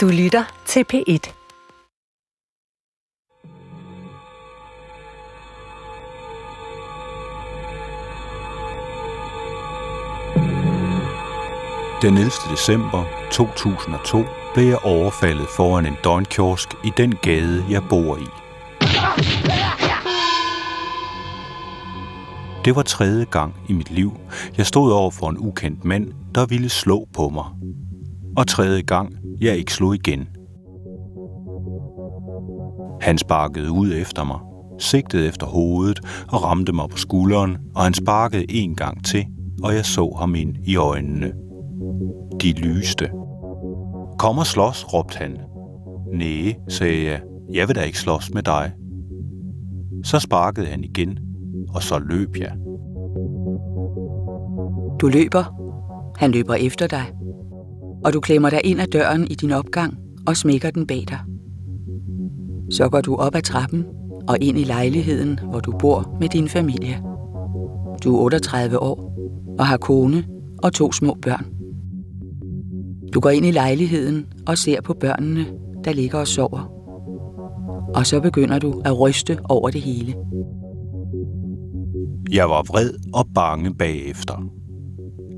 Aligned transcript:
Du 0.00 0.08
lytter 0.08 0.62
til 0.66 0.84
P1. 0.92 1.32
Den 12.02 12.16
11. 12.16 12.30
december 12.50 13.04
2002 13.32 14.24
blev 14.54 14.66
jeg 14.66 14.78
overfaldet 14.84 15.46
foran 15.56 15.86
en 15.86 15.96
døgnkiosk 16.04 16.68
i 16.84 16.92
den 16.96 17.14
gade, 17.22 17.64
jeg 17.70 17.82
bor 17.88 18.16
i. 18.16 18.26
Det 22.64 22.76
var 22.76 22.82
tredje 22.82 23.24
gang 23.24 23.54
i 23.68 23.72
mit 23.72 23.90
liv, 23.90 24.12
jeg 24.56 24.66
stod 24.66 24.92
over 24.92 25.10
for 25.10 25.30
en 25.30 25.38
ukendt 25.38 25.84
mand, 25.84 26.12
der 26.34 26.46
ville 26.46 26.68
slå 26.68 27.08
på 27.14 27.28
mig. 27.28 27.44
Og 28.36 28.46
tredje 28.46 28.82
gang, 28.82 29.16
jeg 29.40 29.56
ikke 29.56 29.72
slog 29.72 29.94
igen. 29.94 30.28
Han 33.00 33.18
sparkede 33.18 33.70
ud 33.70 33.92
efter 33.92 34.24
mig, 34.24 34.38
sigtede 34.78 35.26
efter 35.26 35.46
hovedet 35.46 36.00
og 36.32 36.42
ramte 36.42 36.72
mig 36.72 36.88
på 36.90 36.96
skulderen, 36.96 37.58
og 37.74 37.82
han 37.82 37.94
sparkede 37.94 38.44
en 38.48 38.74
gang 38.74 39.04
til, 39.04 39.26
og 39.62 39.74
jeg 39.74 39.84
så 39.84 40.16
ham 40.18 40.34
ind 40.34 40.56
i 40.64 40.76
øjnene. 40.76 41.32
De 42.42 42.52
lyste. 42.52 43.10
Kom 44.18 44.38
og 44.38 44.46
slås, 44.46 44.94
råbte 44.94 45.18
han. 45.18 45.38
Næh, 46.14 46.54
sagde 46.68 47.04
jeg. 47.04 47.20
Jeg 47.52 47.68
vil 47.68 47.76
da 47.76 47.80
ikke 47.80 47.98
slås 47.98 48.34
med 48.34 48.42
dig. 48.42 48.72
Så 50.04 50.18
sparkede 50.18 50.66
han 50.66 50.84
igen, 50.84 51.18
og 51.74 51.82
så 51.82 51.98
løb 51.98 52.36
jeg. 52.36 52.52
Du 55.00 55.06
løber. 55.08 55.44
Han 56.18 56.30
løber 56.30 56.54
efter 56.54 56.86
dig. 56.86 57.19
Og 58.04 58.12
du 58.12 58.20
klemmer 58.20 58.50
dig 58.50 58.60
ind 58.64 58.80
ad 58.80 58.86
døren 58.86 59.26
i 59.30 59.34
din 59.34 59.50
opgang 59.50 59.98
og 60.26 60.36
smækker 60.36 60.70
den 60.70 60.86
bag 60.86 61.04
dig. 61.08 61.18
Så 62.70 62.88
går 62.88 63.00
du 63.00 63.16
op 63.16 63.34
ad 63.34 63.42
trappen 63.42 63.84
og 64.28 64.36
ind 64.40 64.58
i 64.58 64.64
lejligheden, 64.64 65.38
hvor 65.50 65.60
du 65.60 65.72
bor 65.78 66.16
med 66.20 66.28
din 66.28 66.48
familie. 66.48 67.02
Du 68.04 68.16
er 68.16 68.20
38 68.20 68.78
år 68.78 69.10
og 69.58 69.66
har 69.66 69.76
kone 69.76 70.24
og 70.62 70.72
to 70.72 70.92
små 70.92 71.16
børn. 71.22 71.46
Du 73.14 73.20
går 73.20 73.30
ind 73.30 73.46
i 73.46 73.50
lejligheden 73.50 74.26
og 74.46 74.58
ser 74.58 74.80
på 74.80 74.94
børnene, 75.00 75.46
der 75.84 75.92
ligger 75.92 76.18
og 76.18 76.28
sover. 76.28 76.72
Og 77.94 78.06
så 78.06 78.20
begynder 78.20 78.58
du 78.58 78.82
at 78.84 79.00
ryste 79.00 79.38
over 79.44 79.70
det 79.70 79.80
hele. 79.80 80.14
Jeg 82.32 82.48
var 82.48 82.62
vred 82.62 82.90
og 83.14 83.26
bange 83.34 83.74
bagefter. 83.74 84.59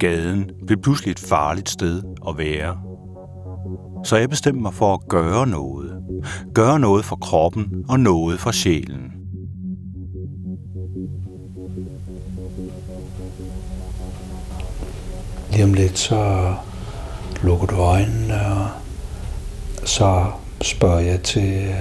Gaden 0.02 0.50
blev 0.66 0.80
pludselig 0.82 1.10
et 1.10 1.18
farligt 1.18 1.68
sted 1.68 2.02
at 2.28 2.38
være. 2.38 2.78
Så 4.04 4.16
jeg 4.16 4.30
bestemte 4.30 4.60
mig 4.60 4.74
for 4.74 4.94
at 4.94 5.08
gøre 5.08 5.46
noget. 5.46 6.02
Gøre 6.54 6.80
noget 6.80 7.04
for 7.04 7.16
kroppen 7.16 7.84
og 7.88 8.00
noget 8.00 8.40
for 8.40 8.50
sjælen. 8.50 9.12
Lige 15.52 15.64
om 15.64 15.74
lidt, 15.74 15.98
så 15.98 16.54
lukker 17.42 17.66
du 17.66 17.76
øjnene, 17.76 18.46
og 18.46 18.68
så 19.84 20.26
spørger 20.62 21.00
jeg 21.00 21.22
til, 21.22 21.74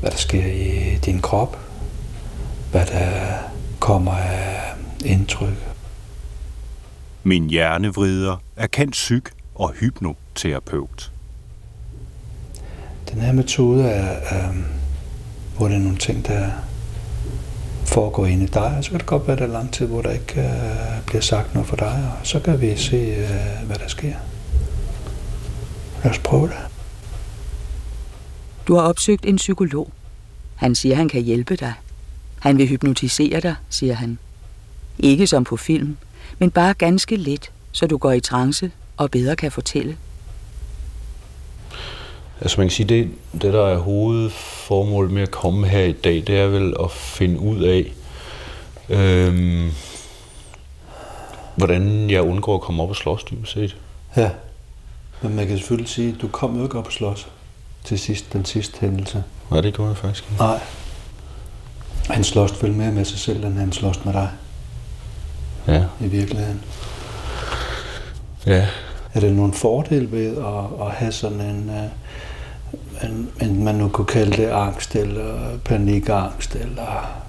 hvad 0.00 0.10
der 0.10 0.16
sker 0.16 0.46
i 0.46 0.96
din 1.04 1.20
krop, 1.20 1.58
hvad 2.70 2.86
der 2.86 3.10
kommer 3.80 4.12
af 4.12 4.74
indtryk. 5.04 5.75
Min 7.26 7.50
hjernevrider 7.50 8.36
er 8.56 8.66
kendt 8.66 8.92
psyk 8.92 9.30
og 9.54 9.72
hypnoterapeut. 9.72 11.12
Den 13.10 13.20
her 13.20 13.32
metode 13.32 13.84
er, 13.84 14.36
er 14.36 14.52
hvor 15.56 15.68
der 15.68 15.74
er 15.74 15.78
nogle 15.78 15.96
ting, 15.96 16.26
der 16.26 16.50
foregår 17.84 18.26
inde 18.26 18.44
i 18.44 18.46
dig, 18.46 18.76
og 18.76 18.84
så 18.84 18.90
kan 18.90 19.00
det 19.00 19.06
godt 19.06 19.26
være, 19.26 19.32
at 19.32 19.38
der 19.38 19.46
er 19.46 19.52
lang 19.52 19.72
tid, 19.72 19.86
hvor 19.86 20.02
der 20.02 20.10
ikke 20.10 20.34
uh, 20.36 21.06
bliver 21.06 21.20
sagt 21.20 21.54
noget 21.54 21.68
for 21.68 21.76
dig, 21.76 22.12
og 22.20 22.26
så 22.26 22.40
kan 22.40 22.60
vi 22.60 22.76
se, 22.76 23.10
uh, 23.10 23.66
hvad 23.66 23.76
der 23.76 23.88
sker. 23.88 24.14
Lad 26.04 26.12
os 26.12 26.18
prøve 26.18 26.46
det. 26.46 26.56
Du 28.68 28.74
har 28.74 28.82
opsøgt 28.82 29.26
en 29.26 29.36
psykolog. 29.36 29.92
Han 30.56 30.74
siger, 30.74 30.96
han 30.96 31.08
kan 31.08 31.22
hjælpe 31.22 31.56
dig. 31.56 31.72
Han 32.38 32.58
vil 32.58 32.68
hypnotisere 32.68 33.40
dig, 33.40 33.54
siger 33.68 33.94
han. 33.94 34.18
Ikke 34.98 35.26
som 35.26 35.44
på 35.44 35.56
film, 35.56 35.96
men 36.38 36.50
bare 36.50 36.74
ganske 36.74 37.16
let, 37.16 37.50
så 37.72 37.86
du 37.86 37.96
går 37.96 38.12
i 38.12 38.20
trance 38.20 38.70
og 38.96 39.10
bedre 39.10 39.36
kan 39.36 39.52
fortælle. 39.52 39.96
Altså 42.40 42.60
man 42.60 42.66
kan 42.66 42.72
sige, 42.72 42.88
det, 42.88 43.10
det 43.32 43.52
der 43.52 43.66
er 43.66 43.78
hovedformålet 43.78 45.12
med 45.12 45.22
at 45.22 45.30
komme 45.30 45.68
her 45.68 45.84
i 45.84 45.92
dag, 45.92 46.14
det 46.14 46.38
er 46.38 46.46
vel 46.46 46.74
at 46.84 46.90
finde 46.90 47.38
ud 47.38 47.62
af, 47.62 47.92
øhm, 48.88 49.70
hvordan 51.56 52.10
jeg 52.10 52.22
undgår 52.22 52.54
at 52.54 52.60
komme 52.60 52.82
op 52.82 52.88
og 52.88 52.96
slås 52.96 53.24
dybest 53.24 53.52
set. 53.52 53.76
Ja, 54.16 54.30
men 55.22 55.36
man 55.36 55.46
kan 55.46 55.58
selvfølgelig 55.58 55.88
sige, 55.88 56.12
at 56.12 56.22
du 56.22 56.28
kom 56.28 56.56
jo 56.56 56.62
ikke 56.62 56.78
op 56.78 56.86
og 56.86 56.92
slås 56.92 57.28
til 57.84 57.98
sidst, 57.98 58.32
den 58.32 58.44
sidste 58.44 58.80
hændelse. 58.80 59.24
Nej, 59.50 59.60
det 59.60 59.74
gjorde 59.74 59.88
jeg 59.88 59.96
faktisk 59.96 60.24
ikke. 60.24 60.42
Nej. 60.42 60.60
Han 62.08 62.24
slås 62.24 62.62
vel 62.62 62.72
mere 62.72 62.92
med 62.92 63.04
sig 63.04 63.18
selv, 63.18 63.44
end 63.44 63.58
han 63.58 63.72
slås 63.72 64.04
med 64.04 64.12
dig. 64.12 64.30
Ja. 65.68 65.84
I 66.00 66.08
virkeligheden. 66.08 66.60
Ja. 68.46 68.66
Er 69.14 69.20
det 69.20 69.32
nogle 69.32 69.52
fordele 69.52 70.12
ved 70.12 70.36
at, 70.36 70.86
at 70.86 70.92
have 70.92 71.12
sådan 71.12 71.40
en, 71.40 71.70
uh, 71.70 73.08
en, 73.10 73.28
en, 73.42 73.64
man 73.64 73.74
nu 73.74 73.88
kunne 73.88 74.06
kalde 74.06 74.36
det 74.36 74.48
angst, 74.48 74.96
eller 74.96 75.58
panikangst, 75.64 76.54
eller 76.54 77.22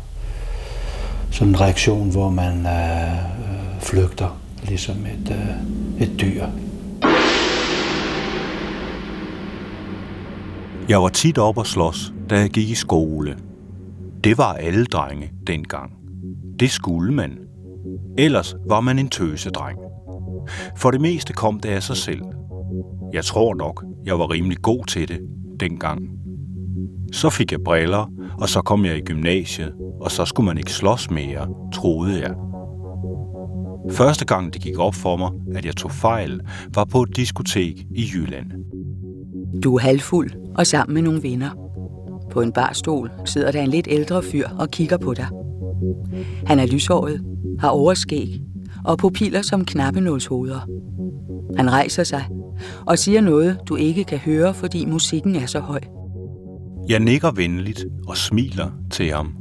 sådan 1.31 1.47
en 1.47 1.61
reaktion, 1.61 2.11
hvor 2.11 2.29
man 2.29 2.59
uh, 2.59 3.81
flygter, 3.81 4.39
ligesom 4.63 4.95
et, 4.95 5.29
uh, 5.29 6.01
et 6.01 6.19
dyr. 6.19 6.45
Jeg 10.89 11.01
var 11.01 11.09
tit 11.09 11.37
op 11.37 11.57
og 11.57 11.67
slås, 11.67 12.13
da 12.29 12.39
jeg 12.39 12.49
gik 12.49 12.69
i 12.69 12.75
skole. 12.75 13.37
Det 14.23 14.37
var 14.37 14.53
alle 14.53 14.85
drenge 14.85 15.31
dengang. 15.47 15.91
Det 16.59 16.71
skulle 16.71 17.13
man. 17.13 17.46
Ellers 18.17 18.55
var 18.69 18.81
man 18.81 18.99
en 18.99 19.09
tøsedreng. 19.09 19.79
For 20.77 20.91
det 20.91 21.01
meste 21.01 21.33
kom 21.33 21.59
det 21.59 21.69
af 21.69 21.83
sig 21.83 21.97
selv. 21.97 22.21
Jeg 23.13 23.23
tror 23.23 23.53
nok, 23.53 23.85
jeg 24.05 24.19
var 24.19 24.31
rimelig 24.31 24.57
god 24.61 24.85
til 24.85 25.07
det 25.07 25.19
dengang. 25.59 26.01
Så 27.11 27.29
fik 27.29 27.51
jeg 27.51 27.59
briller, 27.65 28.11
og 28.41 28.49
så 28.49 28.61
kom 28.61 28.85
jeg 28.85 28.97
i 28.97 29.01
gymnasiet, 29.01 29.73
og 30.01 30.11
så 30.11 30.25
skulle 30.25 30.45
man 30.45 30.57
ikke 30.57 30.71
slås 30.71 31.11
mere, 31.11 31.47
troede 31.73 32.21
jeg. 32.21 32.35
Første 33.91 34.25
gang 34.25 34.53
det 34.53 34.61
gik 34.61 34.79
op 34.79 34.95
for 34.95 35.17
mig, 35.17 35.31
at 35.55 35.65
jeg 35.65 35.75
tog 35.75 35.91
fejl, 35.91 36.39
var 36.75 36.85
på 36.85 37.01
et 37.01 37.15
diskotek 37.15 37.85
i 37.95 38.05
Jylland. 38.13 38.51
Du 39.63 39.75
er 39.75 39.79
halvfuld 39.79 40.31
og 40.55 40.67
sammen 40.67 40.93
med 40.93 41.01
nogle 41.01 41.23
venner. 41.23 41.49
På 42.31 42.41
en 42.41 42.51
barstol 42.51 43.11
sidder 43.25 43.51
der 43.51 43.61
en 43.61 43.69
lidt 43.69 43.87
ældre 43.89 44.23
fyr 44.23 44.47
og 44.59 44.71
kigger 44.71 44.97
på 44.97 45.13
dig. 45.13 45.27
Han 46.45 46.59
er 46.59 46.65
lyshåret, 46.65 47.21
har 47.59 47.69
overskæg 47.69 48.41
og 48.85 48.97
pupiller 48.97 49.41
som 49.41 49.65
knappenålshoveder. 49.65 50.59
Han 51.57 51.71
rejser 51.71 52.03
sig 52.03 52.25
og 52.85 52.97
siger 52.97 53.21
noget, 53.21 53.57
du 53.69 53.75
ikke 53.75 54.03
kan 54.03 54.17
høre, 54.17 54.53
fordi 54.53 54.85
musikken 54.85 55.35
er 55.35 55.45
så 55.45 55.59
høj. 55.59 55.79
Jeg 56.89 56.99
nikker 56.99 57.31
venligt 57.31 57.85
og 58.07 58.17
smiler 58.17 58.71
til 58.91 59.11
ham. 59.11 59.35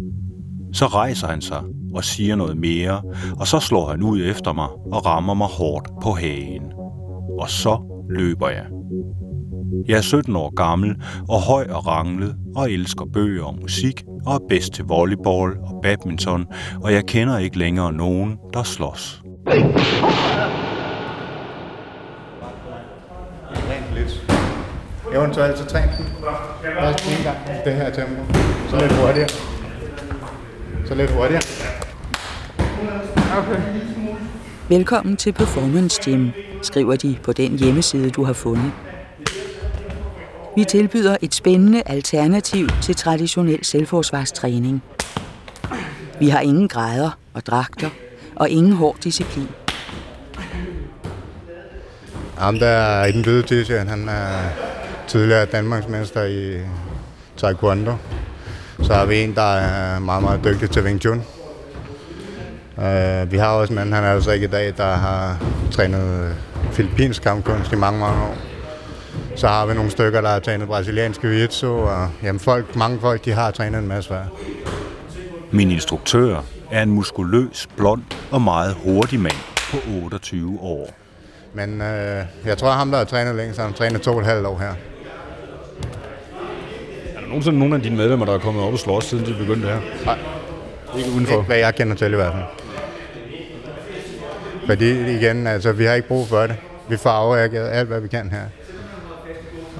Så 0.72 0.86
rejser 0.86 1.26
han 1.26 1.40
sig 1.40 1.62
og 1.94 2.04
siger 2.04 2.36
noget 2.36 2.56
mere, 2.56 3.02
og 3.40 3.46
så 3.46 3.60
slår 3.60 3.88
han 3.88 4.02
ud 4.02 4.20
efter 4.22 4.52
mig 4.52 4.68
og 4.92 5.06
rammer 5.06 5.34
mig 5.34 5.46
hårdt 5.46 5.88
på 6.02 6.10
hagen. 6.10 6.62
Og 7.38 7.50
så 7.50 7.78
løber 8.10 8.48
jeg. 8.48 8.66
Jeg 9.88 9.96
er 9.96 10.02
17 10.02 10.36
år 10.36 10.54
gammel 10.54 10.94
og 11.28 11.42
høj 11.42 11.66
og 11.70 11.86
ranglet 11.86 12.36
og 12.56 12.72
elsker 12.72 13.04
bøger 13.12 13.44
og 13.44 13.58
musik 13.60 14.04
og 14.26 14.34
er 14.34 14.38
bedst 14.48 14.72
til 14.72 14.84
volleyball 14.84 15.56
og 15.62 15.80
badminton, 15.82 16.46
og 16.82 16.92
jeg 16.92 17.04
kender 17.06 17.38
ikke 17.38 17.58
længere 17.58 17.92
nogen, 17.92 18.38
der 18.54 18.62
slås. 18.62 19.22
Rent 23.70 23.94
lidt. 23.94 24.32
Eventuelt 25.14 25.58
så 25.58 25.64
træn 25.64 25.88
den. 25.98 26.06
Først 26.80 27.18
en 27.18 27.24
gang 27.24 27.36
det 27.64 27.72
her 27.74 27.90
tempo. 27.90 28.22
Så 28.70 28.76
lidt 28.80 28.92
hurtigere. 28.92 29.28
Så 30.86 30.94
lidt 30.94 31.10
hurtigere. 31.10 31.42
Okay. 33.38 33.60
Velkommen 34.68 35.16
til 35.16 35.32
Performance 35.32 36.02
Gym, 36.04 36.28
skriver 36.62 36.96
de 36.96 37.16
på 37.22 37.32
den 37.32 37.58
hjemmeside, 37.58 38.10
du 38.10 38.24
har 38.24 38.32
fundet. 38.32 38.72
Vi 40.56 40.64
tilbyder 40.64 41.16
et 41.22 41.34
spændende 41.34 41.82
alternativ 41.86 42.68
til 42.82 42.96
traditionel 42.96 43.64
selvforsvarstræning. 43.64 44.82
Vi 46.18 46.28
har 46.28 46.40
ingen 46.40 46.68
grader 46.68 47.10
og 47.34 47.46
dragter 47.46 47.90
og 48.36 48.48
ingen 48.50 48.72
hård 48.72 48.96
disciplin. 49.04 49.48
Ham 52.38 52.58
der 52.58 52.66
er 52.66 53.06
i 53.06 53.12
den 53.12 53.22
hvide 53.22 53.42
t-shirt, 53.42 53.88
han 53.88 54.08
er, 54.08 54.38
tidligere 55.08 55.44
Danmarksmester 55.44 56.24
i 56.24 56.60
Taekwondo. 57.36 57.92
Så 58.82 58.94
har 58.94 59.06
vi 59.06 59.22
en, 59.22 59.34
der 59.34 59.54
er 59.54 59.98
meget, 59.98 60.22
meget 60.22 60.44
dygtig 60.44 60.70
til 60.70 60.82
Wing 60.82 61.00
Chun. 61.00 61.22
Uh, 62.76 63.32
vi 63.32 63.36
har 63.36 63.48
også 63.48 63.72
en 63.72 63.78
anden, 63.78 63.94
han 63.94 64.04
er 64.04 64.12
altså 64.12 64.30
ikke 64.30 64.46
i 64.46 64.50
dag, 64.50 64.74
der 64.76 64.94
har 64.94 65.38
trænet 65.72 66.34
filippinsk 66.72 67.22
kampkunst 67.22 67.72
i 67.72 67.76
mange, 67.76 68.00
mange 68.00 68.22
år. 68.22 68.45
Så 69.36 69.48
har 69.48 69.66
vi 69.66 69.74
nogle 69.74 69.90
stykker, 69.90 70.20
der 70.20 70.28
har 70.28 70.38
trænet 70.38 70.68
brasiliansk 70.68 71.24
jiu 71.24 71.70
og 71.70 72.10
jamen 72.22 72.40
folk, 72.40 72.76
mange 72.76 73.00
folk 73.00 73.24
de 73.24 73.32
har 73.32 73.50
trænet 73.50 73.78
en 73.78 73.88
masse 73.88 74.10
hver. 74.10 74.24
Min 75.50 75.70
instruktør 75.70 76.42
er 76.70 76.82
en 76.82 76.90
muskuløs, 76.90 77.68
blond 77.76 78.02
og 78.30 78.42
meget 78.42 78.76
hurtig 78.84 79.20
mand 79.20 79.34
på 79.70 79.76
28 80.04 80.58
år. 80.60 80.90
Men 81.54 81.80
øh, 81.80 82.24
jeg 82.44 82.58
tror, 82.58 82.68
at 82.68 82.74
ham, 82.74 82.90
der 82.90 82.98
har 82.98 83.04
trænet 83.04 83.34
længst, 83.34 83.60
han 83.60 83.68
har 83.68 83.76
trænet 83.76 84.02
to 84.02 84.12
og 84.12 84.20
et 84.20 84.26
halvt 84.26 84.46
år 84.46 84.58
her. 84.58 84.74
Er 87.16 87.20
der 87.20 87.26
nogensinde 87.26 87.58
nogen 87.58 87.74
af 87.74 87.80
dine 87.80 87.96
medlemmer, 87.96 88.26
der 88.26 88.34
er 88.34 88.38
kommet 88.38 88.64
op 88.64 88.72
og 88.72 88.78
slås, 88.78 89.04
siden 89.04 89.26
de 89.26 89.34
begyndte 89.38 89.68
her? 89.68 89.80
Nej. 90.04 90.18
Ikke 90.98 91.10
udenfor? 91.10 91.34
Ikke 91.34 91.46
hvad 91.46 91.56
jeg 91.56 91.74
kender 91.74 91.96
til 91.96 92.12
i 92.12 92.16
hvert 92.16 92.32
fald. 92.32 92.44
Fordi 94.66 95.16
igen, 95.16 95.46
altså, 95.46 95.72
vi 95.72 95.84
har 95.84 95.94
ikke 95.94 96.08
brug 96.08 96.28
for 96.28 96.40
det. 96.40 96.56
Vi 96.88 96.96
får 96.96 97.10
afreageret 97.10 97.68
alt, 97.68 97.88
hvad 97.88 98.00
vi 98.00 98.08
kan 98.08 98.30
her. 98.30 98.65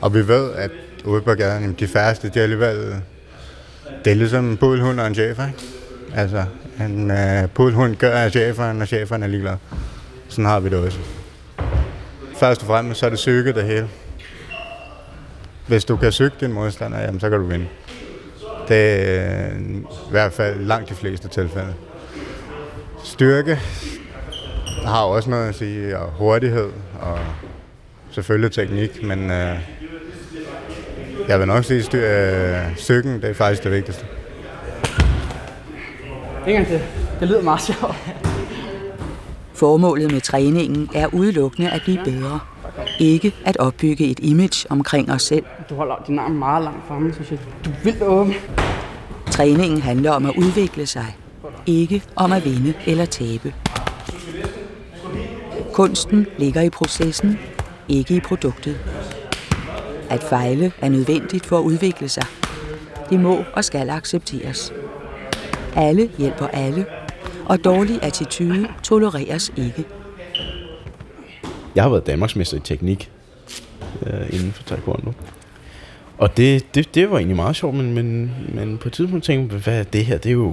Og 0.01 0.15
vi 0.15 0.29
ved, 0.29 0.53
at 0.53 0.71
ude 1.05 1.23
på 1.23 1.35
gaden, 1.35 1.63
jamen, 1.63 1.77
de 1.79 1.89
færreste, 1.89 2.29
de 2.29 2.39
er 2.39 2.43
alligevel... 2.43 2.95
Det 4.05 4.11
er 4.11 4.17
ligesom 4.17 4.51
en 4.51 4.57
pudelhund 4.57 5.01
og 5.01 5.07
en 5.07 5.15
chefer, 5.15 5.47
ikke? 5.47 5.59
Altså, 6.15 6.45
en 6.81 7.11
øh, 7.11 7.49
pudelhund 7.49 7.97
gør 7.97 8.11
af 8.11 8.31
cheferen, 8.31 8.83
og 8.83 8.89
cheferen 8.89 9.23
er 9.23 9.27
ligeglad. 9.27 9.57
Sådan 10.29 10.45
har 10.45 10.61
vi 10.61 10.69
det 10.69 10.79
også. 10.79 10.99
Først 12.37 12.61
og 12.61 12.67
fremmest, 12.67 13.01
så 13.01 13.07
er 13.07 13.11
det 13.11 13.17
psyke 13.17 13.53
det 13.53 13.65
hele. 13.65 13.89
Hvis 15.67 15.85
du 15.85 15.97
kan 15.97 16.11
psyke 16.11 16.35
din 16.41 16.53
modstander, 16.53 17.01
jamen, 17.01 17.21
så 17.21 17.31
kan 17.31 17.39
du 17.39 17.47
vinde. 17.47 17.67
Det 18.69 19.11
er 19.11 19.51
øh, 19.51 19.61
i 19.77 20.11
hvert 20.11 20.33
fald 20.33 20.61
langt 20.61 20.89
de 20.89 20.95
fleste 20.95 21.29
tilfælde. 21.29 21.75
Styrke 23.05 23.59
har 24.85 25.03
også 25.03 25.31
noget 25.31 25.49
at 25.49 25.55
sige, 25.55 25.99
og 25.99 26.11
hurtighed, 26.13 26.69
og 27.01 27.19
selvfølgelig 28.11 28.53
teknik, 28.53 29.03
men 29.03 29.31
øh, 29.31 29.57
jeg 31.29 31.39
vil 31.39 31.47
nok 31.47 31.65
sige, 31.65 31.81
at 31.81 31.95
øh, 31.95 32.77
styrken 32.77 33.23
det 33.23 33.31
er 33.31 33.35
faktisk 33.35 33.65
det 33.65 33.73
vigtigste. 33.73 34.07
En 36.47 36.53
gang 36.55 36.67
til. 36.67 36.81
Det 37.21 37.29
lyder 37.29 37.43
meget 37.43 37.61
sjovt. 37.61 37.97
Formålet 39.55 40.13
med 40.13 40.21
træningen 40.21 40.91
er 40.95 41.15
udelukkende 41.15 41.71
at 41.71 41.81
blive 41.85 41.99
bedre. 42.05 42.41
Ikke 42.99 43.35
at 43.45 43.57
opbygge 43.57 44.07
et 44.07 44.19
image 44.23 44.67
omkring 44.71 45.13
os 45.13 45.23
selv. 45.23 45.45
Du 45.71 45.75
holder 45.75 46.05
din 46.07 46.19
arm 46.19 46.31
meget 46.31 46.65
langt 46.65 46.89
fremme, 46.89 47.15
synes 47.15 47.31
jeg. 47.31 47.39
Du 47.65 47.71
er 47.71 47.75
vildt 47.85 48.03
åben. 48.03 48.35
Træningen 49.31 49.83
handler 49.83 50.11
om 50.11 50.27
at 50.27 50.33
udvikle 50.37 50.87
sig. 50.87 51.17
Ikke 51.67 52.03
om 52.17 52.33
at 52.33 52.45
vinde 52.45 52.75
eller 52.87 53.05
tabe. 53.05 53.55
Kunsten 55.73 56.27
ligger 56.39 56.61
i 56.61 56.71
processen, 56.71 57.39
ikke 57.89 58.15
i 58.15 58.21
produktet. 58.21 58.77
At 60.11 60.23
fejle 60.23 60.73
er 60.79 60.89
nødvendigt 60.89 61.47
for 61.47 61.59
at 61.59 61.63
udvikle 61.63 62.09
sig. 62.09 62.27
Det 63.11 63.21
må 63.21 63.45
og 63.53 63.65
skal 63.65 63.91
accepteres. 63.91 64.73
Alle 65.77 66.11
hjælper 66.19 66.47
alle, 66.47 66.87
og 67.45 67.65
dårlig 67.65 68.03
attitude 68.03 68.69
tolereres 68.83 69.53
ikke. 69.57 69.85
Jeg 71.75 71.85
har 71.85 71.91
været 71.91 72.07
Danmarksmester 72.07 72.57
i 72.57 72.61
teknik 72.61 73.11
øh, 74.07 74.27
inden 74.33 74.53
for 74.53 74.63
taekwondo. 74.63 75.13
Og 76.19 76.37
det, 76.37 76.75
det, 76.75 76.95
det 76.95 77.11
var 77.11 77.17
egentlig 77.17 77.37
meget 77.37 77.57
sjovt, 77.57 77.75
men, 77.75 77.95
men, 77.95 78.33
men 78.55 78.79
på 78.79 78.89
et 78.89 78.93
tidspunkt 78.93 79.25
tænkte 79.25 79.55
jeg, 79.55 79.63
hvad 79.63 79.79
er 79.79 79.85
det 79.85 80.05
her? 80.05 80.19
Det 80.19 80.29
er 80.29 80.33
jo, 80.33 80.53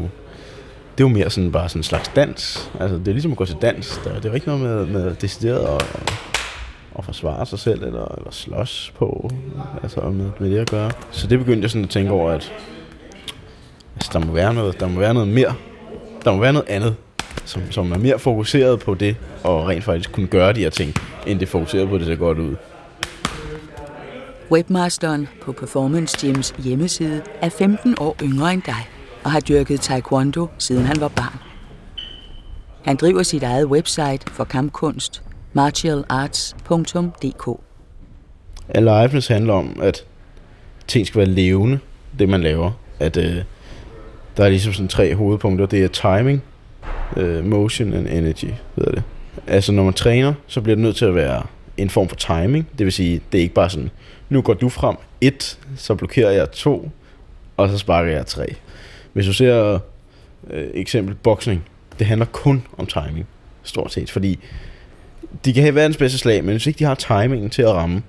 det 0.97 1.03
er 1.03 1.07
jo 1.07 1.07
mere 1.07 1.29
sådan 1.29 1.51
bare 1.51 1.69
sådan 1.69 1.79
en 1.79 1.83
slags 1.83 2.11
dans. 2.15 2.71
Altså, 2.79 2.97
det 2.97 3.07
er 3.07 3.11
ligesom 3.11 3.31
at 3.31 3.37
gå 3.37 3.45
til 3.45 3.57
dans. 3.61 4.01
Der, 4.03 4.15
det 4.15 4.25
er 4.25 4.29
jo 4.29 4.35
ikke 4.35 4.47
noget 4.47 4.61
med, 4.61 4.85
med 4.85 5.15
decideret 5.15 5.65
at, 5.65 5.85
at 6.97 7.05
forsvare 7.05 7.45
sig 7.45 7.59
selv, 7.59 7.83
eller, 7.83 8.15
eller 8.17 8.31
slås 8.31 8.93
på, 8.97 9.29
altså 9.83 10.01
med, 10.01 10.31
med 10.39 10.51
det 10.51 10.57
at 10.57 10.69
gøre. 10.69 10.91
Så 11.11 11.27
det 11.27 11.39
begyndte 11.39 11.61
jeg 11.61 11.69
sådan 11.69 11.83
at 11.83 11.89
tænke 11.89 12.11
over, 12.11 12.31
at 12.31 12.53
altså, 13.95 14.09
der, 14.13 14.19
må 14.19 14.31
være 14.33 14.53
noget, 14.53 14.79
der 14.79 14.87
må 14.87 14.99
være 14.99 15.13
noget 15.13 15.29
mere. 15.29 15.53
Der 16.25 16.31
må 16.31 16.39
være 16.39 16.53
noget 16.53 16.69
andet, 16.69 16.95
som, 17.45 17.61
som 17.71 17.91
er 17.91 17.97
mere 17.97 18.19
fokuseret 18.19 18.79
på 18.79 18.93
det, 18.93 19.15
og 19.43 19.67
rent 19.67 19.83
faktisk 19.83 20.11
kunne 20.11 20.27
gøre 20.27 20.53
de 20.53 20.59
her 20.59 20.69
ting, 20.69 20.93
end 21.27 21.39
det 21.39 21.49
fokuserer 21.49 21.87
på, 21.87 21.95
at 21.95 21.99
det 21.99 22.07
ser 22.07 22.15
godt 22.15 22.39
ud. 22.39 22.55
Webmasteren 24.51 25.27
på 25.41 25.51
Performance 25.51 26.27
Gyms 26.27 26.49
hjemmeside 26.49 27.21
er 27.41 27.49
15 27.49 27.95
år 27.99 28.15
yngre 28.23 28.53
end 28.53 28.61
dig 28.61 28.87
og 29.23 29.31
har 29.31 29.39
dyrket 29.39 29.81
taekwondo 29.81 30.47
siden 30.57 30.85
han 30.85 31.01
var 31.01 31.07
barn. 31.07 31.39
Han 32.83 32.95
driver 32.95 33.23
sit 33.23 33.43
eget 33.43 33.65
website 33.65 34.31
for 34.31 34.43
kampkunst, 34.43 35.23
martialarts.dk. 35.53 37.59
Aliveness 38.69 39.27
handler 39.27 39.53
om, 39.53 39.79
at 39.81 40.05
ting 40.87 41.07
skal 41.07 41.19
være 41.19 41.29
levende, 41.29 41.79
det 42.19 42.29
man 42.29 42.41
laver. 42.41 42.71
At 42.99 43.17
øh, 43.17 43.37
der 44.37 44.45
er 44.45 44.49
ligesom 44.49 44.73
sådan 44.73 44.87
tre 44.87 45.15
hovedpunkter. 45.15 45.65
Det 45.65 45.83
er 45.83 45.87
timing, 45.87 46.43
øh, 47.17 47.45
motion 47.45 47.93
and 47.93 48.07
energy, 48.07 48.51
hedder 48.75 48.91
det. 48.91 49.03
Altså 49.47 49.71
når 49.71 49.83
man 49.83 49.93
træner, 49.93 50.33
så 50.47 50.61
bliver 50.61 50.75
det 50.75 50.83
nødt 50.83 50.95
til 50.95 51.05
at 51.05 51.15
være 51.15 51.43
en 51.77 51.89
form 51.89 52.09
for 52.09 52.15
timing. 52.15 52.67
Det 52.77 52.85
vil 52.85 52.93
sige, 52.93 53.21
det 53.31 53.37
er 53.37 53.41
ikke 53.41 53.53
bare 53.53 53.69
sådan, 53.69 53.89
nu 54.29 54.41
går 54.41 54.53
du 54.53 54.69
frem 54.69 54.95
et, 55.21 55.59
så 55.77 55.95
blokerer 55.95 56.31
jeg 56.31 56.51
to, 56.51 56.91
og 57.57 57.69
så 57.69 57.77
sparker 57.77 58.11
jeg 58.11 58.25
tre. 58.25 58.55
Hvis 59.13 59.25
du 59.25 59.33
ser 59.33 59.79
øh, 60.49 60.67
eksempel 60.73 61.15
boksning, 61.15 61.63
det 61.99 62.07
handler 62.07 62.25
kun 62.25 62.67
om 62.77 62.85
timing, 62.85 63.27
stort 63.63 63.93
set, 63.93 64.11
fordi 64.11 64.39
de 65.45 65.53
kan 65.53 65.63
have 65.63 65.75
verdens 65.75 65.97
bedste 65.97 66.17
slag, 66.17 66.43
men 66.43 66.51
hvis 66.51 66.67
ikke 66.67 66.79
de 66.79 66.83
har 66.83 66.95
timingen 66.95 67.49
til 67.49 67.61
at 67.61 67.69
ramme, 67.69 68.03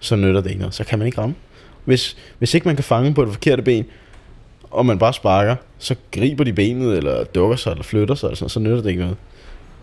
så 0.00 0.16
nytter 0.16 0.40
det 0.40 0.50
ikke 0.50 0.60
noget. 0.60 0.74
Så 0.74 0.84
kan 0.84 0.98
man 0.98 1.06
ikke 1.06 1.20
ramme. 1.20 1.34
Hvis, 1.84 2.16
hvis 2.38 2.54
ikke 2.54 2.68
man 2.68 2.76
kan 2.76 2.84
fange 2.84 3.14
på 3.14 3.24
det 3.24 3.32
forkerte 3.32 3.62
ben, 3.62 3.84
og 4.70 4.86
man 4.86 4.98
bare 4.98 5.12
sparker, 5.12 5.56
så 5.78 5.94
griber 6.10 6.44
de 6.44 6.52
benet, 6.52 6.96
eller 6.96 7.24
dukker 7.24 7.56
sig, 7.56 7.70
eller 7.70 7.84
flytter 7.84 8.14
sig, 8.14 8.26
eller 8.26 8.36
sådan, 8.36 8.48
så 8.48 8.60
nytter 8.60 8.82
det 8.82 8.88
ikke 8.88 9.02
noget. 9.02 9.16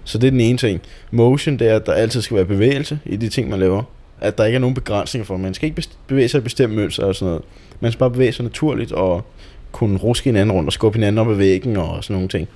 Så 0.03 0.17
det 0.17 0.27
er 0.27 0.31
den 0.31 0.41
ene 0.41 0.57
ting. 0.57 0.81
Motion, 1.11 1.59
det 1.59 1.67
er, 1.67 1.75
at 1.75 1.85
der 1.85 1.93
altid 1.93 2.21
skal 2.21 2.35
være 2.35 2.45
bevægelse 2.45 2.99
i 3.05 3.15
de 3.15 3.29
ting, 3.29 3.49
man 3.49 3.59
laver. 3.59 3.83
At 4.21 4.37
der 4.37 4.45
ikke 4.45 4.55
er 4.55 4.59
nogen 4.59 4.75
begrænsninger 4.75 5.25
for, 5.25 5.37
man 5.37 5.53
skal 5.53 5.69
ikke 5.69 5.83
bevæge 6.07 6.27
sig 6.27 6.37
i 6.37 6.41
bestemt 6.41 6.73
mønster 6.73 7.03
og 7.03 7.15
sådan 7.15 7.27
noget. 7.27 7.43
Man 7.79 7.91
skal 7.91 7.99
bare 7.99 8.11
bevæge 8.11 8.31
sig 8.31 8.43
naturligt, 8.43 8.91
og 8.91 9.25
kunne 9.71 9.97
ruske 9.97 10.23
hinanden 10.23 10.51
rundt 10.51 10.67
og 10.67 10.73
skubbe 10.73 10.97
hinanden 10.97 11.17
op 11.17 11.29
ad 11.29 11.35
væggen 11.35 11.77
og 11.77 12.03
sådan 12.03 12.13
nogle 12.13 12.29
ting. 12.29 12.47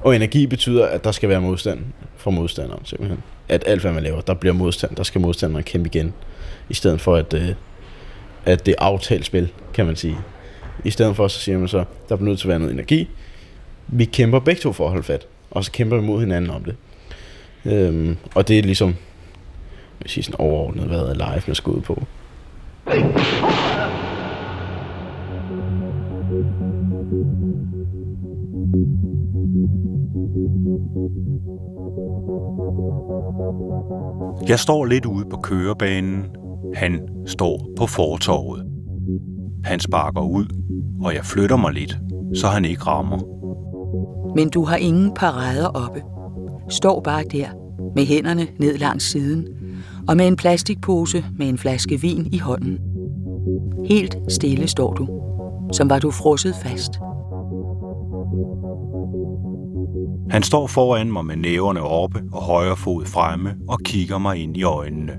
Og 0.00 0.16
energi 0.16 0.46
betyder, 0.46 0.86
at 0.86 1.04
der 1.04 1.12
skal 1.12 1.28
være 1.28 1.40
modstand 1.40 1.80
fra 2.16 2.30
modstanderen, 2.30 2.84
simpelthen. 2.84 3.22
At 3.48 3.64
alt, 3.66 3.80
hvad 3.80 3.92
man 3.92 4.02
laver, 4.02 4.20
der 4.20 4.34
bliver 4.34 4.52
modstand, 4.52 4.96
der 4.96 5.02
skal 5.02 5.20
modstanderen 5.20 5.64
kæmpe 5.64 5.86
igen. 5.86 6.14
I 6.68 6.74
stedet 6.74 7.00
for, 7.00 7.16
at, 7.16 7.34
øh, 7.34 7.48
at 8.44 8.66
det 8.66 8.74
er 8.78 8.84
aftalt 8.84 9.26
spil, 9.26 9.52
kan 9.74 9.86
man 9.86 9.96
sige. 9.96 10.16
I 10.84 10.90
stedet 10.90 11.16
for, 11.16 11.28
så 11.28 11.40
siger 11.40 11.58
man 11.58 11.68
så, 11.68 11.84
der 12.08 12.16
bliver 12.16 12.28
nødt 12.28 12.38
til 12.38 12.46
at 12.46 12.48
være 12.48 12.58
noget 12.58 12.74
energi. 12.74 13.08
Vi 13.88 14.04
kæmper 14.04 14.38
begge 14.38 14.60
to 14.60 14.72
for 14.72 14.84
at 14.84 14.90
holde 14.90 15.04
fat, 15.04 15.26
og 15.50 15.64
så 15.64 15.72
kæmper 15.72 15.96
vi 15.96 16.02
mod 16.02 16.20
hinanden 16.20 16.50
om 16.50 16.64
det. 16.64 16.76
Øhm, 17.64 18.16
og 18.34 18.48
det 18.48 18.58
er 18.58 18.62
ligesom, 18.62 18.96
jeg 20.02 20.10
sige 20.10 20.24
sådan 20.24 20.40
overordnet, 20.40 20.84
hvad 20.84 20.98
er 20.98 21.14
live 21.14 21.54
skal 21.54 21.70
ud 21.70 21.80
på. 21.80 22.02
Jeg 34.48 34.58
står 34.58 34.84
lidt 34.84 35.06
ude 35.06 35.24
på 35.30 35.36
kørebanen. 35.36 36.24
Han 36.74 37.00
står 37.26 37.68
på 37.76 37.86
fortorvet. 37.86 38.66
Han 39.64 39.80
sparker 39.80 40.20
ud, 40.20 40.46
og 41.04 41.14
jeg 41.14 41.24
flytter 41.24 41.56
mig 41.56 41.72
lidt, 41.72 41.98
så 42.34 42.46
han 42.46 42.64
ikke 42.64 42.82
rammer. 42.82 43.18
Men 44.36 44.50
du 44.50 44.64
har 44.64 44.76
ingen 44.76 45.12
parader 45.14 45.66
oppe. 45.66 46.02
Står 46.68 47.00
bare 47.00 47.24
der, 47.32 47.48
med 47.96 48.06
hænderne 48.06 48.46
ned 48.58 48.78
langs 48.78 49.04
siden, 49.04 49.46
og 50.08 50.16
med 50.16 50.26
en 50.26 50.36
plastikpose 50.36 51.24
med 51.38 51.48
en 51.48 51.58
flaske 51.58 52.00
vin 52.00 52.28
i 52.32 52.38
hånden. 52.38 52.78
Helt 53.84 54.18
stille 54.28 54.68
står 54.68 54.94
du, 54.94 55.08
som 55.72 55.90
var 55.90 55.98
du 55.98 56.10
frosset 56.10 56.54
fast. 56.54 56.92
Han 60.30 60.42
står 60.42 60.66
foran 60.66 61.12
mig 61.12 61.24
med 61.24 61.36
næverne 61.36 61.82
oppe 61.82 62.22
og 62.32 62.42
højre 62.42 62.76
fod 62.76 63.04
fremme 63.04 63.54
og 63.68 63.78
kigger 63.84 64.18
mig 64.18 64.36
ind 64.36 64.56
i 64.56 64.62
øjnene. 64.62 65.12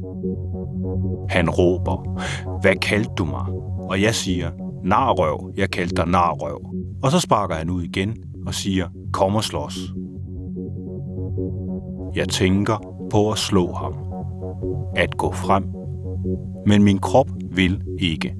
Han 1.30 1.50
råber, 1.50 2.22
hvad 2.62 2.76
kaldte 2.76 3.12
du 3.18 3.26
mig? 3.26 3.46
Og 3.90 4.02
jeg 4.02 4.16
siger, 4.16 4.52
narrøv, 4.84 5.54
jeg 5.58 5.70
kaldte 5.70 5.96
dig 5.96 6.08
narrøv. 6.08 6.60
Og 7.04 7.12
så 7.12 7.20
sparker 7.20 7.56
han 7.56 7.70
ud 7.70 7.84
igen 7.84 8.16
og 8.48 8.54
siger, 8.54 8.88
kom 9.14 9.36
og 9.36 9.44
slås. 9.44 9.80
Jeg 12.16 12.30
tænker 12.30 12.78
på 13.12 13.32
at 13.32 13.38
slå 13.38 13.74
ham. 13.74 13.94
At 14.96 15.18
gå 15.18 15.32
frem. 15.32 15.64
men 16.68 16.84
min 16.84 17.00
krop 17.00 17.30
vil 17.52 17.82
ikke. 18.00 18.36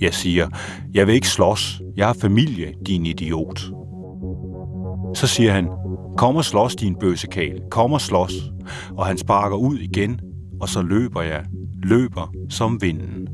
Jeg 0.00 0.14
siger, 0.14 0.48
jeg 0.94 1.06
vil 1.06 1.14
ikke 1.14 1.28
slås. 1.28 1.82
Jeg 1.96 2.06
har 2.06 2.16
familie, 2.20 2.72
din 2.86 3.06
idiot. 3.06 3.60
Så 5.14 5.26
siger 5.26 5.52
han, 5.52 5.68
kom 6.18 6.36
og 6.36 6.44
slås, 6.44 6.76
din 6.76 6.94
bøsekal. 6.94 7.60
Kom 7.70 7.92
og 7.92 8.00
slås. 8.00 8.32
Og 8.96 9.06
han 9.06 9.18
sparker 9.18 9.56
ud 9.56 9.78
igen, 9.78 10.20
og 10.60 10.68
så 10.68 10.82
løber 10.82 11.22
jeg. 11.22 11.44
Løber 11.82 12.34
som 12.50 12.82
vinden. 12.82 13.28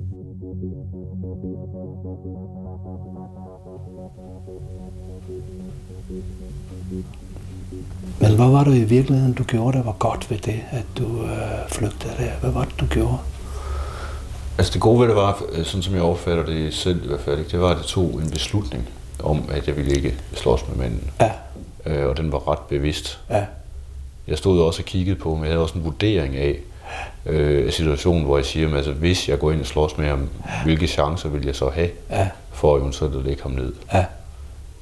Men 8.21 8.37
hvad 8.37 8.51
var 8.51 8.65
det 8.65 8.77
i 8.77 8.85
virkeligheden, 8.85 9.33
du 9.33 9.43
gjorde, 9.43 9.79
der 9.79 9.85
var 9.85 9.97
godt 9.99 10.31
ved 10.31 10.39
det, 10.39 10.61
at 10.71 10.87
du 10.99 11.23
øh, 11.23 11.31
flygtede 11.69 12.13
der? 12.19 12.31
Hvad 12.41 12.51
var 12.51 12.65
det, 12.65 12.81
du 12.81 12.87
gjorde? 12.87 13.19
Altså 14.59 14.73
det 14.73 14.81
gode 14.81 15.01
ved 15.01 15.09
det 15.09 15.17
var, 15.17 15.43
øh, 15.53 15.65
sådan 15.65 15.83
som 15.83 15.95
jeg 15.95 16.03
overfatter 16.03 16.45
det 16.45 16.75
selv 16.75 17.05
i 17.05 17.07
hvert 17.07 17.21
fald, 17.21 17.45
det 17.51 17.61
var, 17.61 17.69
at 17.69 17.77
det 17.77 17.87
tog 17.87 18.21
en 18.23 18.31
beslutning 18.31 18.89
om, 19.23 19.43
at 19.51 19.69
jeg 19.69 19.77
ville 19.77 19.95
ikke 19.95 20.15
slås 20.35 20.69
med 20.69 20.77
manden. 20.77 21.11
Ja, 21.21 21.31
Øh, 21.87 22.07
og 22.07 22.17
den 22.17 22.33
var 22.33 22.49
ret 22.49 22.59
bevidst. 22.59 23.21
ja, 23.31 23.45
Jeg 24.29 24.39
stod 24.39 24.63
også 24.63 24.83
og 24.83 24.87
kiggede 24.87 25.17
på, 25.17 25.35
men 25.35 25.45
jeg 25.45 25.51
havde 25.53 25.63
også 25.63 25.79
en 25.79 25.85
vurdering 25.85 26.37
af 26.37 26.57
øh, 27.27 27.73
situationen, 27.73 28.25
hvor 28.25 28.37
jeg 28.37 28.45
siger, 28.47 28.69
at 28.71 28.77
altså, 28.77 28.93
hvis 28.93 29.29
jeg 29.29 29.39
går 29.39 29.51
ind 29.53 29.61
og 29.61 29.67
slås 29.67 29.99
med 29.99 30.09
ham, 30.09 30.29
hvilke 30.65 30.87
chancer 30.87 31.29
vil 31.29 31.47
jeg 31.47 31.55
så 31.57 31.69
have 31.71 31.89
ja, 32.11 32.29
for 32.53 32.79
eventuelt 32.79 33.17
at 33.17 33.25
lægge 33.25 33.43
ham 33.43 33.53
ned? 33.53 33.73
ja, 33.95 34.05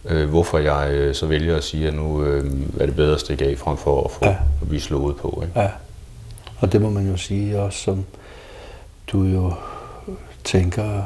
Øh, 0.05 0.29
hvorfor 0.31 0.59
jeg 0.59 0.91
øh, 0.93 1.15
så 1.15 1.27
vælger 1.27 1.57
at 1.57 1.65
sige, 1.65 1.89
at 1.89 1.95
nu 1.95 2.23
øh, 2.25 2.53
er 2.81 2.87
det 2.87 2.97
bedre 2.97 3.15
at 3.15 3.21
stikke 3.21 3.45
af, 3.45 3.59
frem 3.59 3.77
for 3.77 4.05
at, 4.05 4.11
få, 4.11 4.19
Ja. 4.25 4.31
ja. 4.31 4.37
at 4.63 4.69
blive 4.69 4.81
slået 4.81 5.17
på. 5.17 5.43
Ikke? 5.47 5.61
ja. 5.61 5.69
Og 6.61 6.73
det 6.73 6.83
må 6.83 6.91
man 6.91 7.09
jo 7.11 7.17
sige 7.17 7.61
også, 7.61 7.79
som 7.79 8.05
du 9.13 9.23
jo 9.25 9.53
tænker, 10.45 11.03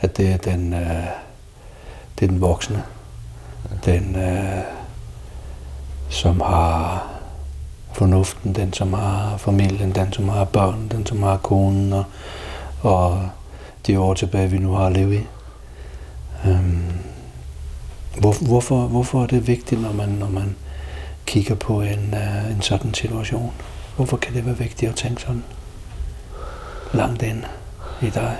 at 0.00 0.16
det 0.16 0.28
er 0.32 0.36
den, 0.36 0.72
øh, 0.72 0.80
det 2.18 2.26
er 2.26 2.26
den 2.30 2.40
voksne, 2.40 2.82
den 3.84 4.16
øh, 4.16 4.58
som 6.08 6.40
har 6.40 7.06
fornuften, 7.92 8.54
den 8.54 8.72
som 8.72 8.92
har 8.92 9.36
familien, 9.36 9.94
den 9.94 10.12
som 10.12 10.28
har 10.28 10.44
børn, 10.44 10.88
den 10.88 11.06
som 11.06 11.22
har 11.22 11.36
konen 11.36 11.92
og, 11.92 12.04
og 12.80 13.28
de 13.86 14.00
år 14.00 14.14
tilbage, 14.14 14.50
vi 14.50 14.58
nu 14.58 14.72
har 14.72 14.86
at 14.86 14.92
leve 14.92 15.16
i. 15.16 15.26
Øhm, 16.46 16.92
hvor, 18.18 18.46
hvorfor, 18.46 18.80
hvorfor 18.80 19.22
er 19.22 19.26
det 19.26 19.46
vigtigt, 19.46 19.82
når 19.82 19.92
man, 19.92 20.08
når 20.08 20.28
man 20.28 20.56
kigger 21.26 21.54
på 21.54 21.80
en, 21.80 22.14
uh, 22.14 22.50
en 22.50 22.62
sådan 22.62 22.94
situation? 22.94 23.52
Hvorfor 23.96 24.16
kan 24.16 24.34
det 24.34 24.46
være 24.46 24.58
vigtigt 24.58 24.90
at 24.90 24.96
tænke 24.96 25.22
sådan 25.22 25.44
langt 26.92 27.22
ind 27.22 27.42
i 28.02 28.10
dig? 28.10 28.36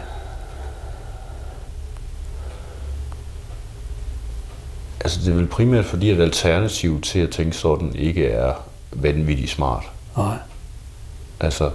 Altså 5.04 5.20
det 5.20 5.28
er 5.28 5.36
vel 5.36 5.46
primært 5.46 5.84
fordi, 5.84 6.10
at 6.10 6.20
alternativ 6.20 7.00
til 7.00 7.18
at 7.18 7.30
tænke 7.30 7.56
sådan 7.56 7.94
ikke 7.96 8.26
er 8.26 8.52
vanvittigt 8.92 9.50
smart. 9.50 9.84
Nej, 10.16 10.36
Altså, 11.40 11.70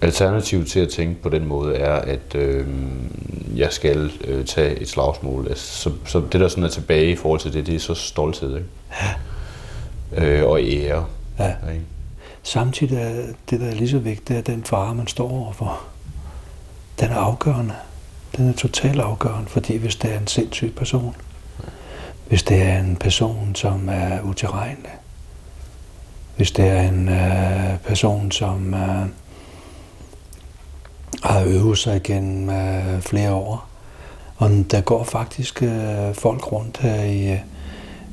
alternativet 0.00 0.66
til 0.66 0.80
at 0.80 0.88
tænke 0.88 1.22
på 1.22 1.28
den 1.28 1.46
måde 1.46 1.76
er, 1.76 1.94
at 1.94 2.34
øh, 2.34 2.66
jeg 3.56 3.72
skal 3.72 4.12
øh, 4.24 4.44
tage 4.44 4.80
et 4.80 4.88
slagsmål. 4.88 5.48
Altså, 5.48 5.82
så, 5.82 5.92
så 6.06 6.22
det, 6.32 6.40
der 6.40 6.48
sådan 6.48 6.64
er 6.64 6.68
tilbage 6.68 7.10
i 7.10 7.16
forhold 7.16 7.40
til 7.40 7.52
det, 7.52 7.66
det 7.66 7.74
er 7.74 7.78
så 7.78 7.94
stolthed, 7.94 8.56
ikke? 8.56 8.68
Øh, 10.26 10.46
og 10.46 10.60
ære. 10.62 11.06
Ja. 11.38 11.54
Ikke? 11.72 11.84
samtidig 12.42 12.96
er 12.96 13.22
det, 13.50 13.60
der 13.60 13.66
er 13.66 13.74
lige 13.74 13.88
så 13.88 13.98
vigtigt, 13.98 14.38
at 14.38 14.46
den 14.46 14.64
fare, 14.64 14.94
man 14.94 15.06
står 15.06 15.30
overfor, 15.30 15.80
den 17.00 17.10
er 17.10 17.16
afgørende. 17.16 17.74
Den 18.36 18.48
er 18.48 18.52
totalt 18.52 19.00
afgørende, 19.00 19.48
fordi 19.48 19.76
hvis 19.76 19.96
det 19.96 20.14
er 20.14 20.18
en 20.18 20.26
sindssyg 20.26 20.74
person, 20.76 21.16
hvis 22.30 22.42
det 22.42 22.62
er 22.62 22.78
en 22.78 22.96
person, 22.96 23.54
som 23.54 23.88
er 23.88 24.20
utilregnelig, 24.22 24.92
hvis 26.36 26.50
det 26.50 26.68
er 26.68 26.82
en 26.82 27.08
øh, 27.08 27.78
person, 27.86 28.30
som 28.30 28.74
øh, 28.74 29.06
har 31.22 31.44
øvet 31.46 31.78
sig 31.78 31.96
igennem 31.96 32.50
øh, 32.50 33.00
flere 33.00 33.32
år, 33.32 33.68
og 34.36 34.50
der 34.70 34.80
går 34.80 35.04
faktisk 35.04 35.62
øh, 35.62 36.14
folk 36.14 36.52
rundt 36.52 36.78
her 36.78 37.02
i, 37.02 37.38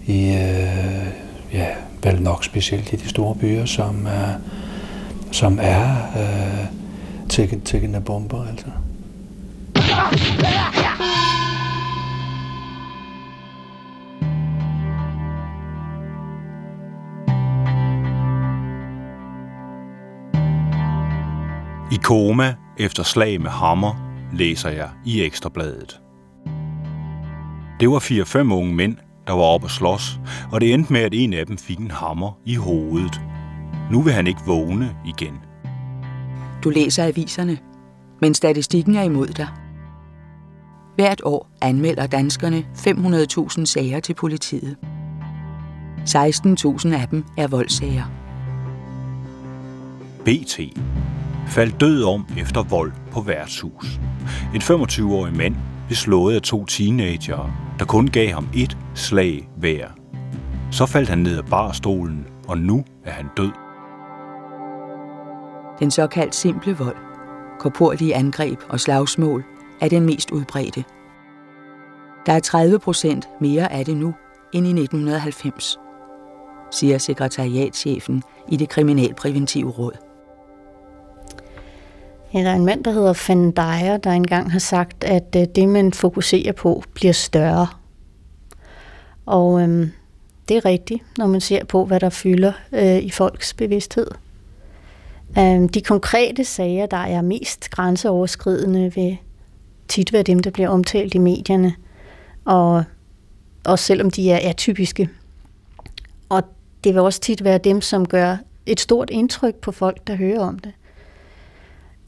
i 0.05 0.27
øh, 0.27 1.07
ja, 1.53 1.67
vel 2.03 2.21
nok 2.21 2.43
specielt 2.43 2.93
i 2.93 2.95
de 2.95 3.09
store 3.09 3.35
byer, 3.35 3.65
som, 3.65 4.07
øh, 4.07 4.33
som 5.31 5.59
er 5.61 5.95
øh, 6.17 6.65
tækkende 7.65 8.01
bomber, 8.01 8.47
altså. 8.47 8.67
I 21.97 21.99
koma 21.99 22.55
efter 22.77 23.03
slag 23.03 23.41
med 23.41 23.49
hammer 23.49 23.93
læser 24.33 24.69
jeg 24.69 24.89
i 25.05 25.21
Ekstrabladet. 25.21 26.01
Det 27.79 27.89
var 27.89 27.99
fire-fem 27.99 28.51
unge 28.51 28.73
mænd, 28.73 28.97
der 29.27 29.33
var 29.33 29.41
oppe 29.41 29.65
at 29.65 29.71
slås, 29.71 30.19
og 30.51 30.61
det 30.61 30.73
endte 30.73 30.93
med, 30.93 31.01
at 31.01 31.13
en 31.13 31.33
af 31.33 31.45
dem 31.45 31.57
fik 31.57 31.77
en 31.77 31.91
hammer 31.91 32.39
i 32.45 32.55
hovedet. 32.55 33.21
Nu 33.91 34.01
vil 34.01 34.13
han 34.13 34.27
ikke 34.27 34.39
vågne 34.45 34.95
igen. 35.05 35.33
Du 36.63 36.69
læser 36.69 37.03
aviserne, 37.03 37.57
men 38.21 38.33
statistikken 38.33 38.95
er 38.95 39.03
imod 39.03 39.27
dig. 39.27 39.47
Hvert 40.95 41.21
år 41.23 41.49
anmelder 41.61 42.07
danskerne 42.07 42.65
500.000 43.57 43.65
sager 43.65 43.99
til 43.99 44.13
politiet. 44.13 44.77
16.000 45.99 46.93
af 46.93 47.07
dem 47.11 47.25
er 47.37 47.47
voldssager. 47.47 48.05
BT 50.25 50.59
faldt 51.47 51.81
død 51.81 52.03
om 52.03 52.25
efter 52.37 52.63
vold 52.63 52.91
på 53.11 53.21
værtshus. 53.21 53.99
En 54.55 54.61
25-årig 54.61 55.37
mand 55.37 55.55
blev 55.87 55.95
slået 55.95 56.35
af 56.35 56.41
to 56.41 56.65
teenagere, 56.65 57.53
der 57.79 57.85
kun 57.85 58.07
gav 58.07 58.29
ham 58.29 58.47
et 58.55 58.77
slag 58.95 59.49
hver. 59.57 59.87
Så 60.71 60.85
faldt 60.85 61.09
han 61.09 61.17
ned 61.17 61.37
af 61.37 61.45
barstolen, 61.45 62.27
og 62.47 62.57
nu 62.57 62.85
er 63.05 63.11
han 63.11 63.25
død. 63.37 63.51
Den 65.79 65.91
såkaldt 65.91 66.35
simple 66.35 66.77
vold, 66.77 66.95
korporlige 67.59 68.15
angreb 68.15 68.59
og 68.69 68.79
slagsmål, 68.79 69.43
er 69.81 69.89
den 69.89 70.05
mest 70.05 70.31
udbredte. 70.31 70.83
Der 72.25 72.33
er 72.33 72.39
30 72.39 72.79
procent 72.79 73.29
mere 73.41 73.71
af 73.71 73.85
det 73.85 73.97
nu 73.97 74.13
end 74.53 74.67
i 74.67 74.69
1990, 74.69 75.79
siger 76.71 76.97
sekretariatschefen 76.97 78.23
i 78.51 78.57
det 78.57 78.69
kriminalpræventive 78.69 79.69
råd. 79.69 80.06
Ja, 82.33 82.39
der 82.39 82.49
er 82.49 82.55
en 82.55 82.65
mand, 82.65 82.83
der 82.83 82.91
hedder 82.91 83.25
Van 83.27 83.51
Dyer, 83.51 83.97
der 83.97 84.11
engang 84.11 84.51
har 84.51 84.59
sagt, 84.59 85.03
at 85.03 85.35
øh, 85.35 85.45
det, 85.55 85.69
man 85.69 85.93
fokuserer 85.93 86.51
på, 86.51 86.83
bliver 86.93 87.13
større. 87.13 87.67
Og 89.25 89.61
øhm, 89.61 89.91
det 90.49 90.57
er 90.57 90.65
rigtigt, 90.65 91.03
når 91.17 91.27
man 91.27 91.41
ser 91.41 91.65
på, 91.65 91.85
hvad 91.85 91.99
der 91.99 92.09
fylder 92.09 92.51
øh, 92.71 92.97
i 92.97 93.09
folks 93.09 93.53
bevidsthed. 93.53 94.07
Øhm, 95.39 95.69
de 95.69 95.81
konkrete 95.81 96.43
sager, 96.43 96.85
der 96.85 96.97
er 96.97 97.21
mest 97.21 97.69
grænseoverskridende, 97.69 98.93
vil 98.95 99.17
tit 99.87 100.13
være 100.13 100.23
dem, 100.23 100.39
der 100.39 100.49
bliver 100.49 100.69
omtalt 100.69 101.15
i 101.15 101.17
medierne. 101.17 101.73
Og 102.45 102.83
også 103.65 103.85
selvom 103.85 104.11
de 104.11 104.31
er 104.31 104.49
atypiske. 104.49 105.09
Og 106.29 106.43
det 106.83 106.93
vil 106.93 107.01
også 107.01 107.21
tit 107.21 107.43
være 107.43 107.57
dem, 107.57 107.81
som 107.81 108.07
gør 108.07 108.37
et 108.65 108.79
stort 108.79 109.09
indtryk 109.09 109.55
på 109.55 109.71
folk, 109.71 110.07
der 110.07 110.15
hører 110.15 110.39
om 110.39 110.59
det. 110.59 110.71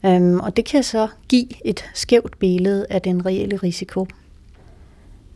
Øhm, 0.06 0.40
og 0.40 0.56
det 0.56 0.64
kan 0.64 0.82
så 0.82 1.08
give 1.28 1.66
et 1.66 1.84
skævt 1.94 2.38
billede 2.38 2.86
af 2.90 3.02
den 3.02 3.26
reelle 3.26 3.56
risiko. 3.56 4.06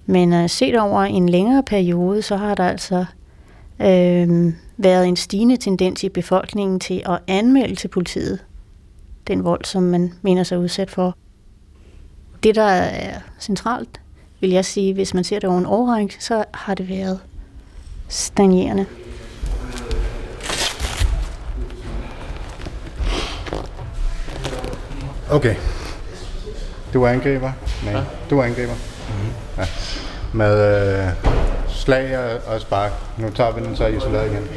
Men 0.06 0.33
øh, 0.33 0.50
set 0.50 0.80
over 0.80 1.02
en 1.02 1.28
længere 1.28 1.62
periode, 1.62 2.23
så 2.23 2.37
har 2.37 2.54
der 2.54 2.64
altså 2.64 3.04
øh, 3.80 4.52
været 4.76 5.06
en 5.06 5.16
stigende 5.16 5.56
tendens 5.56 6.04
i 6.04 6.09
befolkningen 6.09 6.80
til 6.80 7.02
at 7.06 7.18
anmelde 7.26 7.75
til 7.75 7.88
politiet 7.88 8.38
den 9.26 9.44
vold, 9.44 9.64
som 9.64 9.83
man 9.83 10.12
mener 10.23 10.42
sig 10.42 10.59
udsat 10.59 10.90
for. 10.90 11.16
Det, 12.42 12.54
der 12.54 12.62
er 12.62 13.21
centralt, 13.40 14.00
vil 14.40 14.50
jeg 14.50 14.64
sige, 14.64 14.94
hvis 14.94 15.14
man 15.14 15.25
ser 15.25 15.38
det 15.38 15.49
over 15.49 15.59
en 15.59 15.66
årrække, 15.66 16.25
så 16.25 16.44
har 16.54 16.75
det 16.75 16.88
været 16.88 17.21
stagnerende. 18.09 18.87
Okay. 25.31 25.54
Du 26.95 27.02
er 27.02 27.09
angriber? 27.09 27.52
Nej, 27.85 27.93
ja. 27.95 28.00
du 28.31 28.38
er 28.38 28.45
angriber. 28.45 28.73
Mm-hmm. 28.73 29.33
Ja. 29.59 29.64
Med 30.33 30.83
øh, 31.02 31.09
slag 31.69 32.19
og, 32.19 32.54
og 32.54 32.61
spark. 32.61 32.90
Nu 33.19 33.31
tager 33.31 33.52
vi 33.52 33.64
den 33.64 33.76
så 33.76 33.87
isoleret 33.87 34.26
igen. 34.31 34.49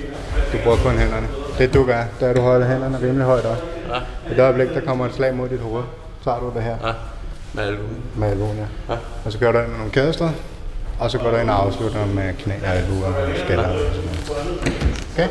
Du 0.53 0.57
bruger 0.63 0.77
kun 0.77 0.91
hænderne. 0.97 1.27
Det 1.57 1.73
du 1.73 1.85
gør, 1.85 2.03
det 2.19 2.25
er, 2.25 2.29
at 2.29 2.35
du 2.35 2.41
holder 2.41 2.67
hænderne 2.67 2.97
rimelig 2.97 3.25
højt 3.25 3.45
op. 3.45 3.57
Ja. 3.89 3.97
I 4.31 4.35
det 4.35 4.39
øjeblik, 4.39 4.69
der 4.69 4.79
kommer 4.81 5.05
et 5.05 5.13
slag 5.15 5.33
mod 5.35 5.49
dit 5.49 5.59
hoved, 5.59 5.83
tager 6.23 6.39
du 6.39 6.51
det 6.55 6.63
her 6.63 6.75
Ja, 6.87 6.93
med 7.53 7.63
albuen. 7.63 7.97
med 8.15 8.29
albuen, 8.29 8.57
ja. 8.57 8.93
Ja. 8.93 8.99
Og 9.25 9.31
så 9.31 9.37
gør 9.37 9.51
du 9.51 9.57
ind 9.59 9.67
med 9.67 9.77
nogle 9.77 9.91
kædestræd, 9.91 10.29
og 10.99 11.11
så 11.11 11.17
går 11.17 11.29
du 11.31 11.37
ind 11.37 11.49
og 11.49 11.65
afslutter 11.65 12.05
med 12.05 12.33
knæ 12.39 12.53
og 12.65 12.75
albuer 12.75 13.07
og 13.07 13.13
skælder. 13.45 13.69
Okay? 15.13 15.27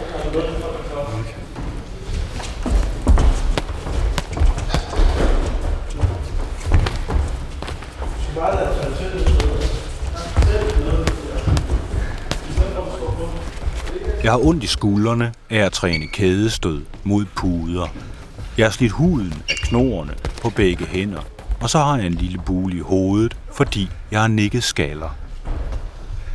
Jeg 14.26 14.33
har 14.33 14.47
ondt 14.47 14.64
i 14.64 14.66
skuldrene 14.66 15.33
af 15.50 15.59
at 15.59 15.73
træne 15.73 16.06
kædestød 16.06 16.83
mod 17.04 17.25
puder. 17.25 17.87
Jeg 18.59 18.66
har 18.66 18.71
slidt 18.71 18.92
huden 18.92 19.35
af 19.50 19.54
knorene 19.56 20.14
på 20.42 20.50
begge 20.50 20.87
hænder, 20.87 21.21
og 21.61 21.71
så 21.71 21.78
har 21.78 21.97
jeg 21.97 22.06
en 22.06 22.14
lille 22.14 22.38
bule 22.47 22.76
i 22.76 22.80
hovedet, 22.80 23.37
fordi 23.52 23.88
jeg 24.11 24.21
har 24.21 24.28
nikket 24.28 24.62
skaller. 24.62 25.16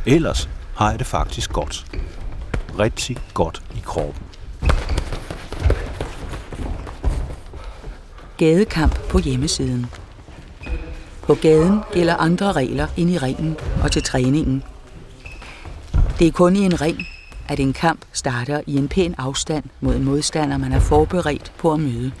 Ellers 0.06 0.48
har 0.76 0.90
jeg 0.90 0.98
det 0.98 1.06
faktisk 1.06 1.52
godt. 1.52 1.86
Rigtig 2.78 3.16
godt 3.34 3.62
i 3.76 3.80
kroppen. 3.84 4.22
Gadekamp 8.36 9.08
på 9.08 9.18
hjemmesiden. 9.18 9.86
På 11.22 11.34
gaden 11.34 11.80
gælder 11.92 12.16
andre 12.16 12.52
regler 12.52 12.86
end 12.96 13.10
i 13.10 13.18
ringen 13.18 13.56
og 13.82 13.92
til 13.92 14.02
træningen. 14.02 14.62
Det 16.18 16.26
er 16.26 16.32
kun 16.32 16.56
i 16.56 16.60
en 16.60 16.80
ring, 16.80 16.98
at 17.48 17.60
en 17.60 17.72
kamp 17.72 18.00
starter 18.12 18.60
i 18.66 18.76
en 18.76 18.88
pæn 18.88 19.14
afstand 19.18 19.64
mod 19.80 19.96
en 19.96 20.04
modstander, 20.04 20.56
man 20.56 20.72
er 20.72 20.80
forberedt 20.80 21.52
på 21.58 21.72
at 21.72 21.80
møde. 21.80 22.12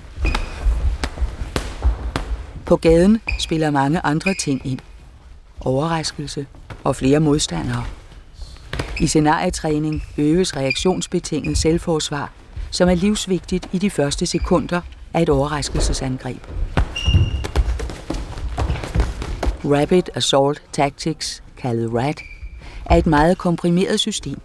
På 2.66 2.76
gaden 2.76 3.20
spiller 3.38 3.70
mange 3.70 4.00
andre 4.04 4.34
ting 4.34 4.66
ind. 4.66 4.78
Overraskelse 5.60 6.46
og 6.84 6.96
flere 6.96 7.20
modstandere. 7.20 7.84
I 9.00 9.06
scenarietræning 9.06 10.04
øves 10.18 10.56
reaktionsbetinget 10.56 11.58
selvforsvar, 11.58 12.30
som 12.70 12.88
er 12.88 12.94
livsvigtigt 12.94 13.68
i 13.72 13.78
de 13.78 13.90
første 13.90 14.26
sekunder 14.26 14.80
af 15.14 15.22
et 15.22 15.28
overraskelsesangreb. 15.28 16.46
Rapid 19.64 20.02
Assault 20.14 20.62
Tactics, 20.72 21.42
kaldet 21.56 21.94
RAT, 21.94 22.20
er 22.86 22.96
et 22.96 23.06
meget 23.06 23.38
komprimeret 23.38 24.00
system 24.00 24.40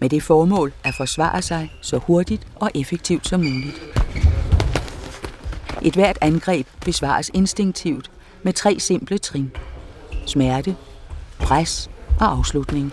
med 0.00 0.08
det 0.08 0.22
formål 0.22 0.72
at 0.84 0.94
forsvare 0.94 1.42
sig 1.42 1.72
så 1.80 1.98
hurtigt 1.98 2.46
og 2.56 2.70
effektivt 2.74 3.26
som 3.26 3.40
muligt. 3.40 3.80
Et 5.82 5.94
hvert 5.94 6.18
angreb 6.20 6.66
besvares 6.84 7.30
instinktivt 7.34 8.10
med 8.42 8.52
tre 8.52 8.76
simple 8.78 9.18
trin. 9.18 9.50
Smerte, 10.26 10.76
pres 11.38 11.90
og 12.20 12.32
afslutning. 12.32 12.92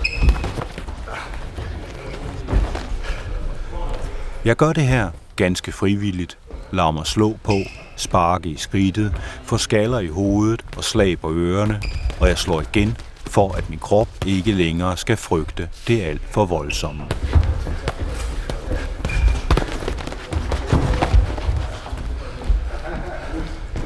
Jeg 4.46 4.56
gør 4.56 4.74
det 4.74 4.84
her 4.84 5.10
ganske 5.36 5.72
frivilligt. 5.72 6.38
Lad 6.72 6.94
mig 6.94 7.06
slå 7.06 7.38
på, 7.44 7.58
sparke 7.96 8.50
i 8.50 8.58
skridtet, 8.58 9.14
få 9.44 9.58
skaller 9.58 10.00
i 10.00 10.08
hovedet 10.08 10.66
og 10.78 10.84
slag 10.84 11.20
på 11.20 11.34
ørerne, 11.34 11.82
og 12.20 12.28
jeg 12.28 12.38
slår 12.38 12.62
igen, 12.62 12.98
for 13.28 13.52
at 13.58 13.70
min 13.70 13.80
krop 13.80 14.08
ikke 14.26 14.52
længere 14.52 14.98
skal 14.98 15.18
frygte 15.18 15.70
det 15.88 16.02
alt 16.02 16.22
for 16.32 16.46
voldsomme. 16.46 17.04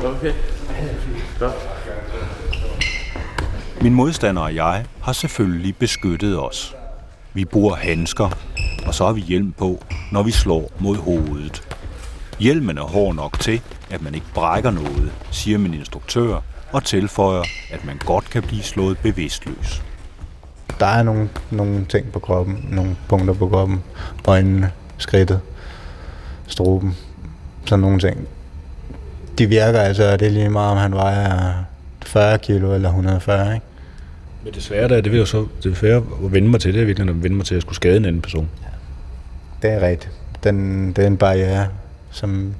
Okay. 0.05 0.33
Min 3.81 3.93
modstander 3.93 4.41
og 4.41 4.55
jeg 4.55 4.85
har 5.01 5.13
selvfølgelig 5.13 5.75
beskyttet 5.75 6.39
os. 6.39 6.75
Vi 7.33 7.45
bruger 7.45 7.75
handsker, 7.75 8.29
og 8.87 8.93
så 8.93 9.05
har 9.05 9.13
vi 9.13 9.21
hjelm 9.21 9.51
på, 9.51 9.83
når 10.11 10.23
vi 10.23 10.31
slår 10.31 10.71
mod 10.79 10.95
hovedet. 10.95 11.63
Hjelmen 12.39 12.77
er 12.77 12.81
hård 12.81 13.15
nok 13.15 13.39
til, 13.39 13.61
at 13.89 14.01
man 14.01 14.15
ikke 14.15 14.27
brækker 14.33 14.71
noget, 14.71 15.11
siger 15.31 15.57
min 15.57 15.73
instruktør, 15.73 16.39
og 16.71 16.83
tilføjer, 16.83 17.43
at 17.71 17.85
man 17.85 17.97
godt 18.05 18.29
kan 18.29 18.43
blive 18.43 18.63
slået 18.63 18.97
bevidstløs. 18.97 19.83
Der 20.79 20.85
er 20.85 21.03
nogle, 21.03 21.29
nogle 21.51 21.85
ting 21.85 22.11
på 22.11 22.19
kroppen, 22.19 22.65
nogle 22.69 22.95
punkter 23.09 23.33
på 23.33 23.47
kroppen, 23.47 23.83
øjnene, 24.27 24.71
skridtet, 24.97 25.39
struben, 26.47 26.97
sådan 27.65 27.79
nogle 27.79 27.99
ting. 27.99 28.27
De 29.37 29.47
virker 29.47 29.79
altså, 29.79 30.11
og 30.11 30.19
det 30.19 30.27
er 30.27 30.31
lige 30.31 30.49
meget, 30.49 30.71
om 30.71 30.77
han 30.77 30.91
vejer 30.91 31.53
40 32.05 32.37
kilo 32.37 32.73
eller 32.73 32.89
140, 32.89 33.53
ikke? 33.53 33.65
Men 34.43 34.53
det 34.53 34.63
svære 34.63 34.87
der, 34.87 35.01
det 35.01 35.11
vil 35.11 35.19
jo 35.19 35.25
så 35.25 35.47
det 35.63 35.71
er 35.71 35.75
svære 35.75 35.95
at 35.97 36.31
vende 36.31 36.49
mig 36.49 36.61
til 36.61 36.73
det, 36.73 36.81
er 36.81 36.85
virkelig 36.85 37.09
at 37.09 37.23
vende 37.23 37.37
mig 37.37 37.45
til 37.45 37.55
at 37.55 37.61
skulle 37.61 37.75
skade 37.75 37.97
en 37.97 38.05
anden 38.05 38.21
person. 38.21 38.49
Det 39.61 39.71
er 39.71 39.87
rigtigt. 39.87 40.13
Den, 40.43 40.87
det 40.87 41.03
er 41.03 41.07
en 41.07 41.17
barriere, 41.17 41.67
som 42.11 42.55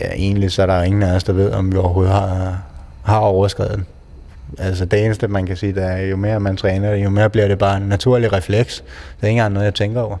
ja, 0.00 0.12
egentlig 0.12 0.52
så 0.52 0.62
er 0.62 0.66
der 0.66 0.82
ingen 0.82 1.02
af 1.02 1.14
os, 1.14 1.24
der 1.24 1.32
ved, 1.32 1.52
om 1.52 1.72
vi 1.72 1.76
overhovedet 1.76 2.12
har, 2.12 2.62
har 3.04 3.18
overskrevet. 3.18 3.84
Altså 4.58 4.84
det 4.84 5.04
eneste, 5.04 5.28
man 5.28 5.46
kan 5.46 5.56
sige, 5.56 5.74
det 5.74 5.84
er, 5.84 5.96
jo 5.96 6.16
mere 6.16 6.40
man 6.40 6.56
træner 6.56 6.94
jo 6.94 7.10
mere 7.10 7.30
bliver 7.30 7.48
det 7.48 7.58
bare 7.58 7.76
en 7.76 7.82
naturlig 7.82 8.32
refleks. 8.32 8.76
Det 8.76 9.22
er 9.22 9.26
ikke 9.26 9.38
engang 9.38 9.54
noget, 9.54 9.64
jeg 9.64 9.74
tænker 9.74 10.00
over. 10.00 10.16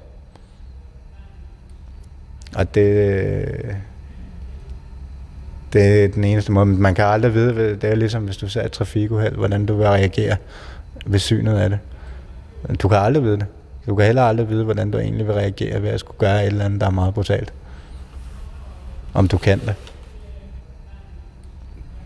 Og 2.54 2.74
det, 2.74 3.46
det 5.72 6.04
er 6.04 6.08
den 6.08 6.24
eneste 6.24 6.52
måde. 6.52 6.66
Man 6.66 6.94
kan 6.94 7.04
aldrig 7.04 7.34
vide, 7.34 7.76
det 7.76 7.84
er 7.84 7.94
ligesom 7.94 8.24
hvis 8.24 8.36
du 8.36 8.48
ser 8.48 8.62
et 8.62 8.72
trafikuheld, 8.72 9.34
hvordan 9.34 9.66
du 9.66 9.76
vil 9.76 9.86
reagere 9.86 10.36
ved 11.06 11.18
synet 11.18 11.58
af 11.58 11.70
det. 11.70 11.78
Du 12.82 12.88
kan 12.88 12.98
aldrig 12.98 13.24
vide 13.24 13.36
det. 13.36 13.46
Du 13.86 13.94
kan 13.94 14.06
heller 14.06 14.22
aldrig 14.22 14.48
vide, 14.48 14.64
hvordan 14.64 14.90
du 14.90 14.98
egentlig 14.98 15.26
vil 15.26 15.34
reagere 15.34 15.82
ved 15.82 15.88
at 15.88 16.00
skulle 16.00 16.18
gøre 16.18 16.42
et 16.42 16.46
eller 16.46 16.64
andet, 16.64 16.80
der 16.80 16.86
er 16.86 16.90
meget 16.90 17.14
brutalt. 17.14 17.52
Om 19.14 19.28
du 19.28 19.38
kan 19.38 19.60
det. 19.60 19.74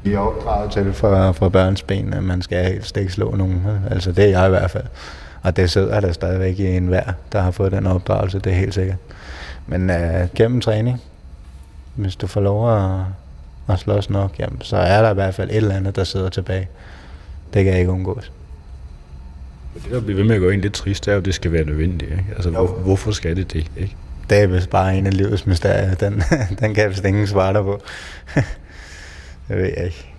Vi 0.02 0.12
er 0.12 0.18
opdraget 0.18 0.72
til 0.72 0.92
fra, 0.92 1.30
fra 1.30 1.48
børns 1.48 1.82
ben, 1.82 2.14
at 2.14 2.22
man 2.22 2.42
skal 2.42 2.72
helst 2.72 2.96
ikke 2.96 3.12
slå 3.12 3.34
nogen. 3.34 3.62
Altså 3.90 4.12
det 4.12 4.24
er 4.24 4.28
jeg 4.28 4.46
i 4.46 4.50
hvert 4.50 4.70
fald. 4.70 4.84
Og 5.42 5.56
det 5.56 5.70
sidder 5.70 6.00
der 6.00 6.12
stadigvæk 6.12 6.58
i 6.58 6.76
en 6.76 6.86
hver, 6.86 7.12
der 7.32 7.40
har 7.40 7.50
fået 7.50 7.72
den 7.72 7.86
opdragelse, 7.86 8.38
det 8.38 8.52
er 8.52 8.56
helt 8.56 8.74
sikkert. 8.74 8.98
Men 9.66 9.90
uh, 9.90 10.34
gennem 10.34 10.60
træning, 10.60 11.02
hvis 11.94 12.16
du 12.16 12.26
får 12.26 12.40
lov 12.40 12.76
at, 12.76 13.00
at 13.68 13.78
slås 13.78 14.10
nok, 14.10 14.38
jamen, 14.38 14.60
så 14.60 14.76
er 14.76 15.02
der 15.02 15.10
i 15.10 15.14
hvert 15.14 15.34
fald 15.34 15.50
et 15.50 15.56
eller 15.56 15.74
andet, 15.74 15.96
der 15.96 16.04
sidder 16.04 16.28
tilbage. 16.28 16.68
Det 17.54 17.64
kan 17.64 17.78
ikke 17.78 17.90
undgås. 17.90 18.32
Det, 19.74 19.92
der 19.92 20.00
bliver 20.00 20.16
ved 20.16 20.24
med 20.24 20.34
at 20.34 20.40
gøre 20.40 20.54
en 20.54 20.60
lidt 20.60 20.72
trist, 20.72 21.04
det 21.04 21.10
er 21.10 21.14
jo, 21.14 21.18
at 21.18 21.24
det 21.24 21.34
skal 21.34 21.52
være 21.52 21.64
nødvendigt. 21.64 22.10
Ikke? 22.10 22.24
Altså, 22.34 22.50
hvor, 22.50 22.66
hvorfor 22.66 23.10
skal 23.10 23.36
det 23.36 23.52
det? 23.52 23.66
Ikke? 23.76 23.96
Det 24.30 24.38
er 24.38 24.46
vist 24.46 24.70
bare 24.70 24.96
en 24.96 25.06
af 25.06 25.16
livets 25.16 25.46
mysterier. 25.46 25.94
Den, 25.94 26.22
den 26.60 26.74
kan 26.74 26.82
jeg 26.82 26.90
vist 26.90 27.04
ingen 27.04 27.26
svare 27.26 27.52
dig 27.52 27.62
på. 27.62 27.80
det 29.48 29.56
ved 29.56 29.72
jeg 29.76 29.84
ikke. 29.84 30.14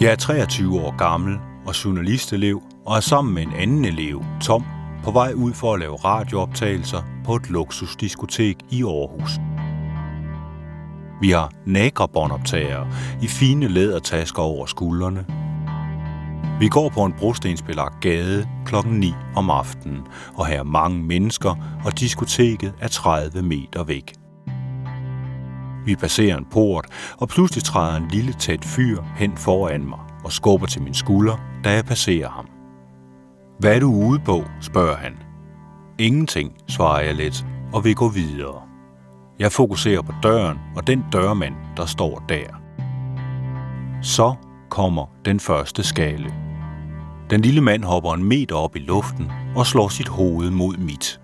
Jeg 0.00 0.12
er 0.12 0.16
23 0.16 0.80
år 0.80 0.96
gammel 0.96 1.38
og 1.66 1.84
journalistelev, 1.84 2.62
og 2.86 2.96
er 2.96 3.00
sammen 3.00 3.34
med 3.34 3.42
en 3.42 3.52
anden 3.52 3.84
elev, 3.84 4.24
Tom, 4.40 4.64
på 5.04 5.10
vej 5.10 5.32
ud 5.32 5.52
for 5.52 5.74
at 5.74 5.80
lave 5.80 5.96
radiooptagelser 5.96 7.02
på 7.24 7.36
et 7.36 7.50
luksusdiskotek 7.50 8.56
i 8.70 8.82
Aarhus. 8.82 9.30
Vi 11.20 11.30
har 11.30 11.52
nagrebåndoptagere 11.66 12.88
i 13.22 13.26
fine 13.26 13.68
lædertasker 13.68 14.42
over 14.42 14.66
skuldrene. 14.66 15.26
Vi 16.60 16.68
går 16.68 16.88
på 16.88 17.04
en 17.04 17.12
brostensbelagt 17.12 18.00
gade 18.00 18.48
klokken 18.66 19.00
9 19.00 19.14
om 19.36 19.50
aftenen, 19.50 20.00
og 20.34 20.46
her 20.46 20.58
er 20.58 20.62
mange 20.62 21.02
mennesker, 21.02 21.80
og 21.84 22.00
diskoteket 22.00 22.74
er 22.80 22.88
30 22.88 23.42
meter 23.42 23.84
væk. 23.84 24.12
Vi 25.86 25.96
passerer 25.96 26.38
en 26.38 26.46
port, 26.52 26.86
og 27.16 27.28
pludselig 27.28 27.64
træder 27.64 27.96
en 27.96 28.08
lille 28.08 28.32
tæt 28.32 28.64
fyr 28.64 29.02
hen 29.16 29.36
foran 29.36 29.88
mig 29.88 29.98
og 30.24 30.32
skubber 30.32 30.66
til 30.66 30.82
min 30.82 30.94
skulder, 30.94 31.36
da 31.64 31.70
jeg 31.70 31.84
passerer 31.84 32.28
ham. 32.28 32.51
Hvad 33.62 33.76
er 33.76 33.80
du 33.80 33.92
ude 33.92 34.18
på, 34.18 34.44
spørger 34.60 34.96
han. 34.96 35.12
Ingenting, 35.98 36.52
svarer 36.68 37.00
jeg 37.00 37.14
let, 37.14 37.46
og 37.72 37.84
vil 37.84 37.94
gå 37.94 38.08
videre. 38.08 38.62
Jeg 39.38 39.52
fokuserer 39.52 40.02
på 40.02 40.12
døren 40.22 40.58
og 40.76 40.86
den 40.86 41.04
dørmand, 41.12 41.54
der 41.76 41.86
står 41.86 42.24
der. 42.28 42.46
Så 44.02 44.34
kommer 44.70 45.06
den 45.24 45.40
første 45.40 45.82
skale. 45.82 46.34
Den 47.30 47.40
lille 47.40 47.60
mand 47.60 47.84
hopper 47.84 48.14
en 48.14 48.24
meter 48.24 48.56
op 48.56 48.76
i 48.76 48.78
luften 48.78 49.30
og 49.56 49.66
slår 49.66 49.88
sit 49.88 50.08
hoved 50.08 50.50
mod 50.50 50.76
mit. 50.76 51.20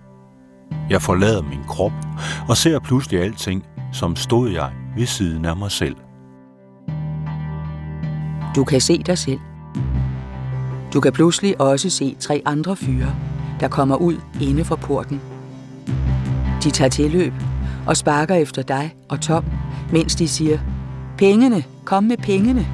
Jeg 0.89 1.01
forlader 1.01 1.41
min 1.41 1.63
krop 1.67 1.93
og 2.49 2.57
ser 2.57 2.79
pludselig 2.79 3.21
alting, 3.21 3.65
som 3.93 4.15
stod 4.15 4.49
jeg 4.49 4.71
ved 4.97 5.05
siden 5.05 5.45
af 5.45 5.57
mig 5.57 5.71
selv. 5.71 5.95
Du 8.55 8.63
kan 8.63 8.81
se 8.81 9.03
dig 9.03 9.17
selv. 9.17 9.39
Du 10.93 10.99
kan 10.99 11.13
pludselig 11.13 11.61
også 11.61 11.89
se 11.89 12.15
tre 12.19 12.41
andre 12.45 12.75
fyre, 12.75 13.15
der 13.59 13.67
kommer 13.67 13.95
ud 13.95 14.15
inde 14.41 14.65
fra 14.65 14.75
porten. 14.75 15.21
De 16.63 16.71
tager 16.71 16.89
tilløb 16.89 17.33
og 17.87 17.97
sparker 17.97 18.35
efter 18.35 18.61
dig 18.61 18.95
og 19.09 19.21
Tom, 19.21 19.45
mens 19.91 20.15
de 20.15 20.27
siger, 20.27 20.59
Pengene, 21.17 21.63
kom 21.85 22.03
med 22.03 22.17
pengene. 22.17 22.67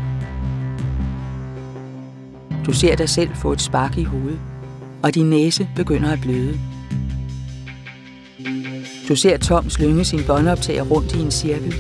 Du 2.66 2.74
ser 2.74 2.96
dig 2.96 3.10
selv 3.10 3.30
få 3.36 3.52
et 3.52 3.62
spark 3.62 3.98
i 3.98 4.04
hovedet, 4.04 4.40
og 5.04 5.16
din 5.16 5.30
næse 5.30 5.70
begynder 5.76 6.12
at 6.12 6.20
bløde. 6.22 6.60
Du 9.08 9.16
ser 9.16 9.38
Tom 9.38 9.70
slynge 9.70 10.06
sin 10.06 10.20
båndoptager 10.28 10.84
rundt 10.84 11.16
i 11.16 11.22
en 11.22 11.32
cirkel, 11.32 11.76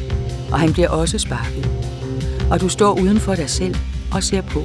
og 0.52 0.60
han 0.60 0.74
bliver 0.74 0.89
også 0.89 1.19
sparket. 1.19 1.69
Og 2.52 2.62
du 2.62 2.69
står 2.69 3.00
uden 3.00 3.19
for 3.19 3.36
dig 3.36 3.50
selv 3.50 3.76
og 4.13 4.24
ser 4.24 4.41
på. 4.41 4.60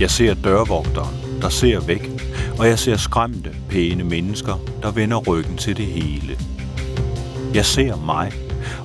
Jeg 0.00 0.10
ser 0.10 0.34
dørvogteren, 0.34 1.14
der 1.42 1.48
ser 1.48 1.80
væk, 1.80 2.10
og 2.58 2.68
jeg 2.68 2.78
ser 2.78 2.96
skræmte, 2.96 3.50
pæne 3.68 4.04
mennesker, 4.04 4.54
der 4.82 4.90
vender 4.90 5.16
ryggen 5.16 5.56
til 5.56 5.76
det 5.76 5.86
hele. 5.86 6.38
Jeg 7.54 7.64
ser 7.64 7.96
mig 7.96 8.32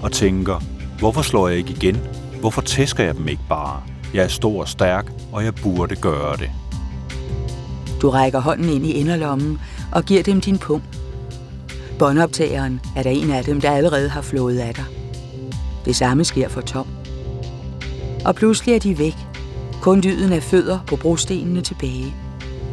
og 0.02 0.12
tænker, 0.12 0.64
hvorfor 1.00 1.22
slår 1.22 1.48
jeg 1.48 1.58
ikke 1.58 1.72
igen? 1.72 1.98
Hvorfor 2.40 2.62
tæsker 2.62 3.04
jeg 3.04 3.16
dem 3.16 3.28
ikke 3.28 3.42
bare? 3.50 3.82
Jeg 4.14 4.24
er 4.24 4.28
stor 4.28 4.62
og 4.62 4.68
stærk, 4.68 5.12
og 5.32 5.44
jeg 5.44 5.56
burde 5.56 5.96
gøre 5.96 6.38
det. 6.38 6.52
Du 8.02 8.10
rækker 8.10 8.40
hånden 8.40 8.70
ind 8.70 8.86
i 8.86 8.92
inderlommen 8.92 9.60
og 9.92 10.04
giver 10.04 10.24
dem 10.24 10.42
din 10.42 10.58
pung. 10.58 10.84
Båndoptageren 12.00 12.82
er 12.96 13.04
der 13.04 13.10
en 13.10 13.32
af 13.32 13.44
dem, 13.44 13.62
der 13.62 13.72
allerede 13.72 14.10
har 14.10 14.22
flået 14.22 14.60
af 14.60 14.74
dig. 14.74 14.86
Det 15.86 15.96
samme 15.96 16.24
sker 16.24 16.50
for 16.50 16.62
Tom. 16.62 16.88
Og 18.26 18.36
pludselig 18.36 18.76
er 18.76 18.80
de 18.80 19.00
væk. 19.00 19.29
Kun 19.82 20.02
lyden 20.02 20.34
af 20.34 20.44
fødder 20.44 20.80
på 20.88 20.96
brostenene 20.96 21.62
tilbage. 21.62 22.16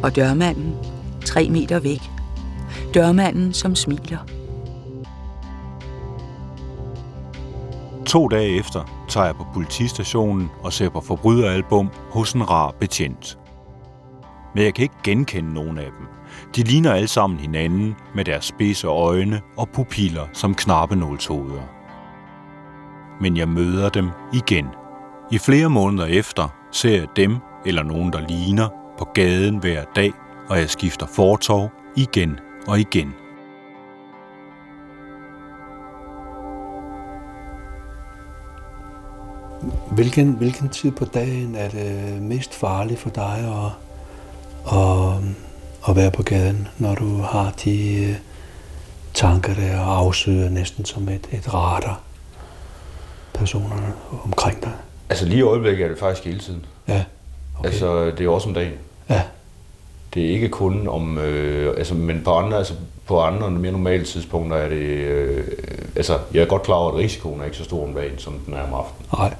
Og 0.03 0.15
dørmanden, 0.15 0.75
tre 1.25 1.49
meter 1.49 1.79
væk. 1.79 2.01
Dørmanden, 2.93 3.53
som 3.53 3.75
smiler. 3.75 4.17
To 8.05 8.27
dage 8.27 8.59
efter 8.59 9.05
tager 9.09 9.25
jeg 9.25 9.35
på 9.35 9.45
politistationen 9.53 10.49
og 10.63 10.73
ser 10.73 10.89
på 10.89 11.01
forbryderalbum 11.01 11.89
hos 12.11 12.33
en 12.33 12.49
rar 12.49 12.71
betjent. 12.79 13.39
Men 14.55 14.63
jeg 14.63 14.73
kan 14.73 14.83
ikke 14.83 14.95
genkende 15.03 15.53
nogen 15.53 15.77
af 15.77 15.89
dem. 15.99 16.07
De 16.55 16.63
ligner 16.63 16.93
alle 16.93 17.07
sammen 17.07 17.39
hinanden 17.39 17.95
med 18.15 18.25
deres 18.25 18.45
spidse 18.45 18.87
øjne 18.87 19.41
og 19.57 19.69
pupiller 19.69 20.27
som 20.33 20.55
knappenålshoveder. 20.55 21.63
Men 23.21 23.37
jeg 23.37 23.49
møder 23.49 23.89
dem 23.89 24.09
igen. 24.33 24.65
I 25.31 25.37
flere 25.37 25.69
måneder 25.69 26.05
efter 26.05 26.56
ser 26.71 26.99
jeg 26.99 27.07
dem 27.15 27.37
eller 27.65 27.83
nogen, 27.83 28.13
der 28.13 28.27
ligner, 28.27 28.69
på 28.97 29.05
gaden 29.13 29.57
hver 29.57 29.83
dag, 29.95 30.11
og 30.49 30.57
jeg 30.57 30.69
skifter 30.69 31.05
fortov 31.05 31.71
igen 31.95 32.39
og 32.67 32.79
igen. 32.79 33.13
Hvilken, 39.91 40.31
hvilken 40.31 40.69
tid 40.69 40.91
på 40.91 41.05
dagen 41.05 41.55
er 41.55 41.69
det 41.69 42.21
mest 42.21 42.53
farligt 42.53 42.99
for 42.99 43.09
dig 43.09 43.37
at, 43.37 44.77
at, 44.77 45.23
at 45.89 45.95
være 45.95 46.11
på 46.11 46.23
gaden, 46.23 46.67
når 46.77 46.95
du 46.95 47.21
har 47.21 47.51
de 47.63 48.03
øh, 48.03 48.15
tanker 49.13 49.53
der 49.53 49.79
og 49.79 49.97
afsøger 49.97 50.49
næsten 50.49 50.85
som 50.85 51.09
et, 51.09 51.27
et 51.31 51.53
radar 51.53 52.01
personerne 53.33 53.93
omkring 54.23 54.63
dig? 54.63 54.73
Altså 55.09 55.25
lige 55.25 55.39
i 55.39 55.41
øjeblikket 55.41 55.83
er 55.83 55.89
det 55.89 55.99
faktisk 55.99 56.25
hele 56.25 56.39
tiden. 56.39 56.65
Ja. 56.87 57.03
Okay. 57.59 57.69
Altså 57.69 58.05
det 58.05 58.21
er 58.25 58.29
også 58.29 58.47
om 58.47 58.53
dagen. 58.53 58.73
Ja. 59.09 59.21
Det 60.13 60.25
er 60.25 60.29
ikke 60.29 60.49
kun 60.49 60.87
om, 60.87 61.17
øh, 61.17 61.73
altså, 61.77 61.93
men 61.93 62.21
på 62.23 62.33
andre, 62.33 62.57
altså, 62.57 62.73
på 63.05 63.21
andre 63.21 63.51
mere 63.51 63.71
normale 63.71 64.05
tidspunkter 64.05 64.57
er 64.57 64.69
det, 64.69 64.75
øh, 64.75 65.47
altså 65.95 66.19
jeg 66.33 66.41
er 66.41 66.45
godt 66.45 66.63
klar 66.63 66.75
over, 66.75 66.91
at 66.91 66.97
risikoen 66.97 67.41
er 67.41 67.45
ikke 67.45 67.57
så 67.57 67.63
stor 67.63 67.87
om 67.87 67.93
dagen, 67.93 68.17
som 68.17 68.39
den 68.45 68.53
er 68.53 68.61
om 68.61 68.73
aftenen. 68.73 69.09
Nej. 69.17 69.33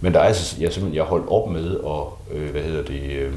Men 0.00 0.14
der 0.14 0.20
er 0.20 0.24
altså, 0.24 0.56
jeg, 0.60 0.72
simpelthen, 0.72 0.96
jeg 0.96 1.04
holdt 1.04 1.28
op 1.28 1.50
med 1.50 1.70
at, 1.70 2.36
øh, 2.36 2.50
hvad 2.50 2.62
hedder 2.62 2.82
det, 2.82 3.02
øh, 3.10 3.34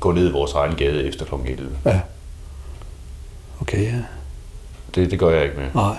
gå 0.00 0.12
ned 0.12 0.28
i 0.28 0.32
vores 0.32 0.52
egen 0.52 0.76
gade 0.76 1.04
efter 1.04 1.24
kl. 1.24 1.34
11. 1.46 1.70
Ja. 1.84 2.00
Okay, 3.60 3.84
ja. 3.84 4.02
Det, 4.94 5.10
det 5.10 5.18
gør 5.18 5.30
jeg 5.30 5.44
ikke 5.44 5.56
med. 5.56 5.68
Nej. 5.74 5.96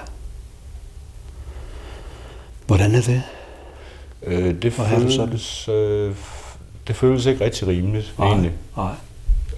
Hvordan 2.67 2.95
er 2.95 3.01
det? 3.01 3.23
Øh, 4.23 4.61
det, 4.61 4.71
Hvor 4.73 5.09
så 5.09 5.25
føles, 5.25 5.67
øh, 5.67 6.15
det 6.87 6.95
føles 6.95 7.25
ikke 7.25 7.45
rigtig 7.45 7.67
rimeligt, 7.67 8.13
Nej. 8.19 8.27
egentlig. 8.27 8.51
Nej. 8.77 8.91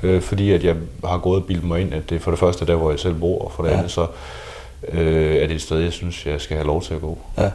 Øh, 0.03 0.21
fordi 0.21 0.51
at 0.51 0.63
jeg 0.63 0.75
har 1.05 1.17
gået 1.17 1.41
og 1.41 1.47
bildet 1.47 1.63
mig 1.63 1.81
ind, 1.81 1.93
at 1.93 2.09
det 2.09 2.15
er 2.15 2.19
for 2.19 2.31
det 2.31 2.39
første 2.39 2.65
der, 2.65 2.75
hvor 2.75 2.89
jeg 2.89 2.99
selv 2.99 3.15
bor, 3.15 3.45
og 3.45 3.51
for 3.51 3.63
det 3.63 3.69
Ja. 3.69 3.77
andet 3.77 3.91
så 3.91 4.07
øh, 4.91 5.35
er 5.35 5.47
det 5.47 5.55
et 5.55 5.61
sted, 5.61 5.79
jeg 5.79 5.93
synes, 5.93 6.25
jeg 6.25 6.41
skal 6.41 6.57
have 6.57 6.67
lov 6.67 6.81
til 6.81 6.93
at 6.93 7.01
gå. 7.01 7.17
Ja. 7.37 7.51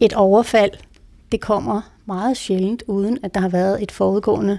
Et 0.00 0.12
overfald, 0.12 0.70
det 1.32 1.40
kommer 1.40 1.80
meget 2.06 2.36
sjældent, 2.36 2.82
uden 2.86 3.18
at 3.22 3.34
der 3.34 3.40
har 3.40 3.48
været 3.48 3.82
et 3.82 3.92
forudgående, 3.92 4.58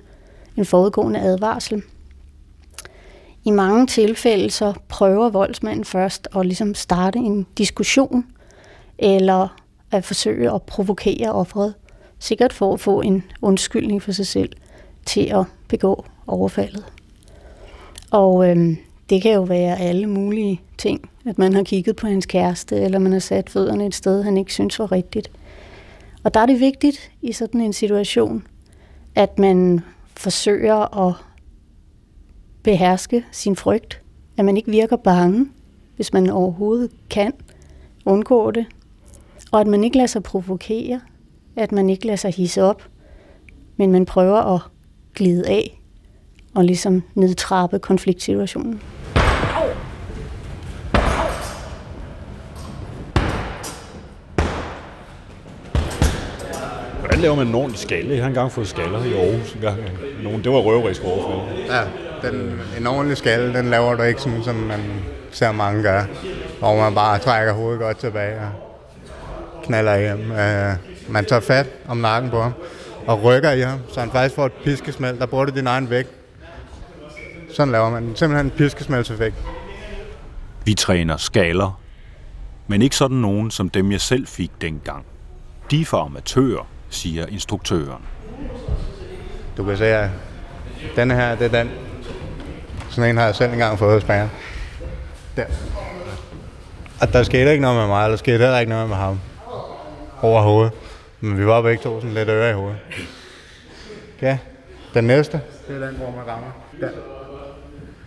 en 0.57 0.65
forudgående 0.65 1.19
advarsel. 1.19 1.83
I 3.47 3.51
mange 3.51 3.87
tilfælde 3.87 4.49
så 4.49 4.73
prøver 4.87 5.29
voldsmanden 5.29 5.85
først 5.85 6.27
at 6.35 6.45
ligesom 6.45 6.73
starte 6.73 7.19
en 7.19 7.45
diskussion, 7.57 8.25
eller 8.97 9.61
at 9.91 10.05
forsøge 10.05 10.53
at 10.53 10.61
provokere 10.61 11.31
offeret, 11.31 11.73
sikkert 12.19 12.53
for 12.53 12.73
at 12.73 12.79
få 12.79 13.01
en 13.01 13.23
undskyldning 13.41 14.01
for 14.01 14.11
sig 14.11 14.27
selv 14.27 14.49
til 15.05 15.21
at 15.21 15.45
begå 15.67 16.05
overfaldet. 16.27 16.85
Og 18.11 18.49
øhm, 18.49 18.77
det 19.09 19.21
kan 19.21 19.33
jo 19.33 19.41
være 19.41 19.79
alle 19.79 20.07
mulige 20.07 20.61
ting, 20.77 21.09
at 21.25 21.37
man 21.37 21.53
har 21.53 21.63
kigget 21.63 21.95
på 21.95 22.07
hans 22.07 22.25
kæreste, 22.25 22.75
eller 22.75 22.99
man 22.99 23.11
har 23.11 23.19
sat 23.19 23.49
fødderne 23.49 23.85
et 23.85 23.95
sted, 23.95 24.23
han 24.23 24.37
ikke 24.37 24.53
synes 24.53 24.79
var 24.79 24.91
rigtigt. 24.91 25.31
Og 26.23 26.33
der 26.33 26.39
er 26.39 26.45
det 26.45 26.59
vigtigt 26.59 27.11
i 27.21 27.31
sådan 27.31 27.61
en 27.61 27.73
situation, 27.73 28.43
at 29.15 29.39
man 29.39 29.79
forsøger 30.15 31.07
at 31.07 31.13
beherske 32.67 33.23
sin 33.31 33.55
frygt, 33.55 34.01
at 34.37 34.45
man 34.45 34.57
ikke 34.57 34.71
virker 34.71 34.95
bange, 34.95 35.47
hvis 35.95 36.13
man 36.13 36.29
overhovedet 36.29 36.91
kan 37.09 37.31
undgå 38.05 38.51
det, 38.51 38.65
og 39.51 39.61
at 39.61 39.67
man 39.67 39.83
ikke 39.83 39.97
lader 39.97 40.07
sig 40.07 40.23
provokere, 40.23 41.01
at 41.55 41.71
man 41.71 41.89
ikke 41.89 42.05
lader 42.05 42.17
sig 42.17 42.33
hisse 42.33 42.63
op, 42.63 42.83
men 43.77 43.91
man 43.91 44.05
prøver 44.05 44.55
at 44.55 44.61
glide 45.15 45.47
af 45.47 45.81
og 46.55 46.63
ligesom 46.63 47.03
nedtrappe 47.15 47.79
konfliktsituationen. 47.79 48.81
Hvordan 56.99 57.19
laver 57.19 57.35
man 57.35 57.47
en 57.47 57.55
ordentlig 57.55 57.79
skalle? 57.79 58.13
Jeg 58.13 58.23
har 58.23 58.27
engang 58.27 58.51
fået 58.51 58.67
skaller 58.67 59.03
i 59.03 59.13
Aarhus. 59.13 59.53
En 59.53 59.61
gang. 59.61 59.77
Nogen, 60.23 60.43
det 60.43 60.51
var 60.51 60.57
røverisk 60.59 61.03
overfald. 61.03 61.65
Ja, 61.67 62.06
den, 62.21 62.61
en 62.79 62.87
ordentlig 62.87 63.17
skalle, 63.17 63.53
den 63.53 63.69
laver 63.69 63.95
du 63.95 64.03
ikke 64.03 64.21
sådan, 64.21 64.43
som 64.43 64.55
man 64.55 64.79
ser 65.31 65.51
mange 65.51 65.83
gøre. 65.83 66.05
Hvor 66.59 66.75
man 66.75 66.95
bare 66.95 67.19
trækker 67.19 67.53
hovedet 67.53 67.79
godt 67.79 67.97
tilbage 67.97 68.39
og 68.39 68.51
knaller 69.63 69.97
hjem. 69.97 70.31
Uh, 70.31 71.13
man 71.13 71.25
tager 71.25 71.39
fat 71.39 71.67
om 71.87 71.97
nakken 71.97 72.31
på 72.31 72.41
ham 72.41 72.53
og 73.07 73.23
rykker 73.23 73.51
i 73.51 73.61
ham, 73.61 73.79
så 73.93 73.99
han 73.99 74.11
faktisk 74.11 74.35
får 74.35 74.45
et 74.45 74.51
piskesmæld. 74.63 75.19
Der 75.19 75.25
bruger 75.25 75.45
du 75.45 75.51
din 75.55 75.67
egen 75.67 75.89
vægt. 75.89 76.09
Sådan 77.53 77.71
laver 77.71 77.89
man 77.89 78.11
simpelthen 78.15 78.45
en 78.45 78.51
piskesmældseffekt. 78.51 79.35
Vi 80.65 80.73
træner 80.73 81.17
skaler, 81.17 81.79
men 82.67 82.81
ikke 82.81 82.95
sådan 82.95 83.17
nogen 83.17 83.51
som 83.51 83.69
dem, 83.69 83.91
jeg 83.91 84.01
selv 84.01 84.27
fik 84.27 84.51
dengang. 84.61 85.05
De 85.71 85.81
er 85.81 85.85
for 85.85 86.05
amatører, 86.05 86.67
siger 86.89 87.25
instruktøren. 87.25 88.03
Du 89.57 89.63
kan 89.63 89.77
se, 89.77 89.85
at 89.85 90.09
denne 90.95 91.15
her, 91.15 91.35
det 91.35 91.53
er 91.53 91.63
den. 91.63 91.86
Sådan 92.97 93.09
en 93.09 93.17
har 93.17 93.25
jeg 93.25 93.35
selv 93.35 93.51
engang 93.51 93.79
fået 93.79 93.93
hos 93.93 94.03
bager. 94.03 94.29
Der. 95.35 95.45
Og 97.01 97.13
der 97.13 97.23
skete 97.23 97.51
ikke 97.51 97.61
noget 97.61 97.77
med 97.77 97.87
mig, 97.87 98.09
der 98.09 98.15
skete 98.15 98.37
heller 98.37 98.59
ikke 98.59 98.69
noget 98.69 98.89
med 98.89 98.95
ham. 98.95 99.19
Overhovedet. 100.21 100.71
Men 101.21 101.37
vi 101.37 101.45
var 101.45 101.61
begge 101.61 101.83
to 101.83 102.01
sådan 102.01 102.13
lidt 102.13 102.29
øre 102.29 102.49
i 102.49 102.53
hovedet. 102.53 102.77
Ja, 104.21 104.37
den 104.93 105.03
næste. 105.03 105.41
Det 105.67 105.75
er 105.83 105.87
den, 105.87 105.95
hvor 105.95 106.11
man 106.11 106.27
rammer. 106.27 106.47
Der. 106.79 106.89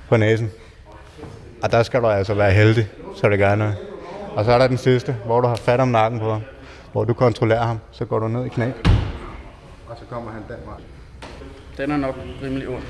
På 0.09 0.17
næsen. 0.17 0.51
Og 1.63 1.73
der 1.73 1.83
skal 1.83 2.01
du 2.01 2.07
altså 2.07 2.35
være 2.35 2.53
heldig, 2.53 2.89
så 3.17 3.29
det 3.29 3.39
gør 3.39 3.55
noget. 3.55 3.77
Og 4.37 4.45
så 4.45 4.53
er 4.53 4.59
der 4.59 4.67
den 4.67 4.79
sidste, 4.79 5.17
hvor 5.25 5.41
du 5.41 5.49
har 5.49 5.57
fat 5.57 5.81
om 5.81 5.89
nakken 5.89 6.21
på 6.21 6.33
ham. 6.33 6.43
Hvor 6.93 7.05
du 7.05 7.15
kontrollerer 7.15 7.67
ham, 7.67 7.79
så 7.91 8.05
går 8.05 8.19
du 8.19 8.29
ned 8.29 8.47
i 8.47 8.49
knæ. 8.49 8.67
og 9.89 9.97
så 9.97 10.05
kommer 10.11 10.31
han 10.31 10.43
den 10.49 10.67
vej. 10.67 11.00
Den 11.81 11.91
er 11.91 11.97
nok 11.97 12.15
rimelig 12.43 12.69
ond. 12.69 12.83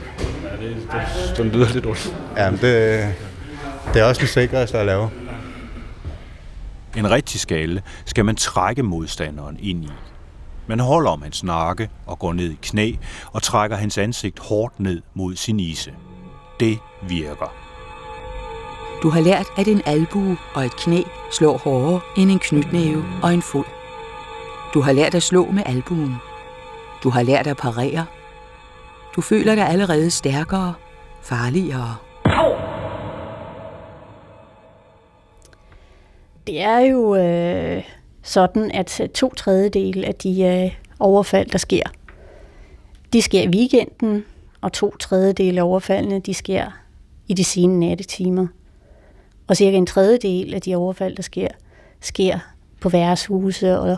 Ja, 0.42 0.66
det, 0.66 0.76
det, 0.76 1.36
den 1.36 1.50
lyder 1.50 1.72
lidt 1.72 1.86
ondt. 1.86 2.16
Ja, 2.36 2.50
men 2.50 2.60
det, 2.60 3.14
det 3.94 4.02
er 4.02 4.04
også 4.04 4.20
den 4.20 4.28
sikreste 4.28 4.78
at 4.78 4.86
lave. 4.86 5.10
En 6.96 7.10
rigtig 7.10 7.40
skalle 7.40 7.82
skal 8.04 8.24
man 8.24 8.36
trække 8.36 8.82
modstanderen 8.82 9.56
ind 9.60 9.84
i. 9.84 9.90
Man 10.66 10.80
holder 10.80 11.10
om 11.10 11.22
hans 11.22 11.44
nakke 11.44 11.90
og 12.06 12.18
går 12.18 12.32
ned 12.32 12.50
i 12.50 12.58
knæ 12.62 12.92
og 13.32 13.42
trækker 13.42 13.76
hans 13.76 13.98
ansigt 13.98 14.38
hårdt 14.38 14.80
ned 14.80 15.02
mod 15.14 15.36
sin 15.36 15.60
ise. 15.60 15.92
Det 16.60 16.78
virker. 17.08 17.54
Du 19.02 19.08
har 19.08 19.20
lært, 19.20 19.46
at 19.56 19.68
en 19.68 19.82
albue 19.86 20.36
og 20.54 20.64
et 20.64 20.76
knæ 20.76 21.02
slår 21.32 21.58
hårdere 21.58 22.00
end 22.16 22.30
en 22.30 22.38
knytnæve 22.38 23.04
og 23.22 23.34
en 23.34 23.42
fod. 23.42 23.64
Du 24.74 24.80
har 24.80 24.92
lært 24.92 25.14
at 25.14 25.22
slå 25.22 25.50
med 25.50 25.62
albuen. 25.66 26.16
Du 27.02 27.10
har 27.10 27.22
lært 27.22 27.46
at 27.46 27.56
parere. 27.56 28.06
Du 29.16 29.20
føler 29.20 29.54
dig 29.54 29.68
allerede 29.68 30.10
stærkere, 30.10 30.74
farligere. 31.22 31.96
Det 36.46 36.60
er 36.60 36.78
jo 36.78 37.16
øh, 37.16 37.84
sådan, 38.22 38.70
at 38.70 39.00
øh, 39.00 39.08
to 39.08 39.34
tredjedel 39.34 40.04
af 40.04 40.14
de 40.14 40.42
øh, 40.42 40.74
overfald, 41.00 41.50
der 41.50 41.58
sker, 41.58 41.82
de 43.12 43.22
sker 43.22 43.42
i 43.42 43.48
weekenden, 43.48 44.24
og 44.60 44.72
to 44.72 44.96
tredjedel 44.96 45.58
af 45.58 45.62
overfaldene, 45.62 46.20
de 46.20 46.34
sker 46.34 46.66
i 47.28 47.34
de 47.34 47.44
sene 47.44 47.80
nattetimer. 47.80 48.46
Og 49.46 49.56
cirka 49.56 49.76
en 49.76 49.86
tredjedel 49.86 50.54
af 50.54 50.60
de 50.60 50.76
overfald, 50.76 51.16
der 51.16 51.22
sker, 51.22 51.48
sker 52.00 52.38
på 52.80 52.88
værtshuse 52.88 53.78
og 53.78 53.96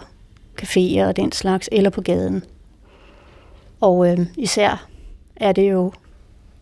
caféer 0.62 1.04
og 1.04 1.16
den 1.16 1.32
slags, 1.32 1.68
eller 1.72 1.90
på 1.90 2.00
gaden. 2.00 2.44
Og 3.80 4.08
øh, 4.10 4.18
især 4.36 4.88
er 5.36 5.52
det 5.52 5.70
jo 5.70 5.92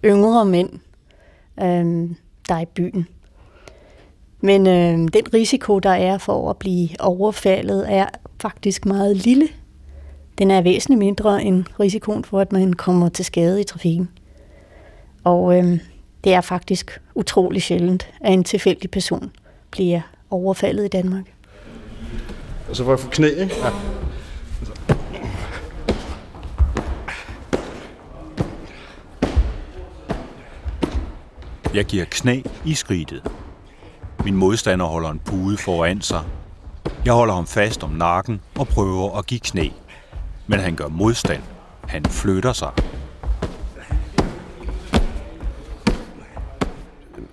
yngre 0.04 0.44
mænd, 0.44 0.70
øh, 1.60 2.16
der 2.48 2.54
er 2.54 2.60
i 2.60 2.66
byen. 2.74 3.06
Men 4.40 4.66
øh, 4.66 5.08
den 5.12 5.34
risiko, 5.34 5.78
der 5.78 5.90
er 5.90 6.18
for 6.18 6.50
at 6.50 6.56
blive 6.56 6.88
overfaldet, 7.00 7.92
er 7.92 8.06
faktisk 8.40 8.86
meget 8.86 9.16
lille. 9.16 9.48
Den 10.38 10.50
er 10.50 10.62
væsentligt 10.62 10.98
mindre 10.98 11.42
end 11.42 11.64
risikoen 11.80 12.24
for, 12.24 12.40
at 12.40 12.52
man 12.52 12.72
kommer 12.72 13.08
til 13.08 13.24
skade 13.24 13.60
i 13.60 13.64
trafikken. 13.64 14.08
Og 15.24 15.58
øh, 15.58 15.78
det 16.24 16.34
er 16.34 16.40
faktisk 16.40 17.00
utrolig 17.14 17.62
sjældent, 17.62 18.08
at 18.20 18.32
en 18.32 18.44
tilfældig 18.44 18.90
person 18.90 19.30
bliver 19.70 20.00
overfaldet 20.30 20.84
i 20.84 20.88
Danmark. 20.88 21.24
Og 22.68 22.76
så 22.76 22.84
får 22.84 22.90
jeg 22.90 23.00
få 23.00 23.10
knæ, 23.10 23.28
ikke? 23.28 23.54
Ja. 23.62 23.99
Jeg 31.74 31.84
giver 31.84 32.04
knæ 32.10 32.40
i 32.64 32.74
skridtet. 32.74 33.22
Min 34.24 34.34
modstander 34.34 34.86
holder 34.86 35.10
en 35.10 35.20
pude 35.24 35.56
foran 35.56 36.00
sig. 36.00 36.22
Jeg 37.04 37.12
holder 37.12 37.34
ham 37.34 37.46
fast 37.46 37.84
om 37.84 37.90
nakken 37.90 38.40
og 38.58 38.68
prøver 38.68 39.18
at 39.18 39.26
give 39.26 39.40
knæ. 39.40 39.68
Men 40.46 40.60
han 40.60 40.74
gør 40.74 40.88
modstand. 40.88 41.42
Han 41.88 42.04
flytter 42.04 42.52
sig. 42.52 42.72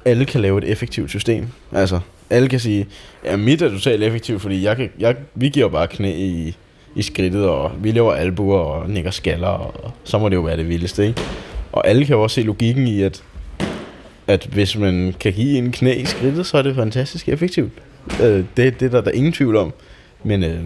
alle 0.07 0.25
kan 0.25 0.41
lave 0.41 0.57
et 0.57 0.63
effektivt 0.63 1.09
system. 1.09 1.47
Altså, 1.71 1.99
alle 2.29 2.49
kan 2.49 2.59
sige, 2.59 2.87
ja, 3.25 3.35
mit 3.35 3.61
er 3.61 3.69
totalt 3.69 4.03
effektivt, 4.03 4.41
fordi 4.41 4.63
jeg 4.63 4.75
kan, 4.75 4.89
jeg, 4.99 5.15
vi 5.35 5.49
giver 5.49 5.69
bare 5.69 5.87
knæ 5.87 6.15
i, 6.15 6.55
i 6.95 7.01
skridtet, 7.01 7.49
og 7.49 7.71
vi 7.81 7.91
laver 7.91 8.13
albuer 8.13 8.59
og 8.59 8.89
nikker 8.89 9.11
skaller, 9.11 9.47
og 9.47 9.91
så 10.03 10.17
må 10.17 10.29
det 10.29 10.35
jo 10.35 10.41
være 10.41 10.57
det 10.57 10.69
vildeste, 10.69 11.07
ikke? 11.07 11.21
Og 11.71 11.87
alle 11.87 12.05
kan 12.05 12.15
jo 12.15 12.23
også 12.23 12.35
se 12.35 12.41
logikken 12.41 12.87
i, 12.87 13.01
at, 13.01 13.23
at 14.27 14.45
hvis 14.45 14.77
man 14.77 15.15
kan 15.19 15.33
give 15.33 15.57
en 15.57 15.71
knæ 15.71 15.93
i 15.93 16.05
skridtet, 16.05 16.45
så 16.45 16.57
er 16.57 16.61
det 16.61 16.75
fantastisk 16.75 17.29
effektivt. 17.29 17.71
Øh, 18.21 18.27
det, 18.27 18.47
det 18.57 18.81
er 18.81 18.89
der, 18.89 19.01
der 19.01 19.11
er 19.11 19.15
ingen 19.15 19.33
tvivl 19.33 19.55
om. 19.55 19.73
Men 20.23 20.43
øh, 20.43 20.59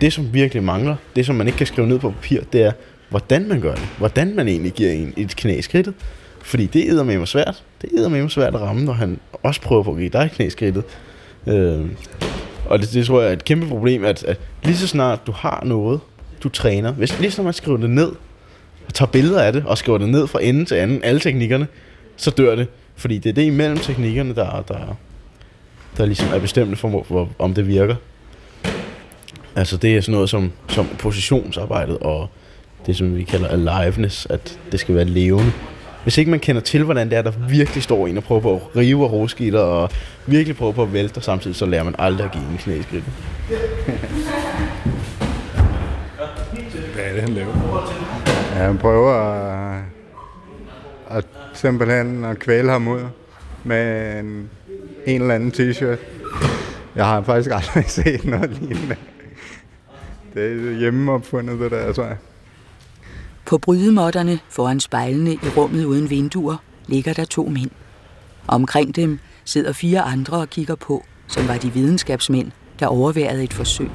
det, 0.00 0.12
som 0.12 0.34
virkelig 0.34 0.62
mangler, 0.62 0.96
det 1.16 1.26
som 1.26 1.34
man 1.34 1.46
ikke 1.46 1.56
kan 1.56 1.66
skrive 1.66 1.86
ned 1.86 1.98
på 1.98 2.10
papir, 2.10 2.40
det 2.52 2.62
er, 2.62 2.72
hvordan 3.08 3.48
man 3.48 3.60
gør 3.60 3.74
det. 3.74 3.88
Hvordan 3.98 4.34
man 4.36 4.48
egentlig 4.48 4.72
giver 4.72 4.92
en 4.92 5.14
et 5.16 5.36
knæ 5.36 5.58
i 5.58 5.62
skridtet. 5.62 5.94
Fordi 6.42 6.66
det 6.66 6.88
er 6.88 7.02
med 7.02 7.18
mig 7.18 7.28
svært. 7.28 7.64
Det 7.82 8.04
er 8.04 8.08
med 8.08 8.28
svært 8.28 8.54
at 8.54 8.60
ramme, 8.60 8.84
når 8.84 8.92
han 8.92 9.20
også 9.42 9.60
prøver 9.60 9.82
på 9.82 9.90
at 9.90 9.98
give 9.98 10.08
dig 10.08 10.30
knæskridtet. 10.34 10.84
Øh, 11.46 11.80
og 12.66 12.78
det, 12.78 12.92
det 12.92 13.06
tror 13.06 13.20
jeg 13.20 13.28
er 13.28 13.32
et 13.32 13.44
kæmpe 13.44 13.66
problem, 13.68 14.04
at, 14.04 14.24
at 14.24 14.40
lige 14.64 14.76
så 14.76 14.86
snart 14.86 15.26
du 15.26 15.32
har 15.32 15.62
noget, 15.66 16.00
du 16.42 16.48
træner, 16.48 16.92
hvis 16.92 17.20
lige 17.20 17.30
så 17.30 17.42
man 17.42 17.52
skriver 17.52 17.78
det 17.78 17.90
ned, 17.90 18.12
og 18.86 18.94
tager 18.94 19.10
billeder 19.10 19.42
af 19.42 19.52
det, 19.52 19.64
og 19.66 19.78
skriver 19.78 19.98
det 19.98 20.08
ned 20.08 20.26
fra 20.26 20.42
ende 20.42 20.64
til 20.64 20.74
anden, 20.74 21.04
alle 21.04 21.20
teknikkerne, 21.20 21.66
så 22.16 22.30
dør 22.30 22.54
det. 22.54 22.66
Fordi 22.96 23.18
det 23.18 23.30
er 23.30 23.34
det 23.34 23.42
imellem 23.42 23.78
teknikkerne, 23.78 24.34
der, 24.34 24.64
der, 24.68 24.96
der 25.96 26.06
ligesom 26.06 26.28
er 26.34 26.38
bestemmende 26.38 26.76
for, 26.76 27.04
hvor, 27.08 27.28
om 27.38 27.54
det 27.54 27.66
virker. 27.66 27.96
Altså 29.56 29.76
det 29.76 29.96
er 29.96 30.00
sådan 30.00 30.12
noget 30.12 30.30
som, 30.30 30.52
som 30.68 30.86
positionsarbejdet, 30.98 31.98
og 31.98 32.28
det 32.86 32.96
som 32.96 33.16
vi 33.16 33.22
kalder 33.22 33.48
aliveness, 33.48 34.26
at 34.30 34.58
det 34.72 34.80
skal 34.80 34.94
være 34.94 35.04
levende. 35.04 35.52
Hvis 36.02 36.18
ikke 36.18 36.30
man 36.30 36.40
kender 36.40 36.62
til, 36.62 36.84
hvordan 36.84 37.10
det 37.10 37.18
er, 37.18 37.22
der 37.22 37.32
virkelig 37.48 37.82
står 37.82 38.06
en 38.06 38.16
og 38.16 38.24
prøver 38.24 38.40
på 38.40 38.54
at 38.54 38.60
rive 38.76 39.04
og 39.04 39.12
roskitter 39.12 39.60
og 39.60 39.90
virkelig 40.26 40.56
prøver 40.56 40.72
på 40.72 40.82
at 40.82 40.92
vælte, 40.92 41.18
og 41.18 41.22
samtidig 41.24 41.56
så 41.56 41.66
lærer 41.66 41.82
man 41.82 41.94
aldrig 41.98 42.24
at 42.24 42.32
give 42.32 42.44
en 42.50 42.58
knæ 42.58 42.74
i 42.74 42.82
skridtet. 42.82 43.12
Hvad 46.94 47.04
er 47.04 47.12
det, 47.12 47.22
han 47.22 47.32
laver? 47.32 47.52
Ja, 48.54 48.62
han 48.62 48.78
prøver 48.78 49.12
at, 49.12 49.82
at 51.10 51.24
simpelthen 51.56 52.24
at 52.24 52.38
kvæle 52.38 52.70
ham 52.70 52.88
ud 52.88 53.00
med 53.64 54.18
en, 54.20 54.50
en 55.06 55.20
eller 55.22 55.34
anden 55.34 55.52
t-shirt. 55.52 55.98
Jeg 56.96 57.06
har 57.06 57.22
faktisk 57.22 57.50
aldrig 57.52 57.84
set 58.00 58.24
noget 58.24 58.50
lignende. 58.50 58.96
Det 60.34 60.68
er 60.72 60.78
hjemmeopfundet, 60.78 61.60
det 61.60 61.70
der, 61.70 61.92
tror 61.92 62.04
jeg. 62.04 62.16
På 63.46 63.58
brydemotterne 63.58 64.38
foran 64.48 64.80
spejlene 64.80 65.32
i 65.32 65.48
rummet 65.56 65.84
uden 65.84 66.10
vinduer 66.10 66.56
ligger 66.86 67.12
der 67.12 67.24
to 67.24 67.46
mænd. 67.48 67.70
Omkring 68.48 68.96
dem 68.96 69.18
sidder 69.44 69.72
fire 69.72 70.00
andre 70.02 70.36
og 70.36 70.50
kigger 70.50 70.74
på, 70.74 71.04
som 71.26 71.48
var 71.48 71.56
de 71.56 71.72
videnskabsmænd, 71.72 72.50
der 72.80 72.86
overværede 72.86 73.44
et 73.44 73.52
forsøg. 73.52 73.90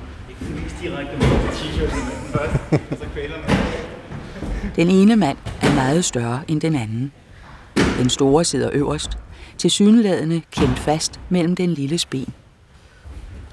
Den 4.75 4.87
ene 4.87 5.15
mand 5.15 5.37
er 5.61 5.75
meget 5.75 6.05
større 6.05 6.41
end 6.47 6.61
den 6.61 6.75
anden. 6.75 7.11
Den 7.99 8.09
store 8.09 8.45
sidder 8.45 8.69
øverst, 8.73 9.17
til 9.57 9.71
syneladende 9.71 10.41
klemt 10.51 10.79
fast 10.79 11.19
mellem 11.29 11.55
den 11.55 11.69
lille 11.69 11.99
ben. 12.09 12.33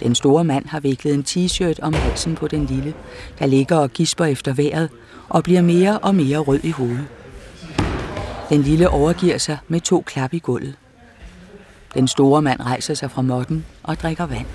Den 0.00 0.14
store 0.14 0.44
mand 0.44 0.66
har 0.66 0.80
viklet 0.80 1.14
en 1.14 1.24
t-shirt 1.28 1.82
om 1.82 1.92
halsen 1.92 2.34
på 2.34 2.48
den 2.48 2.66
lille, 2.66 2.94
der 3.38 3.46
ligger 3.46 3.76
og 3.76 3.90
gisper 3.90 4.24
efter 4.24 4.52
vejret 4.52 4.88
og 5.28 5.42
bliver 5.42 5.62
mere 5.62 5.98
og 5.98 6.14
mere 6.14 6.38
rød 6.38 6.60
i 6.62 6.70
hovedet. 6.70 7.06
Den 8.48 8.62
lille 8.62 8.88
overgiver 8.88 9.38
sig 9.38 9.58
med 9.68 9.80
to 9.80 10.02
klap 10.06 10.34
i 10.34 10.38
gulvet. 10.38 10.74
Den 11.94 12.08
store 12.08 12.42
mand 12.42 12.60
rejser 12.60 12.94
sig 12.94 13.10
fra 13.10 13.22
måtten 13.22 13.64
og 13.82 13.96
drikker 13.96 14.26
vand. 14.26 14.46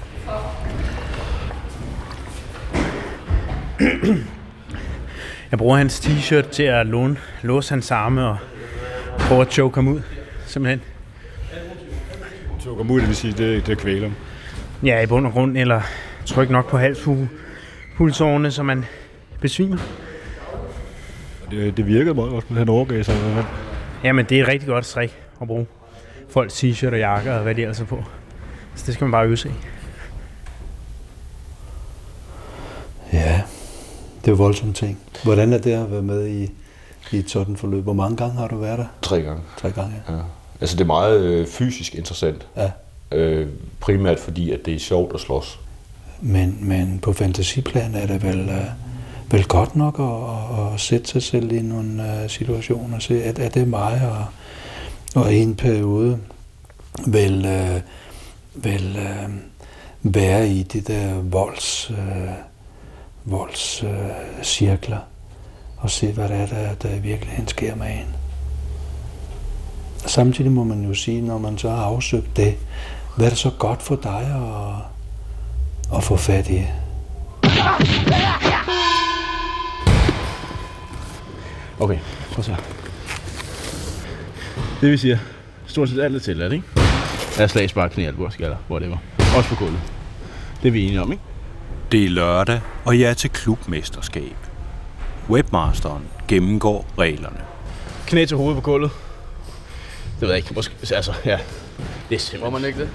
Jeg 5.51 5.57
bruger 5.57 5.77
hans 5.77 5.99
t-shirt 5.99 6.49
til 6.49 6.63
at 6.63 6.87
låne, 6.87 7.17
låse 7.41 7.69
hans 7.69 7.91
arme 7.91 8.27
og 8.27 8.37
prøve 9.19 9.41
at 9.41 9.51
choke 9.51 9.75
ham 9.75 9.87
ud, 9.87 10.01
simpelthen. 10.45 10.81
Choke 12.61 12.77
ham 12.77 12.91
ud, 12.91 12.99
det 12.99 13.07
vil 13.07 13.15
sige, 13.15 13.33
det, 13.33 13.67
det 13.67 13.77
kvæler 13.77 14.07
ham. 14.07 14.15
Ja, 14.83 15.01
i 15.01 15.05
bund 15.05 15.25
og 15.27 15.31
grund, 15.31 15.57
eller 15.57 15.81
tryk 16.25 16.49
nok 16.49 16.69
på 16.69 16.77
halspulsårene, 16.77 18.51
så 18.51 18.63
man 18.63 18.85
besvimer. 19.41 19.77
Det, 21.51 21.77
det 21.77 21.87
virkede 21.87 22.15
meget 22.15 22.31
også, 22.31 22.47
men 22.49 22.57
han 22.57 22.69
overgav 22.69 23.03
sig. 23.03 23.15
Men... 23.35 23.45
Jamen, 24.03 24.25
det 24.25 24.37
er 24.37 24.43
et 24.43 24.47
rigtig 24.47 24.67
godt 24.67 24.85
strik 24.85 25.17
at 25.41 25.47
bruge. 25.47 25.65
Folks 26.29 26.63
t-shirt 26.63 26.91
og 26.91 26.99
jakker 26.99 27.33
og 27.33 27.43
hvad 27.43 27.55
de 27.55 27.61
ellers 27.61 27.79
er 27.79 27.85
på. 27.85 28.03
Så 28.75 28.83
det 28.85 28.93
skal 28.93 29.05
man 29.05 29.11
bare 29.11 29.25
øve 29.25 29.37
sig. 29.37 29.51
Ja, 33.13 33.41
det 34.25 34.31
er 34.31 34.35
voldsomme 34.35 34.73
ting. 34.73 34.99
Hvordan 35.23 35.53
er 35.53 35.57
det 35.57 35.71
at 35.71 35.91
være 35.91 36.01
med 36.01 36.27
i, 36.27 36.51
i 37.13 37.17
et 37.17 37.29
sådan 37.29 37.57
forløb? 37.57 37.83
Hvor 37.83 37.93
mange 37.93 38.17
gange 38.17 38.33
har 38.33 38.47
du 38.47 38.57
været 38.57 38.79
der? 38.79 38.85
Tre 39.01 39.21
gange. 39.21 39.41
Tre 39.57 39.71
gange, 39.71 39.93
ja. 40.09 40.13
ja. 40.13 40.19
Altså, 40.61 40.75
det 40.75 40.81
er 40.81 40.87
meget 40.87 41.21
øh, 41.21 41.47
fysisk 41.47 41.95
interessant. 41.95 42.47
Ja. 42.57 42.71
Øh, 43.11 43.47
primært 43.79 44.19
fordi, 44.19 44.51
at 44.51 44.59
det 44.65 44.73
er 44.73 44.79
sjovt 44.79 45.13
at 45.13 45.19
slås. 45.19 45.59
Men, 46.21 46.57
men 46.61 46.99
på 46.99 47.13
fantasiplan 47.13 47.95
er 47.95 48.07
det 48.07 48.23
vel, 48.23 48.49
øh, 48.49 48.65
vel 49.31 49.45
godt 49.45 49.75
nok 49.75 49.99
at, 49.99 50.05
at, 50.05 50.73
at 50.73 50.79
sætte 50.79 51.07
sig 51.07 51.23
selv 51.23 51.51
i 51.51 51.61
nogle 51.61 52.23
øh, 52.23 52.29
situationer 52.29 52.95
og 52.95 53.01
se, 53.01 53.23
at 53.23 53.39
er 53.39 53.49
det 53.49 53.67
mig 53.67 54.01
og, 54.11 54.25
og 55.21 55.33
en 55.33 55.55
periode 55.55 56.19
vel, 57.07 57.45
øh, 57.45 57.81
vel 58.53 58.97
øh, 58.97 59.29
være 60.03 60.49
i 60.49 60.63
de 60.63 60.81
der 60.81 61.13
volds, 61.13 61.91
øh, 61.91 62.29
volds 63.25 63.83
øh, 63.83 64.43
cirkler 64.43 64.99
og 65.83 65.89
se, 65.89 66.11
hvad 66.11 66.29
det 66.29 66.35
er, 66.35 66.45
der, 66.45 66.73
der 66.73 66.95
i 66.95 66.99
virkeligheden 66.99 67.47
sker 67.47 67.75
med 67.75 67.87
en. 67.87 68.15
Samtidig 70.05 70.51
må 70.51 70.63
man 70.63 70.85
jo 70.85 70.93
sige, 70.93 71.21
når 71.21 71.37
man 71.37 71.57
så 71.57 71.69
har 71.69 71.83
afsøgt 71.83 72.37
det, 72.37 72.55
hvad 73.15 73.25
er 73.25 73.29
det 73.29 73.39
så 73.39 73.51
godt 73.59 73.81
for 73.81 73.95
dig 73.95 74.21
at, 74.21 75.97
at 75.97 76.03
få 76.03 76.15
fat 76.15 76.49
i? 76.49 76.61
Okay, 81.79 81.99
prøv 82.31 82.43
her. 82.45 82.55
Det 84.81 84.91
vi 84.91 84.97
siger, 84.97 85.17
stort 85.67 85.89
set 85.89 86.01
alt 86.01 86.15
er 86.15 86.19
til, 86.19 86.41
er 86.41 86.49
det 86.49 86.55
ikke? 86.55 86.67
Er 87.39 87.47
slag, 87.47 87.69
spark, 87.69 87.91
knæ, 87.91 88.07
albuer, 88.07 88.29
skaller, 88.29 88.57
whatever. 88.69 88.97
Også 89.37 89.49
på 89.49 89.55
gulvet. 89.55 89.79
Det 90.61 90.67
er 90.67 90.71
vi 90.71 90.83
enige 90.85 91.01
om, 91.01 91.11
ikke? 91.11 91.23
Det 91.91 92.05
er 92.05 92.09
lørdag, 92.09 92.61
og 92.85 92.99
jeg 92.99 93.09
er 93.09 93.13
til 93.13 93.29
klubmesterskab. 93.29 94.52
Webmasteren 95.29 96.03
gennemgår 96.27 96.85
reglerne. 96.99 97.37
Knæ 98.07 98.25
til 98.25 98.37
hovedet 98.37 98.55
på 98.55 98.61
gulvet. 98.61 98.91
Det 100.19 100.21
ved 100.21 100.27
jeg 100.27 100.37
ikke. 100.37 100.53
Måske, 100.55 100.73
altså, 100.95 101.13
ja. 101.25 101.39
Det 102.09 102.15
er 102.15 102.19
simpelthen... 102.19 102.53
Må 102.53 102.59
man 102.59 102.67
ikke 102.67 102.79
det? 102.79 102.89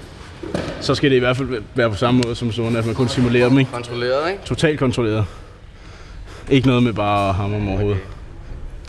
Så 0.81 0.95
skal 0.95 1.09
det 1.09 1.15
i 1.15 1.19
hvert 1.19 1.37
fald 1.37 1.63
være 1.75 1.89
på 1.89 1.95
samme 1.95 2.21
måde 2.25 2.35
som 2.35 2.51
sådan, 2.51 2.75
at 2.75 2.85
man 2.85 2.95
kun 2.95 3.07
simulerer 3.07 3.49
dem, 3.49 3.59
ikke? 3.59 3.71
Kontrolleret, 3.71 4.31
ikke? 4.31 4.43
Totalt 4.45 4.79
kontrolleret. 4.79 5.25
Ikke 6.49 6.67
noget 6.67 6.83
med 6.83 6.93
bare 6.93 7.29
at 7.29 7.35
hamre 7.35 7.57
dem 7.57 7.67
over 7.67 7.77
hovedet. 7.77 7.99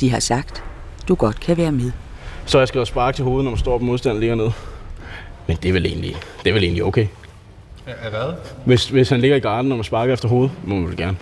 De 0.00 0.10
har 0.10 0.20
sagt, 0.20 0.64
du 1.08 1.14
godt 1.14 1.40
kan 1.40 1.56
være 1.56 1.72
med. 1.72 1.92
Så 2.46 2.58
jeg 2.58 2.68
skal 2.68 2.78
jo 2.78 2.84
sparke 2.84 3.16
til 3.16 3.24
hovedet, 3.24 3.44
når 3.44 3.50
man 3.50 3.58
står 3.58 3.78
på 3.78 3.84
modstanden 3.84 4.20
ligger 4.20 4.36
ned. 4.36 4.50
Men 5.46 5.56
det 5.62 5.68
er 5.68 5.72
vel 5.72 5.86
egentlig, 5.86 6.16
det 6.44 6.50
er 6.50 6.54
vel 6.54 6.64
egentlig 6.64 6.84
okay. 6.84 7.06
Er 7.86 8.10
hvad? 8.10 8.34
Hvis, 8.64 8.88
hvis 8.88 9.08
han 9.08 9.20
ligger 9.20 9.36
i 9.36 9.40
garden, 9.40 9.68
når 9.68 9.76
man 9.76 9.84
sparker 9.84 10.12
efter 10.12 10.28
hovedet, 10.28 10.52
må 10.64 10.74
man 10.74 10.88
vel 10.88 10.96
gerne. 10.96 11.16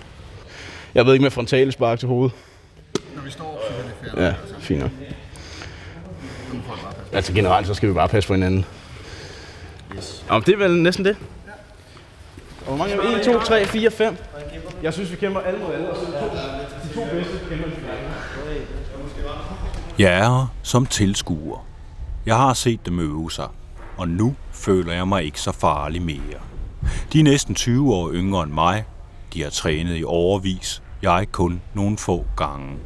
Jeg 0.95 1.05
ved 1.05 1.13
ikke 1.13 1.23
med 1.23 1.31
frontale 1.31 1.71
spark 1.71 1.99
til 1.99 2.07
hovedet. 2.07 2.35
Når 3.15 3.21
vi 3.21 3.31
står 3.31 3.61
selvfølgelig 3.67 4.25
Ja, 4.25 4.33
fint 4.59 4.79
nok. 4.79 4.91
Altså 7.13 7.33
generelt, 7.33 7.67
så 7.67 7.73
skal 7.73 7.89
vi 7.89 7.93
bare 7.93 8.07
passe 8.09 8.27
på 8.27 8.33
hinanden. 8.33 8.65
Yes. 9.97 10.25
Om 10.29 10.43
det 10.43 10.53
er 10.53 10.57
vel 10.57 10.81
næsten 10.83 11.05
det. 11.05 11.17
Og 12.61 12.65
hvor 12.67 12.75
mange 12.75 12.93
er 12.93 13.01
vi? 13.15 13.19
1, 13.19 13.25
2, 13.25 13.39
3, 13.39 13.65
4, 13.65 13.91
5. 13.91 14.17
Jeg 14.83 14.93
synes, 14.93 15.11
vi 15.11 15.15
kæmper 15.15 15.39
alle 15.39 15.59
mod 15.59 15.73
alle. 15.73 15.89
og 15.89 15.95
så 15.97 16.01
de 16.05 16.11
to- 16.11 17.03
De 17.03 17.07
to 17.07 17.15
bedste 17.15 17.33
kæmper 17.49 17.67
vi 17.67 17.73
Jeg 20.03 20.13
er 20.19 20.23
her 20.23 20.53
som 20.63 20.85
tilskuer. 20.85 21.65
Jeg 22.25 22.35
har 22.35 22.53
set 22.53 22.85
dem 22.85 22.99
øve 22.99 23.31
sig, 23.31 23.47
og 23.97 24.07
nu 24.07 24.35
føler 24.51 24.93
jeg 24.93 25.07
mig 25.07 25.23
ikke 25.23 25.41
så 25.41 25.51
farlig 25.51 26.01
mere. 26.01 26.39
De 27.13 27.19
er 27.19 27.23
næsten 27.23 27.55
20 27.55 27.93
år 27.93 28.11
yngre 28.13 28.43
end 28.43 28.51
mig. 28.51 28.83
De 29.33 29.43
har 29.43 29.49
trænet 29.49 29.97
i 29.97 30.03
overvis. 30.03 30.81
Jeg 31.01 31.27
kun 31.31 31.61
nogle 31.73 31.97
få 31.97 32.25
gange. 32.37 32.77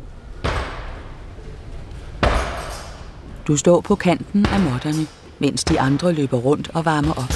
Du 3.47 3.57
står 3.57 3.81
på 3.81 3.95
kanten 3.95 4.45
af 4.45 4.59
måtterne, 4.59 5.07
mens 5.39 5.63
de 5.63 5.79
andre 5.79 6.13
løber 6.13 6.37
rundt 6.37 6.69
og 6.73 6.85
varmer 6.85 7.13
op. 7.13 7.33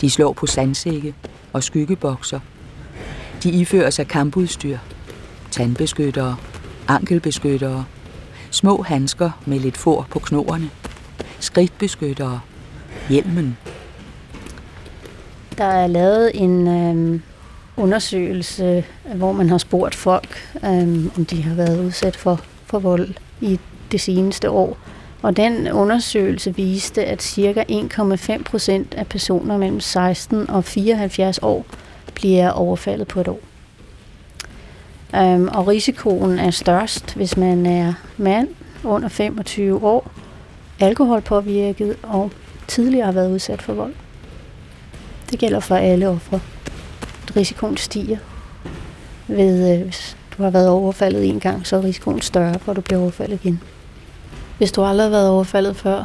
De 0.00 0.10
slår 0.10 0.32
på 0.32 0.46
sandsække 0.46 1.14
og 1.52 1.62
skyggebokser. 1.62 2.40
De 3.42 3.50
ifører 3.50 3.90
sig 3.90 4.08
kampudstyr, 4.08 4.78
tandbeskyttere, 5.50 6.36
ankelbeskyttere, 6.88 7.84
små 8.50 8.82
handsker 8.82 9.30
med 9.46 9.60
lidt 9.60 9.76
for 9.76 10.06
på 10.10 10.18
knoerne, 10.18 10.70
skridtbeskyttere, 11.40 12.40
hjelmen. 13.08 13.56
Der 15.58 15.64
er 15.64 15.86
lavet 15.86 16.30
en 16.34 16.68
øh, 16.68 17.20
undersøgelse, 17.76 18.84
hvor 19.14 19.32
man 19.32 19.50
har 19.50 19.58
spurgt 19.58 19.94
folk, 19.94 20.58
øh, 20.64 21.06
om 21.16 21.24
de 21.30 21.42
har 21.42 21.54
været 21.54 21.84
udsat 21.84 22.16
for, 22.16 22.40
for 22.66 22.78
vold 22.78 23.08
i 23.40 23.60
det 23.92 24.00
seneste 24.00 24.50
år. 24.50 24.78
Og 25.22 25.36
den 25.36 25.72
undersøgelse 25.72 26.56
viste, 26.56 27.04
at 27.04 27.22
ca. 27.22 27.64
1,5 27.70 28.42
procent 28.42 28.94
af 28.94 29.06
personer 29.06 29.56
mellem 29.58 29.80
16 29.80 30.50
og 30.50 30.64
74 30.64 31.38
år 31.42 31.66
bliver 32.14 32.50
overfaldet 32.50 33.08
på 33.08 33.20
et 33.20 33.28
år. 33.28 33.40
Øhm, 35.16 35.48
og 35.48 35.68
risikoen 35.68 36.38
er 36.38 36.50
størst, 36.50 37.14
hvis 37.14 37.36
man 37.36 37.66
er 37.66 37.94
mand 38.16 38.48
under 38.84 39.08
25 39.08 39.84
år, 39.84 40.10
alkoholpåvirket 40.80 41.96
og 42.02 42.30
tidligere 42.68 43.06
har 43.06 43.12
været 43.12 43.32
udsat 43.32 43.62
for 43.62 43.72
vold. 43.72 43.94
Det 45.30 45.38
gælder 45.38 45.60
for 45.60 45.76
alle 45.76 46.08
ofre. 46.08 46.40
Risikoen 47.36 47.76
stiger. 47.76 48.18
Ved, 49.26 49.78
øh, 49.78 49.84
hvis 49.84 50.16
du 50.38 50.42
har 50.42 50.50
været 50.50 50.68
overfaldet 50.68 51.28
en 51.28 51.40
gang, 51.40 51.66
så 51.66 51.76
er 51.76 51.84
risikoen 51.84 52.20
større 52.20 52.58
for, 52.58 52.72
at 52.72 52.76
du 52.76 52.80
bliver 52.80 53.00
overfaldet 53.00 53.40
igen. 53.44 53.60
Hvis 54.58 54.72
du 54.72 54.82
aldrig 54.82 55.04
har 55.04 55.10
været 55.10 55.28
overfaldet 55.28 55.76
før, 55.76 56.04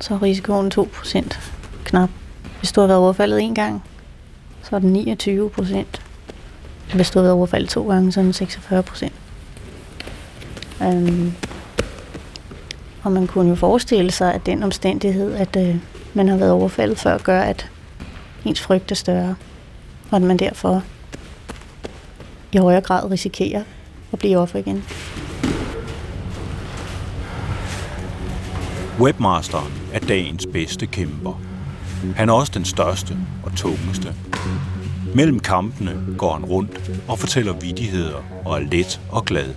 så 0.00 0.14
er 0.14 0.22
risikoen 0.22 0.72
2% 0.74 1.38
knap. 1.84 2.10
Hvis 2.58 2.72
du 2.72 2.80
har 2.80 2.88
været 2.88 3.00
overfaldet 3.00 3.40
en 3.40 3.54
gang, 3.54 3.82
så 4.62 4.76
er 4.76 4.80
den 4.80 4.92
29 4.92 5.50
procent. 5.50 6.02
Hvis 6.94 7.10
du 7.10 7.18
har 7.18 7.22
været 7.22 7.34
overfaldet 7.34 7.70
to 7.70 7.88
gange, 7.88 8.12
så 8.12 8.20
er 8.20 8.24
den 8.24 8.32
46 8.32 8.82
procent. 8.82 9.12
Um, 10.80 11.32
og 13.02 13.12
man 13.12 13.26
kunne 13.26 13.48
jo 13.48 13.54
forestille 13.54 14.10
sig, 14.10 14.34
at 14.34 14.46
den 14.46 14.62
omstændighed, 14.62 15.34
at 15.34 15.56
øh, 15.56 15.76
man 16.14 16.28
har 16.28 16.36
været 16.36 16.52
overfaldet 16.52 16.98
før, 16.98 17.18
gør, 17.18 17.40
at 17.40 17.70
ens 18.44 18.60
frygt 18.60 18.90
er 18.90 18.94
større. 18.94 19.34
Og 20.10 20.16
at 20.16 20.22
man 20.22 20.36
derfor 20.36 20.82
i 22.52 22.56
højere 22.56 22.80
grad 22.80 23.10
risikerer 23.10 23.62
at 24.12 24.18
blive 24.18 24.38
offer 24.38 24.58
igen. 24.58 24.84
Webmasteren 29.00 29.72
er 29.92 29.98
dagens 29.98 30.46
bedste 30.52 30.86
kæmper. 30.86 31.40
Han 32.16 32.28
er 32.28 32.32
også 32.32 32.52
den 32.54 32.64
største 32.64 33.16
og 33.44 33.56
tungeste. 33.56 34.14
Mellem 35.14 35.40
kampene 35.40 36.16
går 36.18 36.32
han 36.32 36.44
rundt 36.44 36.90
og 37.08 37.18
fortæller 37.18 37.52
vidigheder 37.52 38.24
og 38.44 38.56
er 38.56 38.64
let 38.70 39.00
og 39.10 39.24
glad. 39.24 39.54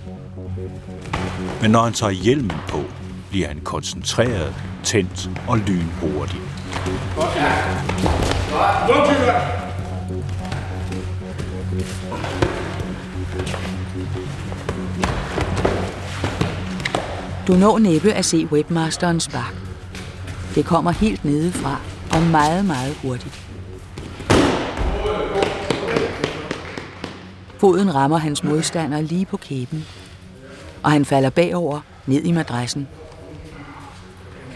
Men 1.62 1.70
når 1.70 1.82
han 1.82 1.92
tager 1.92 2.12
hjelmen 2.12 2.56
på, 2.68 2.82
bliver 3.30 3.48
han 3.48 3.60
koncentreret, 3.60 4.54
tændt 4.84 5.30
og 5.48 5.58
lynhurtig. 5.58 6.40
Du 17.46 17.52
når 17.52 17.78
næppe 17.78 18.12
at 18.12 18.24
se 18.24 18.48
webmasterens 18.52 19.22
spark. 19.22 19.54
Det 20.54 20.64
kommer 20.64 20.90
helt 20.90 21.24
nedefra 21.24 21.80
og 22.12 22.22
meget, 22.22 22.64
meget 22.64 22.94
hurtigt. 23.02 23.42
Foden 27.58 27.94
rammer 27.94 28.18
hans 28.18 28.44
modstander 28.44 29.00
lige 29.00 29.26
på 29.26 29.36
kæben, 29.36 29.84
og 30.82 30.90
han 30.90 31.04
falder 31.04 31.30
bagover 31.30 31.80
ned 32.06 32.22
i 32.22 32.32
madrassen. 32.32 32.88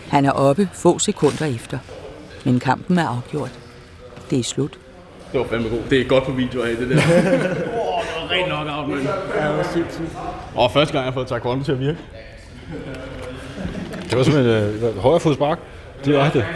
Han 0.08 0.24
er 0.24 0.32
oppe 0.32 0.68
få 0.72 0.98
sekunder 0.98 1.44
efter, 1.44 1.78
men 2.44 2.60
kampen 2.60 2.98
er 2.98 3.08
afgjort. 3.08 3.69
Det 4.30 4.38
er 4.38 4.42
slut. 4.42 4.78
Det 5.32 5.40
var 5.40 5.46
fandme 5.46 5.68
godt. 5.68 5.90
Det 5.90 6.00
er 6.00 6.04
godt 6.04 6.24
på 6.24 6.32
video 6.32 6.62
af 6.62 6.76
det 6.76 6.88
der. 6.90 6.96
Åh, 6.96 7.02
oh, 7.02 8.02
det 8.02 8.14
var 8.16 8.30
rent 8.34 8.46
knockout, 8.46 8.88
mand. 8.88 9.02
Ja, 9.34 9.48
det 9.48 9.56
var 9.56 9.62
sindssygt. 9.72 10.08
Og 10.54 10.70
første 10.70 10.92
gang, 10.92 11.04
jeg 11.04 11.12
har 11.12 11.14
fået 11.14 11.26
taekwondo 11.26 11.64
til 11.64 11.72
at 11.72 11.80
virke. 11.80 11.98
Det 14.10 14.18
var 14.18 14.22
simpelthen 14.22 14.84
øh, 14.84 14.98
højre 14.98 15.20
fodspark. 15.20 15.58
Direkte. 16.04 16.46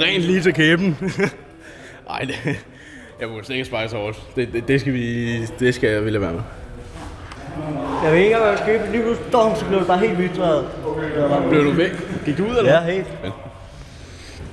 Rent 0.00 0.22
lige 0.22 0.40
til 0.40 0.54
kæben. 0.54 0.96
Ej, 2.10 2.20
det, 2.20 2.34
jeg 3.20 3.28
må 3.28 3.42
slet 3.42 3.56
ikke 3.56 3.64
sparke 3.64 3.88
så 3.88 3.96
hårdt. 3.96 4.22
Det, 4.36 4.48
det, 4.52 4.68
det, 4.68 4.80
skal 4.80 4.92
vi, 4.92 5.36
det 5.46 5.74
skal 5.74 5.90
jeg 5.90 6.04
ville 6.04 6.20
være 6.20 6.32
med. 6.32 6.40
Jeg 8.04 8.12
ved 8.12 8.18
ikke, 8.18 8.36
hvad 8.36 8.48
jeg 8.48 8.58
skal 8.58 8.78
købe. 8.78 8.92
Lige 8.92 9.02
pludselig 9.02 9.32
dom, 9.32 9.56
så 9.56 9.64
blev 9.64 9.78
det 9.78 9.86
bare 9.86 9.98
helt 9.98 10.16
hvidtræet. 10.16 10.64
Blev 11.50 11.64
du 11.64 11.70
væk? 11.70 11.90
Gik 12.24 12.38
du 12.38 12.44
ud, 12.44 12.56
eller 12.58 12.72
Ja, 12.72 12.92
helt. 12.92 13.06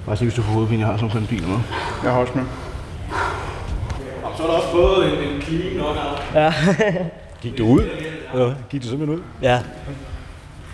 Bare 0.06 0.18
se, 0.18 0.24
hvis 0.24 0.34
du 0.34 0.42
får 0.42 0.52
hovedpine, 0.54 0.80
jeg 0.80 0.88
har 0.88 0.98
sådan 0.98 1.22
en 1.22 1.28
bil 1.28 1.48
med. 1.48 1.58
Jeg 2.04 2.12
har 2.12 2.20
også 2.20 2.34
med. 2.36 2.44
Så 4.38 4.44
er 4.44 4.48
der 4.48 4.54
også 4.54 4.68
fået 4.72 5.14
en, 5.14 5.30
en 5.30 5.42
clean 5.42 5.74
knockout. 5.74 6.22
Ja. 6.34 6.54
Gik 7.42 7.58
du 7.58 7.66
ud? 7.66 7.82
Eller? 8.34 8.56
Gik 8.70 8.84
du 8.84 8.88
simpelthen 8.88 9.20
ud? 9.20 9.24
ja. 9.42 9.62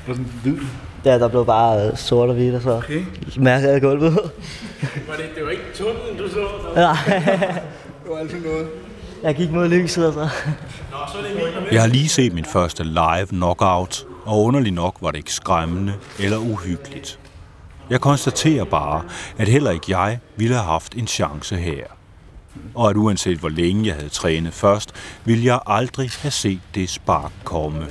Var 0.07 0.13
sådan 0.13 0.31
hvid? 0.43 0.57
Ja, 1.05 1.19
der 1.19 1.27
blev 1.27 1.45
bare 1.45 1.87
øh, 1.87 1.97
sort 1.97 2.29
og 2.29 2.35
hvidt, 2.35 2.55
og 2.55 2.61
så 2.61 2.71
okay. 2.71 3.03
mærkede 3.37 3.71
jeg 3.73 3.81
gulvet. 3.81 4.13
Var 5.07 5.15
det, 5.15 5.25
det 5.35 5.43
var 5.45 5.49
ikke 5.49 5.63
tunnelen, 5.75 6.17
du 6.17 6.29
så? 6.29 6.47
Nej. 6.75 6.95
Det 8.03 8.09
var 8.11 8.17
altid 8.17 8.41
noget. 8.45 8.69
jeg 9.23 9.35
gik 9.35 9.51
mod 9.51 9.67
lyset, 9.67 10.07
og 10.07 10.13
så... 10.13 10.19
Nå, 10.19 10.97
så 11.11 11.17
er 11.17 11.21
det 11.21 11.35
min. 11.35 11.63
Jeg 11.71 11.81
har 11.81 11.87
lige 11.87 12.09
set 12.09 12.33
min 12.33 12.45
første 12.45 12.83
live 12.83 13.25
knockout, 13.29 14.05
og 14.25 14.43
underligt 14.43 14.75
nok 14.75 14.95
var 15.01 15.11
det 15.11 15.17
ikke 15.17 15.33
skræmmende 15.33 15.93
eller 16.19 16.37
uhyggeligt. 16.37 17.19
Jeg 17.89 18.01
konstaterer 18.01 18.63
bare, 18.63 19.01
at 19.37 19.47
heller 19.47 19.71
ikke 19.71 19.85
jeg 19.99 20.19
ville 20.35 20.55
have 20.55 20.65
haft 20.65 20.95
en 20.95 21.07
chance 21.07 21.55
her. 21.55 21.83
Og 22.75 22.89
at 22.89 22.95
uanset 22.97 23.37
hvor 23.37 23.49
længe 23.49 23.87
jeg 23.87 23.95
havde 23.95 24.09
trænet 24.09 24.53
først, 24.53 24.91
ville 25.25 25.45
jeg 25.45 25.59
aldrig 25.67 26.09
have 26.21 26.31
set 26.31 26.59
det 26.75 26.89
spark 26.89 27.31
komme. 27.43 27.87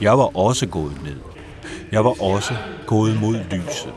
Jeg 0.00 0.18
var 0.18 0.36
også 0.36 0.66
gået 0.66 1.02
ned. 1.04 1.16
Jeg 1.92 2.04
var 2.04 2.22
også 2.22 2.54
gået 2.86 3.20
mod 3.20 3.34
lyset. 3.50 3.92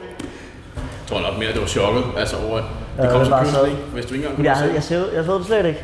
Jeg 0.76 1.20
tror 1.20 1.22
nok 1.22 1.38
mere, 1.40 1.48
at 1.48 1.54
det 1.54 1.62
var 1.62 1.68
chokket. 1.68 2.04
Altså 2.18 2.38
over, 2.38 2.58
at 2.58 2.64
det 2.98 3.04
Ja, 3.04 3.10
kom 3.12 3.20
det 3.20 3.28
så 3.28 3.38
pludselig? 3.42 3.76
Hvis 3.94 4.06
du 4.06 4.14
ikke 4.14 4.28
engang 4.28 4.46
jeg, 4.46 4.56
kunne 4.56 4.70
havde, 4.72 4.82
se. 4.82 4.96
jeg, 4.96 5.06
så, 5.08 5.12
jeg 5.16 5.26
så 5.26 5.38
det 5.38 5.46
slet 5.46 5.66
ikke. 5.66 5.84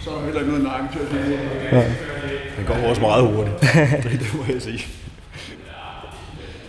Så 0.00 0.10
er 0.10 0.14
der 0.14 0.24
heller 0.24 0.40
ikke 0.40 0.52
noget 0.52 0.66
nakken 0.68 0.88
til 0.92 0.98
at 0.98 1.10
sige. 1.10 1.96
Den 2.56 2.64
går 2.66 2.74
også 2.88 3.00
meget 3.00 3.26
hurtigt. 3.34 3.60
det, 4.10 4.20
det 4.20 4.34
må 4.34 4.52
jeg 4.52 4.62
sige. 4.62 4.86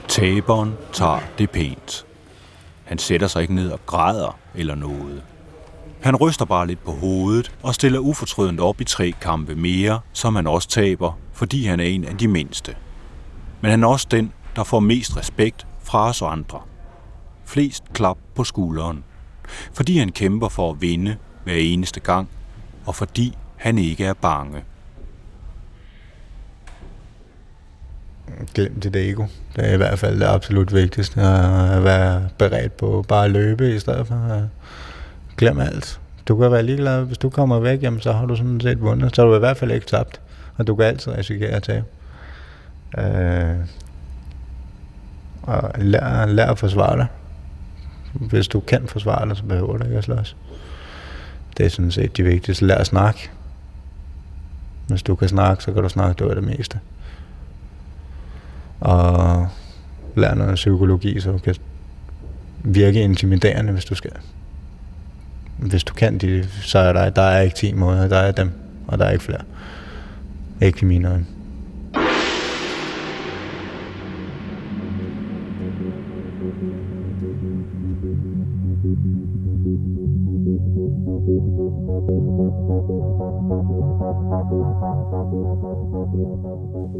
Taberen 0.08 0.74
tager 0.94 1.20
det 1.38 1.50
pænt. 1.50 2.06
Han 2.84 2.98
sætter 2.98 3.28
sig 3.28 3.42
ikke 3.42 3.56
ned 3.56 3.72
og 3.72 3.80
græder 3.86 4.38
eller 4.56 4.76
noget. 4.76 5.22
Han 6.02 6.16
ryster 6.16 6.46
bare 6.46 6.68
lidt 6.68 6.84
på 6.84 6.92
hovedet 6.92 7.52
og 7.64 7.76
stiller 7.76 8.00
ufortrødent 8.00 8.60
op 8.60 8.82
i 8.82 8.84
tre 8.84 9.14
kampe 9.22 9.56
mere, 9.56 10.00
som 10.14 10.36
han 10.36 10.48
også 10.48 10.70
taber, 10.70 11.20
fordi 11.34 11.66
han 11.66 11.80
er 11.80 11.84
en 11.84 12.06
af 12.06 12.18
de 12.18 12.28
mindste. 12.28 12.76
Men 13.62 13.72
han 13.72 13.84
er 13.84 13.88
også 13.88 14.08
den, 14.12 14.34
der 14.56 14.64
får 14.64 14.80
mest 14.80 15.18
respekt 15.18 15.68
fra 15.84 16.10
os 16.10 16.22
andre. 16.22 16.60
Flest 17.46 17.84
klap 17.94 18.18
på 18.36 18.44
skulderen. 18.44 19.04
Fordi 19.74 19.98
han 19.98 20.12
kæmper 20.12 20.50
for 20.50 20.72
at 20.72 20.82
vinde 20.82 21.18
hver 21.44 21.56
eneste 21.56 22.00
gang, 22.00 22.30
og 22.86 22.96
fordi 22.96 23.38
han 23.56 23.78
ikke 23.78 24.06
er 24.06 24.14
bange. 24.14 24.64
Glem 28.54 28.80
dit 28.80 28.96
ego. 28.96 29.26
Det 29.56 29.70
er 29.70 29.74
i 29.74 29.78
hvert 29.78 30.00
fald 30.00 30.20
det 30.20 30.26
absolut 30.26 30.74
vigtigste. 30.74 31.22
At 31.22 31.84
være 31.84 32.30
beredt 32.38 32.78
på 32.78 33.06
bare 33.08 33.26
at 33.26 33.32
løbe 33.32 33.76
i 33.76 33.80
stedet 33.80 34.08
for 34.08 34.16
at 34.16 34.44
glem 35.38 35.60
alt. 35.60 36.00
Du 36.28 36.38
kan 36.38 36.52
være 36.52 36.64
ligeglad. 36.64 37.06
Hvis 37.06 37.18
du 37.18 37.30
kommer 37.30 37.60
væk, 37.60 37.84
jamen, 37.84 38.00
så 38.00 38.12
har 38.12 38.26
du 38.26 38.36
sådan 38.36 38.62
set 38.62 38.82
vundet. 38.82 39.16
Så 39.16 39.22
har 39.22 39.30
du 39.30 39.36
i 39.36 39.40
hvert 39.40 39.58
fald 39.58 39.72
ikke 39.72 39.86
tabt. 39.86 40.22
Og 40.58 40.68
du 40.68 40.76
kan 40.76 40.86
altid 40.86 41.12
risikere 41.18 41.50
at 41.50 41.64
tabe. 41.64 41.86
Øh, 42.98 43.56
og 45.44 45.72
lær, 45.78 46.26
lær 46.26 46.46
at 46.46 46.60
forsvare 46.60 46.98
dig. 46.98 47.08
Hvis 48.14 48.48
du 48.48 48.60
kan 48.60 48.88
forsvare 48.88 49.30
dig, 49.30 49.38
så 49.38 49.44
behøver 49.44 49.78
du 49.78 49.84
ikke 49.84 49.98
at 49.98 50.04
slås. 50.04 50.36
Det 51.58 51.66
er 51.66 51.70
sådan 51.70 51.92
set 51.92 52.18
det 52.18 52.26
vigtigste. 52.26 52.66
Lær 52.66 52.76
at 52.76 52.88
snakke. 52.88 53.30
Hvis 54.88 55.04
du 55.04 55.16
kan 55.16 55.30
snakke, 55.30 55.64
så 55.64 55.74
kan 55.74 55.84
du 55.84 55.90
snakke, 55.90 56.20
det 56.20 56.28
var 56.28 56.34
det 56.34 56.44
meste 56.44 56.80
og 58.82 59.48
lær 60.16 60.34
noget 60.34 60.56
psykologi, 60.56 61.20
så 61.20 61.32
du 61.32 61.38
kan 61.38 61.56
virke 62.64 63.02
intimiderende, 63.02 63.74
hvis 63.74 63.86
du 63.86 63.96
skal. 63.96 64.12
Hvis 65.58 65.84
du 65.84 65.94
kan 65.94 66.18
det, 66.18 66.50
så 66.62 66.80
er 66.80 66.94
der, 66.94 67.10
der 67.10 67.22
er 67.22 67.42
ikke 67.42 67.56
10 67.56 67.74
måder, 67.74 68.08
der 68.08 68.18
er 68.18 68.32
dem, 68.32 68.52
og 68.88 69.00
der 69.00 69.06
er 69.06 69.12
ikke 69.12 69.24
flere. 69.24 69.42
Ikke 70.62 70.80
i 70.82 70.86
mine 70.86 71.10
øjne. 71.10 71.26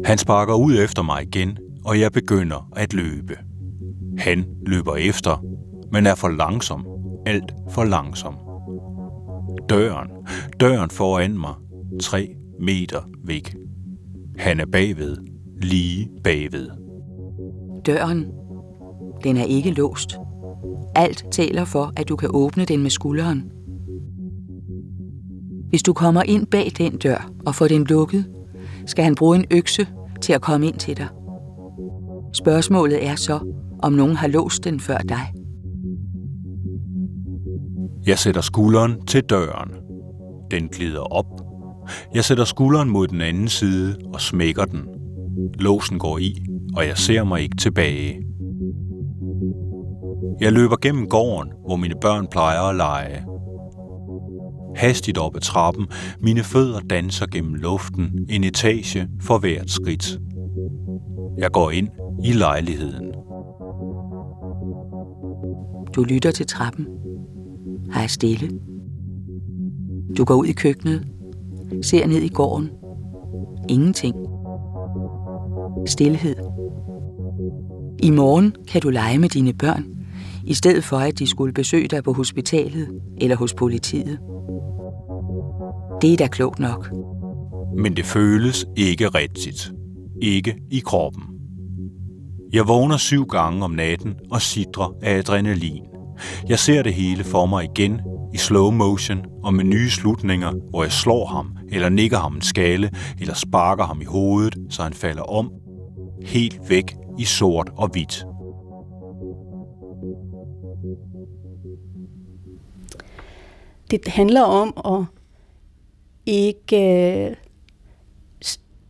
Han 0.04 0.18
sparker 0.18 0.54
ud 0.54 0.78
efter 0.78 1.02
mig 1.02 1.22
igen, 1.22 1.58
og 1.84 2.00
jeg 2.00 2.12
begynder 2.12 2.70
at 2.76 2.92
løbe. 2.92 3.34
Han 4.18 4.44
løber 4.66 4.96
efter, 4.96 5.44
men 5.92 6.06
er 6.06 6.14
for 6.14 6.28
langsom. 6.28 6.86
Alt 7.26 7.54
for 7.70 7.84
langsom. 7.84 8.41
Døren, 9.72 10.08
døren 10.60 10.90
foran 10.90 11.38
mig, 11.38 11.54
tre 12.00 12.34
meter 12.60 13.00
væk. 13.24 13.56
Han 14.36 14.60
er 14.60 14.66
bagved, 14.66 15.16
lige 15.62 16.08
bagved. 16.24 16.68
Døren, 17.86 18.26
den 19.24 19.36
er 19.36 19.44
ikke 19.44 19.70
låst. 19.70 20.16
Alt 20.94 21.24
taler 21.30 21.64
for, 21.64 21.92
at 21.96 22.08
du 22.08 22.16
kan 22.16 22.30
åbne 22.32 22.64
den 22.64 22.82
med 22.82 22.90
skulderen. 22.90 23.52
Hvis 25.68 25.82
du 25.82 25.92
kommer 25.92 26.22
ind 26.22 26.46
bag 26.46 26.72
den 26.78 26.98
dør 26.98 27.30
og 27.46 27.54
får 27.54 27.68
den 27.68 27.84
lukket, 27.84 28.24
skal 28.86 29.04
han 29.04 29.14
bruge 29.14 29.36
en 29.36 29.44
økse 29.50 29.86
til 30.20 30.32
at 30.32 30.40
komme 30.40 30.66
ind 30.66 30.76
til 30.76 30.96
dig. 30.96 31.08
Spørgsmålet 32.34 33.06
er 33.06 33.14
så, 33.14 33.38
om 33.82 33.92
nogen 33.92 34.16
har 34.16 34.28
låst 34.28 34.64
den 34.64 34.80
før 34.80 34.98
dig. 34.98 35.41
Jeg 38.06 38.18
sætter 38.18 38.40
skulderen 38.40 39.06
til 39.06 39.22
døren. 39.22 39.70
Den 40.50 40.68
glider 40.68 41.00
op. 41.00 41.26
Jeg 42.14 42.24
sætter 42.24 42.44
skulderen 42.44 42.90
mod 42.90 43.08
den 43.08 43.20
anden 43.20 43.48
side 43.48 43.96
og 44.14 44.20
smækker 44.20 44.64
den. 44.64 44.88
Låsen 45.58 45.98
går 45.98 46.18
i, 46.18 46.46
og 46.76 46.86
jeg 46.86 46.98
ser 46.98 47.24
mig 47.24 47.40
ikke 47.40 47.56
tilbage. 47.56 48.20
Jeg 50.40 50.52
løber 50.52 50.76
gennem 50.76 51.08
gården, 51.08 51.52
hvor 51.66 51.76
mine 51.76 51.94
børn 52.00 52.26
plejer 52.30 52.60
at 52.60 52.76
lege. 52.76 53.24
Hastigt 54.76 55.18
op 55.18 55.36
ad 55.36 55.40
trappen, 55.40 55.86
mine 56.20 56.42
fødder 56.42 56.80
danser 56.80 57.26
gennem 57.26 57.54
luften, 57.54 58.26
en 58.28 58.44
etage 58.44 59.08
for 59.20 59.38
hvert 59.38 59.70
skridt. 59.70 60.18
Jeg 61.38 61.50
går 61.50 61.70
ind 61.70 61.88
i 62.24 62.32
lejligheden. 62.32 63.12
Du 65.94 66.02
lytter 66.04 66.30
til 66.30 66.46
trappen. 66.46 66.86
Her 67.94 68.02
er 68.02 68.06
stille. 68.06 68.50
Du 70.16 70.24
går 70.24 70.34
ud 70.34 70.46
i 70.46 70.52
køkkenet, 70.52 71.06
ser 71.82 72.06
ned 72.06 72.22
i 72.22 72.28
gården. 72.28 72.70
Ingenting. 73.68 74.14
Stilhed. 75.86 76.36
I 78.02 78.10
morgen 78.10 78.54
kan 78.68 78.80
du 78.80 78.90
lege 78.90 79.18
med 79.18 79.28
dine 79.28 79.52
børn, 79.52 79.84
i 80.44 80.54
stedet 80.54 80.84
for 80.84 80.96
at 80.96 81.18
de 81.18 81.26
skulle 81.26 81.52
besøge 81.52 81.88
dig 81.88 82.04
på 82.04 82.12
hospitalet 82.12 83.00
eller 83.20 83.36
hos 83.36 83.54
politiet. 83.54 84.18
Det 86.02 86.12
er 86.12 86.16
da 86.16 86.26
klogt 86.26 86.58
nok. 86.58 86.92
Men 87.76 87.96
det 87.96 88.04
føles 88.04 88.66
ikke 88.76 89.08
rigtigt. 89.08 89.72
Ikke 90.22 90.56
i 90.70 90.78
kroppen. 90.78 91.22
Jeg 92.52 92.68
vågner 92.68 92.96
syv 92.96 93.26
gange 93.26 93.64
om 93.64 93.70
natten 93.70 94.14
og 94.30 94.42
sidrer 94.42 94.94
af 95.02 95.18
adrenalin. 95.18 95.91
Jeg 96.48 96.58
ser 96.58 96.82
det 96.82 96.94
hele 96.94 97.24
for 97.24 97.46
mig 97.46 97.64
igen 97.64 98.00
i 98.34 98.36
slow 98.36 98.70
motion 98.70 99.24
og 99.42 99.54
med 99.54 99.64
nye 99.64 99.90
slutninger, 99.90 100.52
hvor 100.70 100.82
jeg 100.82 100.92
slår 100.92 101.26
ham, 101.26 101.56
eller 101.70 101.88
nikker 101.88 102.18
ham 102.18 102.34
en 102.34 102.42
skale, 102.42 102.90
eller 103.20 103.34
sparker 103.34 103.84
ham 103.84 104.00
i 104.00 104.04
hovedet, 104.04 104.56
så 104.70 104.82
han 104.82 104.92
falder 104.92 105.22
om, 105.22 105.52
helt 106.22 106.60
væk 106.68 106.96
i 107.18 107.24
sort 107.24 107.70
og 107.76 107.88
hvidt. 107.88 108.24
Det 113.90 114.08
handler 114.08 114.42
om 114.42 114.72
at 114.84 115.04
ikke 116.26 116.76
øh, 117.28 117.36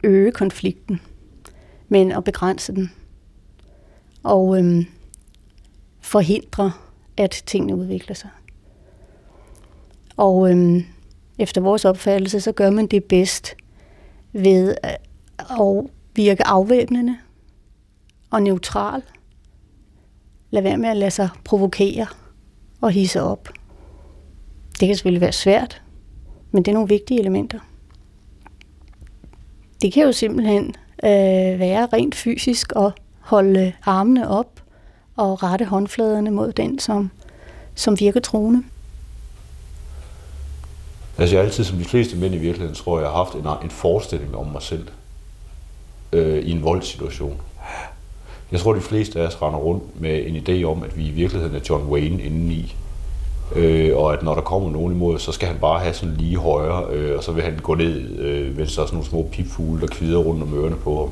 øge 0.04 0.32
konflikten, 0.32 1.00
men 1.88 2.12
at 2.12 2.24
begrænse 2.24 2.74
den. 2.74 2.90
Og 4.22 4.58
øhm, 4.58 4.84
forhindre, 6.00 6.72
at 7.16 7.42
tingene 7.46 7.76
udvikler 7.76 8.14
sig. 8.14 8.30
Og 10.16 10.50
øhm, 10.50 10.84
efter 11.38 11.60
vores 11.60 11.84
opfattelse, 11.84 12.40
så 12.40 12.52
gør 12.52 12.70
man 12.70 12.86
det 12.86 13.04
bedst 13.04 13.54
ved 14.32 14.76
øh, 14.84 14.90
at 15.38 15.90
virke 16.14 16.46
afvæbnende 16.46 17.16
og 18.30 18.42
neutral. 18.42 19.02
Lad 20.50 20.62
være 20.62 20.76
med 20.76 20.88
at 20.88 20.96
lade 20.96 21.10
sig 21.10 21.28
provokere 21.44 22.06
og 22.80 22.90
hisse 22.90 23.22
op. 23.22 23.48
Det 24.80 24.88
kan 24.88 24.96
selvfølgelig 24.96 25.20
være 25.20 25.32
svært, 25.32 25.82
men 26.50 26.62
det 26.62 26.70
er 26.70 26.74
nogle 26.74 26.88
vigtige 26.88 27.20
elementer. 27.20 27.58
Det 29.82 29.92
kan 29.92 30.02
jo 30.02 30.12
simpelthen 30.12 30.74
øh, 31.04 31.58
være 31.58 31.86
rent 31.92 32.14
fysisk 32.14 32.72
at 32.76 32.92
holde 33.20 33.72
armene 33.82 34.28
op 34.28 34.61
og 35.16 35.42
rette 35.42 35.64
håndfladerne 35.64 36.30
mod 36.30 36.52
den, 36.52 36.78
som, 36.78 37.10
som 37.74 38.00
virker 38.00 38.20
truende. 38.20 38.62
Altså 41.18 41.36
jeg 41.36 41.42
har 41.42 41.46
altid, 41.46 41.64
som 41.64 41.78
de 41.78 41.84
fleste 41.84 42.16
mænd 42.16 42.34
i 42.34 42.38
virkeligheden, 42.38 42.74
tror 42.74 43.00
jeg, 43.00 43.08
har 43.08 43.16
haft 43.16 43.34
en, 43.34 43.46
en 43.64 43.70
forestilling 43.70 44.36
om 44.36 44.46
mig 44.46 44.62
selv 44.62 44.88
øh, 46.12 46.38
i 46.38 46.50
en 46.50 46.62
voldssituation. 46.62 47.40
Jeg 48.52 48.60
tror, 48.60 48.72
de 48.72 48.80
fleste 48.80 49.20
af 49.20 49.26
os 49.26 49.42
render 49.42 49.58
rundt 49.58 50.00
med 50.00 50.26
en 50.26 50.36
idé 50.36 50.64
om, 50.64 50.82
at 50.82 50.96
vi 50.96 51.06
i 51.06 51.10
virkeligheden 51.10 51.56
er 51.56 51.60
John 51.68 51.88
Wayne 51.88 52.22
indeni. 52.22 52.76
Øh, 53.54 53.96
og 53.96 54.12
at 54.12 54.22
når 54.22 54.34
der 54.34 54.42
kommer 54.42 54.70
nogen 54.70 54.92
imod, 54.92 55.18
så 55.18 55.32
skal 55.32 55.48
han 55.48 55.58
bare 55.60 55.80
have 55.80 55.94
sådan 55.94 56.16
lige 56.16 56.36
højre, 56.36 56.94
øh, 56.94 57.16
og 57.16 57.24
så 57.24 57.32
vil 57.32 57.44
han 57.44 57.58
gå 57.62 57.74
ned, 57.74 58.18
øh, 58.18 58.56
mens 58.56 58.74
der 58.74 58.82
er 58.82 58.86
sådan 58.86 58.96
nogle 58.96 59.08
små 59.08 59.28
pipfugle, 59.32 59.80
der 59.80 59.86
kvider 59.86 60.18
rundt 60.18 60.42
om 60.42 60.54
ørerne 60.54 60.76
på 60.76 60.98
ham. 61.00 61.10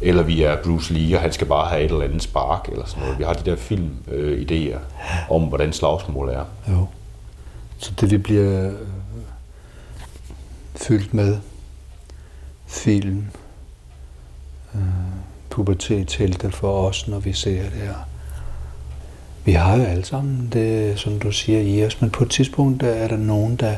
Eller 0.00 0.22
vi 0.22 0.42
er 0.42 0.62
Bruce 0.64 0.94
Lee, 0.94 1.16
og 1.16 1.22
han 1.22 1.32
skal 1.32 1.46
bare 1.46 1.68
have 1.68 1.84
et 1.84 1.90
eller 1.90 2.04
andet 2.04 2.22
spark, 2.22 2.68
eller 2.72 2.86
sådan 2.86 3.02
noget. 3.02 3.18
Vi 3.18 3.24
har 3.24 3.32
de 3.32 3.50
der 3.50 3.56
filmidéer 3.56 4.76
øh, 4.76 5.30
om, 5.30 5.42
hvordan 5.42 5.72
slagsmål 5.72 6.28
er. 6.28 6.44
Jo. 6.68 6.86
Så 7.78 7.92
det 8.00 8.10
vi 8.10 8.18
bliver 8.18 8.66
øh, 8.66 8.72
fyldt 10.74 11.14
med 11.14 11.38
film, 12.66 13.26
øh, 14.74 14.80
pubertetshelte 15.50 16.50
for 16.50 16.88
os, 16.88 17.08
når 17.08 17.18
vi 17.18 17.32
ser 17.32 17.62
det 17.62 17.72
her. 17.72 17.94
Vi 19.44 19.52
har 19.52 19.76
jo 19.76 19.82
alle 19.82 20.04
sammen 20.04 20.48
det, 20.52 20.98
som 20.98 21.18
du 21.18 21.32
siger, 21.32 21.60
i 21.60 21.86
os, 21.86 22.00
men 22.00 22.10
på 22.10 22.24
et 22.24 22.30
tidspunkt 22.30 22.80
der 22.80 22.88
er 22.88 23.08
der 23.08 23.16
nogen, 23.16 23.56
der, 23.56 23.76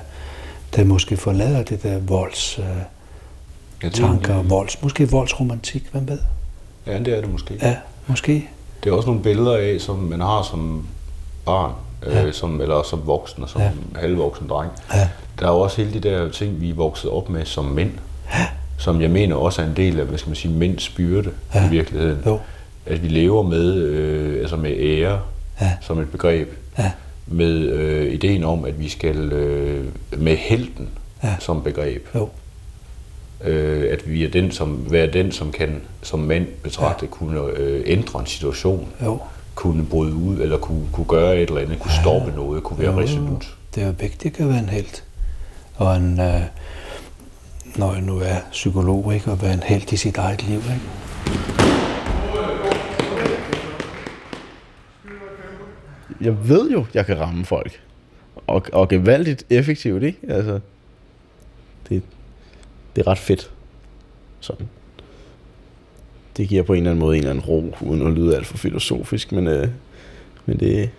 der 0.76 0.84
måske 0.84 1.16
forlader 1.16 1.62
det 1.62 1.82
der 1.82 1.98
volds 1.98 2.58
øh, 2.58 2.64
Ja, 3.84 3.88
det- 3.88 3.94
tanker, 3.96 4.42
volds, 4.42 4.82
måske 4.82 5.10
voldsromantik, 5.10 5.82
hvem 5.92 6.08
ved? 6.08 6.18
Ja, 6.86 6.98
det 6.98 7.08
er 7.08 7.20
det 7.20 7.32
måske. 7.32 7.54
Ja, 7.62 7.76
måske. 8.06 8.48
Det 8.84 8.90
er 8.90 8.94
også 8.94 9.06
nogle 9.06 9.22
billeder 9.22 9.56
af, 9.56 9.76
som 9.80 9.96
man 9.96 10.20
har 10.20 10.42
som 10.50 10.86
barn, 11.44 11.72
Ja. 12.06 12.26
øh, 12.26 12.32
som, 12.32 12.60
eller 12.60 12.82
som 12.82 13.00
voksen 13.06 13.42
og 13.42 13.48
som 13.48 13.60
Ja. 13.60 13.66
ja. 13.94 14.00
halvvoksen 14.00 14.48
dreng. 14.48 14.70
Ja. 14.94 15.08
Der 15.40 15.46
er 15.46 15.50
jo 15.52 15.60
også 15.60 15.76
hele 15.82 15.94
de 16.00 16.08
der 16.08 16.30
ting, 16.30 16.60
vi 16.60 16.70
er 16.70 16.74
vokset 16.74 17.10
op 17.10 17.28
med 17.28 17.44
som 17.44 17.64
mænd, 17.64 17.90
som 18.78 19.00
jeg 19.00 19.10
mener 19.10 19.36
også 19.36 19.62
er 19.62 19.66
en 19.66 19.76
del 19.76 20.00
af, 20.00 20.06
hvad 20.06 20.18
skal 20.18 20.28
man 20.30 20.36
sige, 20.36 20.54
mænds 20.54 20.88
byrde 20.88 21.30
Ja. 21.54 21.66
i 21.66 21.70
virkeligheden. 21.70 22.18
Jo. 22.26 22.38
At 22.86 23.02
vi 23.02 23.08
lever 23.08 23.42
med, 23.42 23.74
øh, 23.74 24.40
altså 24.40 24.56
med 24.56 24.70
ære 24.78 25.20
Ja. 25.60 25.72
som 25.80 25.98
et 25.98 26.10
begreb, 26.10 26.48
Ja. 26.78 26.90
med 27.26 27.52
øh, 27.54 28.12
ideen 28.14 28.44
om, 28.44 28.64
at 28.64 28.80
vi 28.80 28.88
skal 28.88 29.16
øh, 29.32 29.84
med 30.18 30.36
helten 30.36 30.88
Ja. 31.22 31.34
som 31.40 31.62
begreb. 31.62 32.06
Jo. 32.14 32.28
Øh, 33.44 33.92
at 33.92 34.10
vi 34.10 34.24
er 34.24 34.28
den, 34.28 34.50
som, 34.50 34.86
være 34.90 35.06
den, 35.06 35.32
som 35.32 35.52
kan 35.52 35.80
som 36.02 36.18
mand 36.18 36.46
betragte, 36.62 37.06
ja. 37.06 37.10
kunne 37.10 37.40
øh, 37.56 37.82
ændre 37.86 38.20
en 38.20 38.26
situation, 38.26 38.88
Jo. 39.04 39.18
kunne 39.54 39.86
bryde 39.86 40.14
ud, 40.14 40.38
eller 40.40 40.58
kunne, 40.58 40.86
kunne 40.92 41.06
gøre 41.06 41.36
et 41.36 41.48
eller 41.48 41.60
andet, 41.60 41.78
kunne 41.78 41.92
stoppe 42.02 42.32
noget, 42.36 42.62
kunne 42.62 42.78
være 42.78 42.92
Jo, 42.92 43.00
resolut. 43.00 43.56
Det 43.74 43.82
er 43.82 43.86
jo 43.86 43.94
vigtigt 44.00 44.40
at 44.40 44.48
være 44.48 44.58
en 44.58 44.68
held. 44.68 45.02
Og 45.76 45.96
en, 45.96 46.20
øh, 46.20 46.40
når 47.76 47.92
jeg 47.92 48.02
nu 48.02 48.18
er 48.18 48.36
psykolog, 48.50 49.14
ikke, 49.14 49.30
at 49.30 49.42
være 49.42 49.52
en 49.54 49.62
held 49.62 49.92
i 49.92 49.96
sit 49.96 50.16
eget 50.16 50.42
liv. 50.42 50.56
Ikke? 50.56 50.80
Jeg 56.20 56.48
ved 56.48 56.70
jo, 56.70 56.86
jeg 56.94 57.06
kan 57.06 57.20
ramme 57.20 57.44
folk. 57.44 57.80
Og, 58.46 58.62
og 58.72 58.88
gevaldigt 58.88 59.44
effektivt, 59.50 60.02
ikke? 60.02 60.18
Altså, 60.28 60.60
det 62.96 63.06
er 63.06 63.10
ret 63.10 63.18
fedt. 63.18 63.50
Sådan. 64.40 64.68
Det 66.36 66.48
giver 66.48 66.62
på 66.62 66.72
en 66.72 66.78
eller 66.78 66.90
anden 66.90 67.00
måde 67.00 67.16
en 67.16 67.18
eller 67.18 67.30
anden 67.30 67.44
ro, 67.44 67.74
uden 67.80 68.06
at 68.06 68.12
lyde 68.12 68.36
alt 68.36 68.46
for 68.46 68.56
filosofisk, 68.56 69.32
men, 69.32 69.46
øh, 69.46 69.68
men 70.46 70.60
det... 70.60 70.90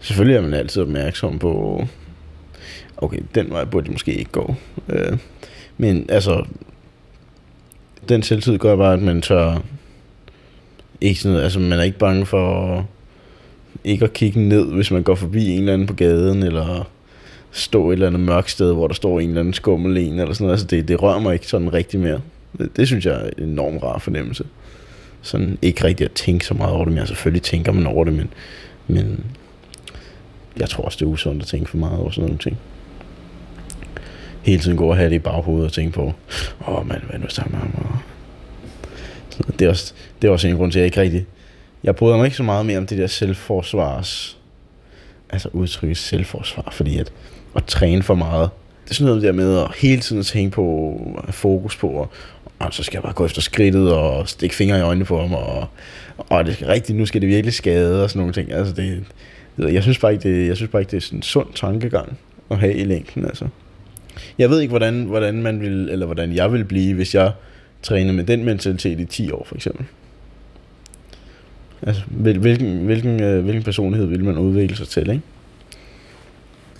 Selvfølgelig 0.00 0.36
er 0.36 0.42
man 0.42 0.54
altid 0.54 0.82
opmærksom 0.82 1.38
på, 1.38 1.84
okay, 2.96 3.20
den 3.34 3.50
vej 3.50 3.64
burde 3.64 3.86
de 3.86 3.92
måske 3.92 4.14
ikke 4.14 4.30
gå. 4.30 4.54
Øh, 4.88 5.18
men 5.78 6.06
altså, 6.08 6.44
den 8.08 8.22
selvtid 8.22 8.58
gør 8.58 8.76
bare, 8.76 8.92
at 8.92 9.02
man 9.02 9.22
tør 9.22 9.62
ikke 11.00 11.20
sådan 11.20 11.32
noget, 11.32 11.44
altså 11.44 11.60
man 11.60 11.78
er 11.78 11.82
ikke 11.82 11.98
bange 11.98 12.26
for 12.26 12.86
ikke 13.84 14.04
at 14.04 14.12
kigge 14.12 14.40
ned, 14.40 14.72
hvis 14.72 14.90
man 14.90 15.02
går 15.02 15.14
forbi 15.14 15.48
en 15.48 15.58
eller 15.58 15.72
anden 15.72 15.86
på 15.86 15.94
gaden, 15.94 16.42
eller 16.42 16.90
stå 17.54 17.90
et 17.90 17.92
eller 17.92 18.06
andet 18.06 18.20
mørkt 18.20 18.50
sted, 18.50 18.72
hvor 18.72 18.86
der 18.86 18.94
står 18.94 19.20
en 19.20 19.28
eller 19.28 19.40
anden 19.40 19.54
skummel 19.54 19.96
en, 19.96 20.12
eller 20.20 20.32
sådan 20.34 20.44
noget. 20.44 20.52
Altså 20.52 20.66
det, 20.66 20.88
det 20.88 21.02
rører 21.02 21.18
mig 21.18 21.32
ikke 21.32 21.46
sådan 21.46 21.72
rigtig 21.72 22.00
mere. 22.00 22.20
Det, 22.58 22.76
det 22.76 22.86
synes 22.86 23.06
jeg 23.06 23.14
er 23.14 23.30
en 23.38 23.48
enormt 23.48 23.82
rar 23.82 23.98
fornemmelse. 23.98 24.44
Sådan 25.22 25.58
ikke 25.62 25.84
rigtig 25.84 26.04
at 26.04 26.12
tænke 26.12 26.46
så 26.46 26.54
meget 26.54 26.72
over 26.72 26.84
det, 26.84 26.92
men 26.92 26.98
jeg 26.98 27.08
selvfølgelig 27.08 27.42
tænker 27.42 27.72
man 27.72 27.86
over 27.86 28.04
det, 28.04 28.12
men, 28.12 28.32
men 28.86 29.24
jeg 30.56 30.68
tror 30.68 30.84
også, 30.84 30.96
det 31.00 31.04
er 31.04 31.10
usundt 31.10 31.42
at 31.42 31.48
tænke 31.48 31.70
for 31.70 31.76
meget 31.76 31.98
over 31.98 32.10
sådan 32.10 32.24
nogle 32.24 32.38
ting. 32.38 32.58
Hele 34.42 34.62
tiden 34.62 34.76
gå 34.76 34.86
og 34.86 34.96
have 34.96 35.10
det 35.10 35.16
i 35.16 35.18
baghovedet 35.18 35.66
og 35.66 35.72
tænke 35.72 35.92
på, 35.92 36.12
åh 36.68 36.78
oh, 36.78 36.88
mand, 36.88 37.02
hvad 37.02 37.18
nu 37.18 37.28
sammen 37.28 37.52
med 37.52 37.60
ham? 37.60 37.98
Det 39.58 39.62
er, 39.62 39.68
også, 39.68 39.94
det 40.22 40.28
er 40.28 40.32
også 40.32 40.48
en 40.48 40.56
grund 40.56 40.72
til, 40.72 40.78
at 40.78 40.80
jeg 40.80 40.86
ikke 40.86 41.00
rigtig... 41.00 41.26
Jeg 41.84 41.96
bryder 41.96 42.16
mig 42.16 42.24
ikke 42.24 42.36
så 42.36 42.42
meget 42.42 42.66
mere 42.66 42.78
om 42.78 42.86
det 42.86 42.98
der 42.98 43.06
selvforsvars... 43.06 44.38
Altså 45.30 45.48
udtrykket 45.52 45.96
selvforsvar, 45.96 46.68
fordi 46.72 46.98
at, 46.98 47.12
at 47.56 47.64
træne 47.64 48.02
for 48.02 48.14
meget, 48.14 48.50
det 48.84 48.90
er 48.90 48.94
sådan 48.94 49.06
noget 49.06 49.22
der 49.22 49.32
med 49.32 49.58
at 49.58 49.66
hele 49.76 50.00
tiden 50.00 50.22
tænke 50.22 50.50
på, 50.50 50.98
have 51.24 51.32
fokus 51.32 51.76
på, 51.76 51.88
og, 51.88 52.10
og 52.58 52.74
så 52.74 52.82
skal 52.82 52.96
jeg 52.96 53.02
bare 53.02 53.12
gå 53.12 53.24
efter 53.24 53.40
skridtet 53.40 53.92
og 53.92 54.28
stikke 54.28 54.54
fingre 54.54 54.78
i 54.78 54.82
øjnene 54.82 55.04
på 55.04 55.20
ham, 55.20 55.34
og, 55.34 55.66
og 56.16 56.44
det 56.44 56.54
skal 56.54 56.66
rigtigt, 56.66 56.98
nu 56.98 57.06
skal 57.06 57.20
det 57.20 57.28
virkelig 57.28 57.54
skade 57.54 58.02
og 58.04 58.10
sådan 58.10 58.20
nogle 58.20 58.32
ting. 58.32 58.52
Altså 58.52 58.74
det, 58.74 59.04
jeg 59.58 59.82
synes 59.82 59.98
bare 59.98 60.12
ikke, 60.12 60.28
det, 60.28 60.48
jeg 60.48 60.56
synes 60.56 60.70
bare 60.70 60.82
ikke, 60.82 60.90
det 60.90 60.96
er 60.96 61.00
sådan 61.00 61.18
en 61.18 61.22
sund 61.22 61.46
tankegang 61.54 62.18
at 62.50 62.58
have 62.58 62.74
i 62.74 62.84
længden, 62.84 63.24
altså. 63.24 63.48
Jeg 64.38 64.50
ved 64.50 64.60
ikke, 64.60 64.70
hvordan, 64.70 65.04
hvordan 65.04 65.42
man 65.42 65.60
vil, 65.60 65.88
eller 65.90 66.06
hvordan 66.06 66.32
jeg 66.32 66.52
vil 66.52 66.64
blive, 66.64 66.94
hvis 66.94 67.14
jeg 67.14 67.32
træner 67.82 68.12
med 68.12 68.24
den 68.24 68.44
mentalitet 68.44 69.00
i 69.00 69.04
10 69.04 69.30
år, 69.30 69.44
for 69.48 69.54
eksempel. 69.54 69.86
Altså, 71.82 72.02
hvilken, 72.06 72.84
hvilken, 72.84 73.22
øh, 73.22 73.44
hvilken 73.44 73.62
personlighed 73.62 74.06
vil 74.06 74.24
man 74.24 74.38
udvikle 74.38 74.76
sig 74.76 74.88
til, 74.88 75.10
ikke? 75.10 75.22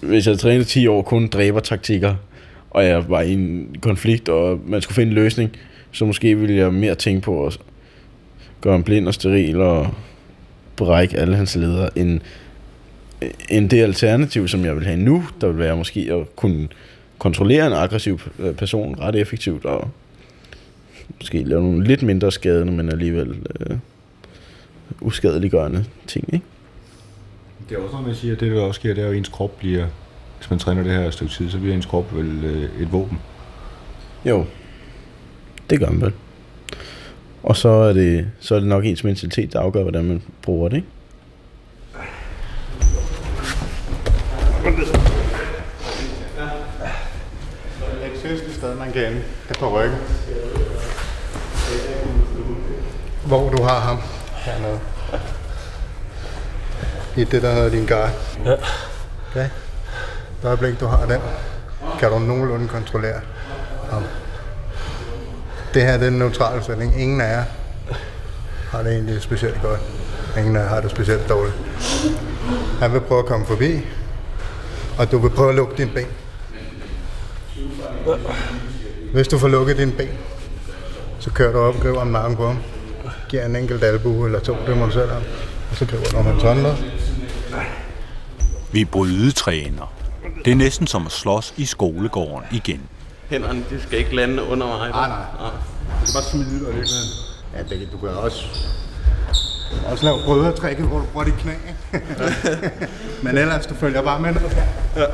Hvis 0.05 0.27
jeg 0.27 0.39
trænet 0.39 0.67
10 0.67 0.87
år 0.87 1.03
kun 1.03 1.29
dræber 1.29 1.61
taktikker, 1.61 2.15
og 2.71 2.85
jeg 2.85 3.09
var 3.09 3.21
i 3.21 3.33
en 3.33 3.77
konflikt, 3.81 4.29
og 4.29 4.61
man 4.67 4.83
skulle 4.83 4.95
finde 4.95 5.09
en 5.11 5.15
løsning, 5.15 5.51
så 5.93 6.05
måske 6.05 6.39
ville 6.39 6.57
jeg 6.57 6.73
mere 6.73 6.95
tænke 6.95 7.21
på 7.21 7.47
at 7.47 7.59
gøre 8.61 8.73
ham 8.73 8.83
blind 8.83 9.09
og 9.09 9.15
steril 9.15 9.61
og 9.61 9.95
brække 10.77 11.17
alle 11.17 11.37
hans 11.37 11.57
ledere, 11.57 11.99
end, 11.99 12.21
end 13.51 13.71
det 13.71 13.83
alternativ, 13.83 14.49
som 14.49 14.65
jeg 14.65 14.77
vil 14.77 14.87
have 14.87 14.97
nu, 14.97 15.25
der 15.41 15.47
vil 15.47 15.59
være 15.59 15.77
måske 15.77 16.09
at 16.13 16.37
kunne 16.37 16.69
kontrollere 17.19 17.67
en 17.67 17.73
aggressiv 17.73 18.21
person 18.59 19.01
ret 19.01 19.17
effektivt, 19.17 19.65
og 19.65 19.91
måske 21.21 21.43
lave 21.43 21.63
nogle 21.63 21.85
lidt 21.85 22.03
mindre 22.03 22.33
skade, 22.33 22.65
men 22.65 22.93
alligevel 22.93 23.29
øh, 23.61 23.77
uskadeliggørende 25.01 25.85
ting, 26.07 26.35
ikke? 26.35 26.47
Det 27.69 27.77
er 27.77 27.83
også 27.83 27.93
noget, 27.93 28.07
man 28.07 28.17
siger, 28.17 28.35
at 28.35 28.41
det 28.41 28.53
der 28.53 28.61
også 28.61 28.79
sker, 28.79 28.95
det 28.95 29.03
er 29.03 29.07
jo, 29.07 29.13
at 29.13 29.19
ens 29.19 29.29
krop 29.29 29.59
bliver, 29.59 29.87
hvis 30.39 30.51
man 30.51 30.59
træner 30.59 30.83
det 30.83 30.93
her 30.93 31.07
et 31.07 31.13
stykke 31.13 31.33
tid, 31.33 31.51
så 31.51 31.59
bliver 31.59 31.75
ens 31.75 31.87
krop 31.87 32.17
vel 32.17 32.45
øh, 32.45 32.83
et 32.83 32.93
våben. 32.93 33.19
Jo, 34.25 34.47
det 35.71 35.79
gør 35.81 35.91
man 35.91 36.01
vel. 36.01 36.13
Og 37.43 37.57
så 37.57 37.69
er 37.69 37.93
det, 37.93 38.31
så 38.41 38.55
er 38.55 38.59
det 38.59 38.69
nok 38.69 38.85
ens 38.85 39.05
mentalitet, 39.05 39.53
der 39.53 39.61
afgør, 39.61 39.83
hvordan 39.83 40.05
man 40.05 40.23
bruger 40.43 40.69
det, 40.69 40.77
ikke? 40.77 40.89
Sted, 48.65 48.75
man 48.75 48.93
kan 48.93 49.07
ende, 49.07 49.23
det 49.49 49.57
er 49.57 49.61
på 49.61 49.81
ryggen. 49.81 49.99
Hvor 53.27 53.51
du 53.51 53.63
har 53.63 53.81
ham 53.81 53.99
hernede. 54.35 54.81
I 57.17 57.25
det, 57.25 57.43
der 57.43 57.53
hedder 57.53 57.71
din 57.71 57.87
guard. 57.87 58.11
Ja. 58.45 58.53
Okay. 59.31 59.49
Det 60.43 60.49
øjeblik, 60.49 60.81
du 60.81 60.87
har 60.87 61.07
den, 61.07 61.21
kan 61.99 62.11
du 62.11 62.19
nogenlunde 62.19 62.69
kontrollere 62.69 63.21
ham. 63.91 64.03
Det 65.75 65.83
her 65.83 65.97
det 65.97 66.03
er 66.03 66.11
en 66.11 66.19
neutral 66.19 66.63
stilling. 66.63 67.01
Ingen 67.01 67.21
af 67.21 67.33
jer 67.33 67.45
har 68.71 68.83
det 68.83 68.93
egentlig 68.93 69.23
specielt 69.23 69.63
godt. 69.63 69.81
Ingen 70.39 70.57
af 70.57 70.61
jer 70.61 70.69
har 70.69 70.81
det 70.81 70.91
specielt 70.91 71.29
dårligt. 71.29 71.55
Han 72.81 72.93
vil 72.93 73.01
prøve 73.01 73.19
at 73.19 73.27
komme 73.27 73.47
forbi, 73.47 73.87
og 74.99 75.11
du 75.11 75.19
vil 75.19 75.31
prøve 75.31 75.49
at 75.49 75.55
lukke 75.55 75.77
dine 75.77 75.91
ben. 75.91 76.07
Hvis 79.13 79.29
du 79.29 79.39
får 79.39 79.49
lukket 79.49 79.77
dine 79.77 79.93
ben, 79.93 80.09
så 81.19 81.31
kører 81.31 81.53
du 81.53 81.59
op 81.59 81.75
og 81.75 81.81
griber 81.81 82.01
om 82.01 82.07
nakken 82.07 82.37
på 82.37 82.47
ham. 82.47 82.59
Giver 83.29 83.45
en 83.47 83.57
enkelt 83.57 83.85
albue 83.85 84.27
eller 84.27 84.41
to, 84.41 84.57
det 84.67 84.77
må 84.77 84.87
du 84.87 84.93
selv 84.93 85.11
have. 85.11 85.23
Og 85.71 85.77
så 85.77 85.87
griber 85.87 86.05
du 86.05 86.17
om 86.17 86.25
hans 86.25 86.43
håndled. 86.43 86.75
Vi 88.75 88.85
brydetræner. 88.85 89.93
Det 90.45 90.51
er 90.51 90.55
næsten 90.57 90.87
som 90.87 91.07
at 91.07 91.13
slås 91.13 91.55
i 91.57 91.65
skolegården 91.65 92.47
igen. 92.53 92.81
Hænderne, 93.31 93.65
de 93.71 93.83
skal 93.83 93.99
ikke 93.99 94.17
lande 94.17 94.43
under 94.43 94.67
mig. 94.67 94.91
Nej, 94.91 95.09
nej. 95.09 95.19
Du 96.01 96.05
kan 96.07 96.15
bare 96.15 96.23
smide 96.23 96.67
dig 96.67 96.75
lidt. 96.75 96.91
Ja, 97.57 97.63
det, 97.63 97.89
du 97.93 97.99
kan 97.99 98.09
også, 98.09 98.45
også 99.87 100.05
lave 100.05 100.19
brødretrækket, 100.25 100.87
hvor 100.87 100.99
du 100.99 101.05
bruger 101.05 101.25
dit 101.25 101.35
knæ. 101.35 101.53
Men 103.25 103.39
ellers, 103.39 103.67
du 103.67 103.75
følger 103.75 104.03
bare 104.03 104.21
med. 104.21 104.35
Ja. 104.97 105.05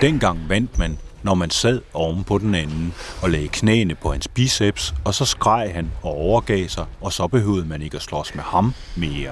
Dengang 0.00 0.48
vandt 0.48 0.78
man, 0.78 0.98
når 1.22 1.34
man 1.34 1.50
sad 1.50 1.80
oven 1.94 2.24
på 2.24 2.38
den 2.38 2.54
anden 2.54 2.94
og 3.22 3.30
lagde 3.30 3.48
knæene 3.48 3.94
på 3.94 4.12
hans 4.12 4.28
biceps, 4.28 4.94
og 5.04 5.14
så 5.14 5.24
skreg 5.24 5.70
han 5.74 5.90
og 6.02 6.10
overgav 6.10 6.68
sig, 6.68 6.84
og 7.00 7.12
så 7.12 7.26
behøvede 7.26 7.68
man 7.68 7.82
ikke 7.82 7.96
at 7.96 8.02
slås 8.02 8.34
med 8.34 8.42
ham 8.42 8.74
mere. 8.96 9.30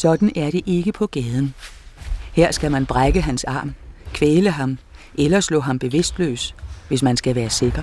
Sådan 0.00 0.32
er 0.36 0.50
det 0.50 0.60
ikke 0.66 0.92
på 0.92 1.06
gaden. 1.06 1.54
Her 2.32 2.52
skal 2.52 2.70
man 2.70 2.86
brække 2.86 3.22
hans 3.22 3.44
arm, 3.44 3.74
kvæle 4.12 4.50
ham 4.50 4.78
eller 5.18 5.40
slå 5.40 5.60
ham 5.60 5.78
bevidstløs, 5.78 6.54
hvis 6.88 7.02
man 7.02 7.16
skal 7.16 7.34
være 7.34 7.50
sikker. 7.50 7.82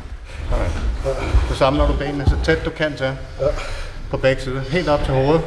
Så 1.50 1.56
samler 1.56 1.88
du 1.88 1.94
benene 1.94 2.26
så 2.26 2.36
tæt 2.44 2.66
du 2.66 2.70
kan 2.70 2.98
til. 2.98 3.12
På 4.10 4.18
begge 4.18 4.42
sider. 4.42 4.62
Helt 4.62 4.90
op 4.90 5.04
til 5.04 5.14
hovedet. 5.14 5.42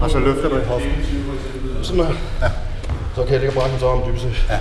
Og 0.00 0.10
så 0.10 0.18
løfter 0.18 0.48
du 0.48 0.56
i 0.56 0.64
hoften. 0.64 0.92
Sådan 1.82 2.04
her. 2.04 2.14
Ja. 2.42 2.48
Så 3.14 3.22
kan 3.24 3.32
jeg 3.32 3.40
ligge 3.40 3.56
og 3.56 3.62
brække 3.62 3.76
en 3.76 3.82
om 3.82 4.02
dybest 4.08 4.22
set. 4.22 4.46
Ja. 4.48 4.58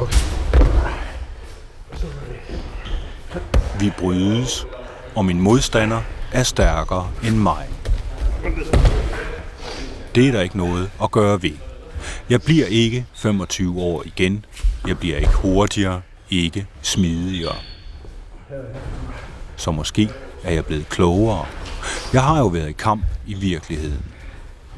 Okay. 0.00 0.18
Vi 3.80 3.92
brydes, 3.98 4.66
og 5.16 5.24
min 5.24 5.40
modstander 5.40 6.00
er 6.32 6.42
stærkere 6.42 7.10
end 7.24 7.36
mig. 7.36 7.66
Det 10.14 10.28
er 10.28 10.32
der 10.32 10.40
ikke 10.40 10.58
noget 10.58 10.90
at 11.02 11.10
gøre 11.10 11.42
ved. 11.42 11.56
Jeg 12.30 12.42
bliver 12.42 12.66
ikke 12.66 13.06
25 13.14 13.80
år 13.80 14.02
igen. 14.06 14.44
Jeg 14.86 14.98
bliver 14.98 15.16
ikke 15.16 15.34
hurtigere, 15.34 16.02
ikke 16.30 16.66
smidigere. 16.82 17.56
Så 19.56 19.70
måske 19.70 20.10
er 20.44 20.52
jeg 20.52 20.64
blevet 20.66 20.88
klogere. 20.88 21.46
Jeg 22.12 22.22
har 22.22 22.38
jo 22.38 22.46
været 22.46 22.68
i 22.68 22.72
kamp 22.72 23.04
i 23.26 23.34
virkeligheden. 23.34 24.04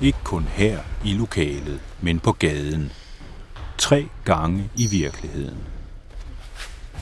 Ikke 0.00 0.18
kun 0.24 0.46
her 0.52 0.78
i 1.04 1.12
lokalet, 1.12 1.80
men 2.00 2.20
på 2.20 2.32
gaden. 2.32 2.92
Tre 3.78 4.08
gange 4.24 4.70
i 4.76 4.86
virkeligheden. 4.86 5.58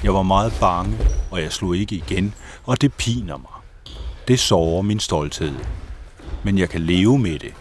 Jeg 0.02 0.14
var 0.14 0.22
meget 0.22 0.52
bange, 0.60 0.98
og 1.30 1.42
jeg 1.42 1.52
slog 1.52 1.76
ikke 1.76 1.94
igen, 1.94 2.34
og 2.64 2.80
det 2.80 2.94
piner 2.94 3.36
mig. 3.36 3.52
Det 4.28 4.38
sårer 4.38 4.82
min 4.82 5.00
stolthed. 5.00 5.54
Men 6.44 6.58
jeg 6.58 6.68
kan 6.68 6.80
leve 6.80 7.18
med 7.18 7.38
det. 7.38 7.54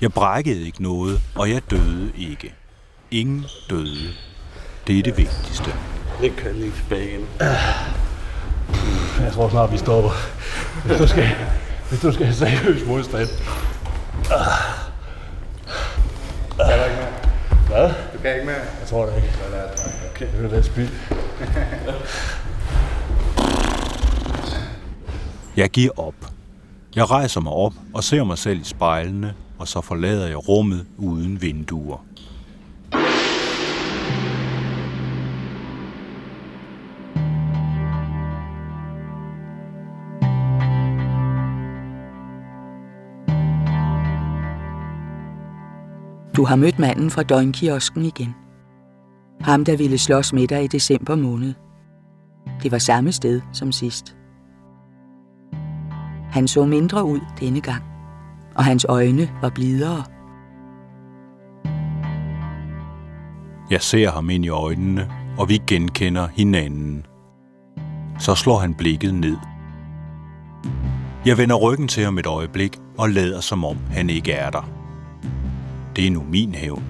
Jeg 0.00 0.12
brækkede 0.12 0.66
ikke 0.66 0.82
noget, 0.82 1.20
og 1.34 1.50
jeg 1.50 1.62
døde 1.70 2.12
ikke. 2.18 2.54
Ingen 3.10 3.46
døde. 3.70 4.08
Det 4.86 4.98
er 4.98 5.02
det 5.02 5.16
vigtigste. 5.16 5.74
Det 6.20 6.36
kan 6.36 6.54
lige 6.54 6.72
tilbage 6.72 7.08
igen. 7.08 7.26
Jeg 9.20 9.32
tror 9.32 9.48
snart, 9.48 9.72
vi 9.72 9.78
stopper. 9.78 10.10
Hvis 10.86 10.98
du 10.98 11.06
skal, 11.06 11.28
hvis 11.88 12.00
du 12.00 12.12
skal 12.12 12.26
have 12.26 12.34
seriøs 12.36 12.86
modstand. 12.86 13.28
Kan 16.56 16.78
du 16.78 16.84
ikke 16.84 16.96
mere? 16.96 17.12
Hvad? 17.66 17.88
Du 18.14 18.18
kan 18.22 18.34
ikke 18.34 18.46
mere? 18.46 18.56
Jeg 18.80 18.88
tror 18.88 19.06
det 19.06 19.16
ikke. 19.16 19.32
Okay. 20.14 20.26
Det 20.36 20.44
er 20.44 20.48
da 20.48 20.62
spild. 20.62 20.88
Jeg 25.56 25.70
giver 25.70 25.90
op. 25.96 26.14
Jeg 26.96 27.10
rejser 27.10 27.40
mig 27.40 27.52
op 27.52 27.72
og 27.94 28.04
ser 28.04 28.24
mig 28.24 28.38
selv 28.38 28.60
i 28.60 28.64
spejlene, 28.64 29.34
og 29.58 29.68
så 29.68 29.80
forlader 29.80 30.26
jeg 30.26 30.48
rummet 30.48 30.86
uden 30.98 31.42
vinduer. 31.42 32.04
Du 46.36 46.44
har 46.44 46.56
mødt 46.56 46.78
manden 46.78 47.10
fra 47.10 47.22
døgnkiosken 47.22 48.04
igen. 48.04 48.34
Ham, 49.40 49.64
der 49.64 49.76
ville 49.76 49.98
slås 49.98 50.32
med 50.32 50.48
dig 50.48 50.64
i 50.64 50.66
december 50.66 51.16
måned. 51.16 51.54
Det 52.62 52.72
var 52.72 52.78
samme 52.78 53.12
sted 53.12 53.40
som 53.52 53.72
sidst. 53.72 54.16
Han 56.30 56.48
så 56.48 56.64
mindre 56.64 57.04
ud 57.04 57.20
denne 57.40 57.60
gang, 57.60 57.82
og 58.56 58.64
hans 58.64 58.86
øjne 58.88 59.30
var 59.42 59.50
blidere. 59.50 60.04
Jeg 63.70 63.82
ser 63.82 64.10
ham 64.10 64.30
ind 64.30 64.44
i 64.44 64.48
øjnene, 64.48 65.10
og 65.38 65.48
vi 65.48 65.62
genkender 65.66 66.28
hinanden. 66.34 67.06
Så 68.18 68.34
slår 68.34 68.58
han 68.58 68.74
blikket 68.74 69.14
ned. 69.14 69.36
Jeg 71.26 71.38
vender 71.38 71.56
ryggen 71.56 71.88
til 71.88 72.04
ham 72.04 72.18
et 72.18 72.26
øjeblik 72.26 72.78
og 72.98 73.10
lader 73.10 73.40
som 73.40 73.64
om 73.64 73.76
han 73.90 74.10
ikke 74.10 74.32
er 74.32 74.50
der. 74.50 74.70
Det 75.96 76.06
er 76.06 76.10
nu 76.10 76.22
min 76.30 76.54
hævn. 76.54 76.84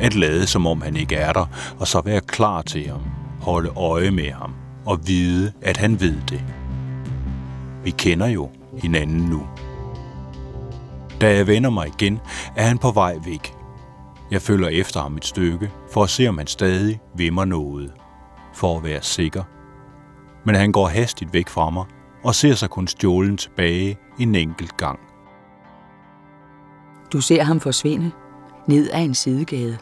At 0.00 0.14
lade 0.14 0.46
som 0.46 0.66
om 0.66 0.82
han 0.82 0.96
ikke 0.96 1.16
er 1.16 1.32
der, 1.32 1.46
og 1.78 1.88
så 1.88 2.00
være 2.04 2.20
klar 2.20 2.62
til 2.62 2.88
ham, 2.88 3.00
holde 3.40 3.68
øje 3.68 4.10
med 4.10 4.32
ham 4.32 4.54
og 4.86 4.98
vide, 5.06 5.52
at 5.62 5.76
han 5.76 6.00
ved 6.00 6.16
det. 6.28 6.44
Vi 7.84 7.90
kender 7.90 8.26
jo 8.26 8.50
hinanden 8.82 9.18
nu. 9.18 9.42
Da 11.20 11.36
jeg 11.36 11.46
vender 11.46 11.70
mig 11.70 11.86
igen, 11.86 12.20
er 12.56 12.62
han 12.62 12.78
på 12.78 12.90
vej 12.90 13.18
væk. 13.24 13.54
Jeg 14.30 14.42
følger 14.42 14.68
efter 14.68 15.00
ham 15.00 15.16
et 15.16 15.24
stykke, 15.24 15.70
for 15.92 16.02
at 16.02 16.10
se, 16.10 16.28
om 16.28 16.38
han 16.38 16.46
stadig 16.46 17.00
vil 17.16 17.32
mig 17.32 17.46
noget. 17.46 17.92
For 18.54 18.76
at 18.76 18.84
være 18.84 19.02
sikker. 19.02 19.44
Men 20.46 20.54
han 20.54 20.72
går 20.72 20.86
hastigt 20.86 21.32
væk 21.32 21.48
fra 21.48 21.70
mig, 21.70 21.84
og 22.24 22.34
ser 22.34 22.54
sig 22.54 22.70
kun 22.70 22.88
stjålen 22.88 23.36
tilbage 23.36 23.98
en 24.18 24.34
enkelt 24.34 24.76
gang. 24.76 24.98
Du 27.12 27.20
ser 27.20 27.42
ham 27.42 27.60
forsvinde 27.60 28.10
ned 28.66 28.90
ad 28.92 29.02
en 29.02 29.14
sidegade. 29.14 29.78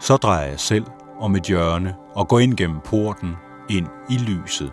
Så 0.00 0.16
drejer 0.16 0.46
jeg 0.46 0.60
selv 0.60 0.84
om 1.20 1.36
et 1.36 1.42
hjørne 1.42 1.94
og 2.14 2.28
går 2.28 2.38
ind 2.38 2.56
gennem 2.56 2.80
porten 2.84 3.36
ind 3.70 3.86
i 4.10 4.16
lyset. 4.16 4.72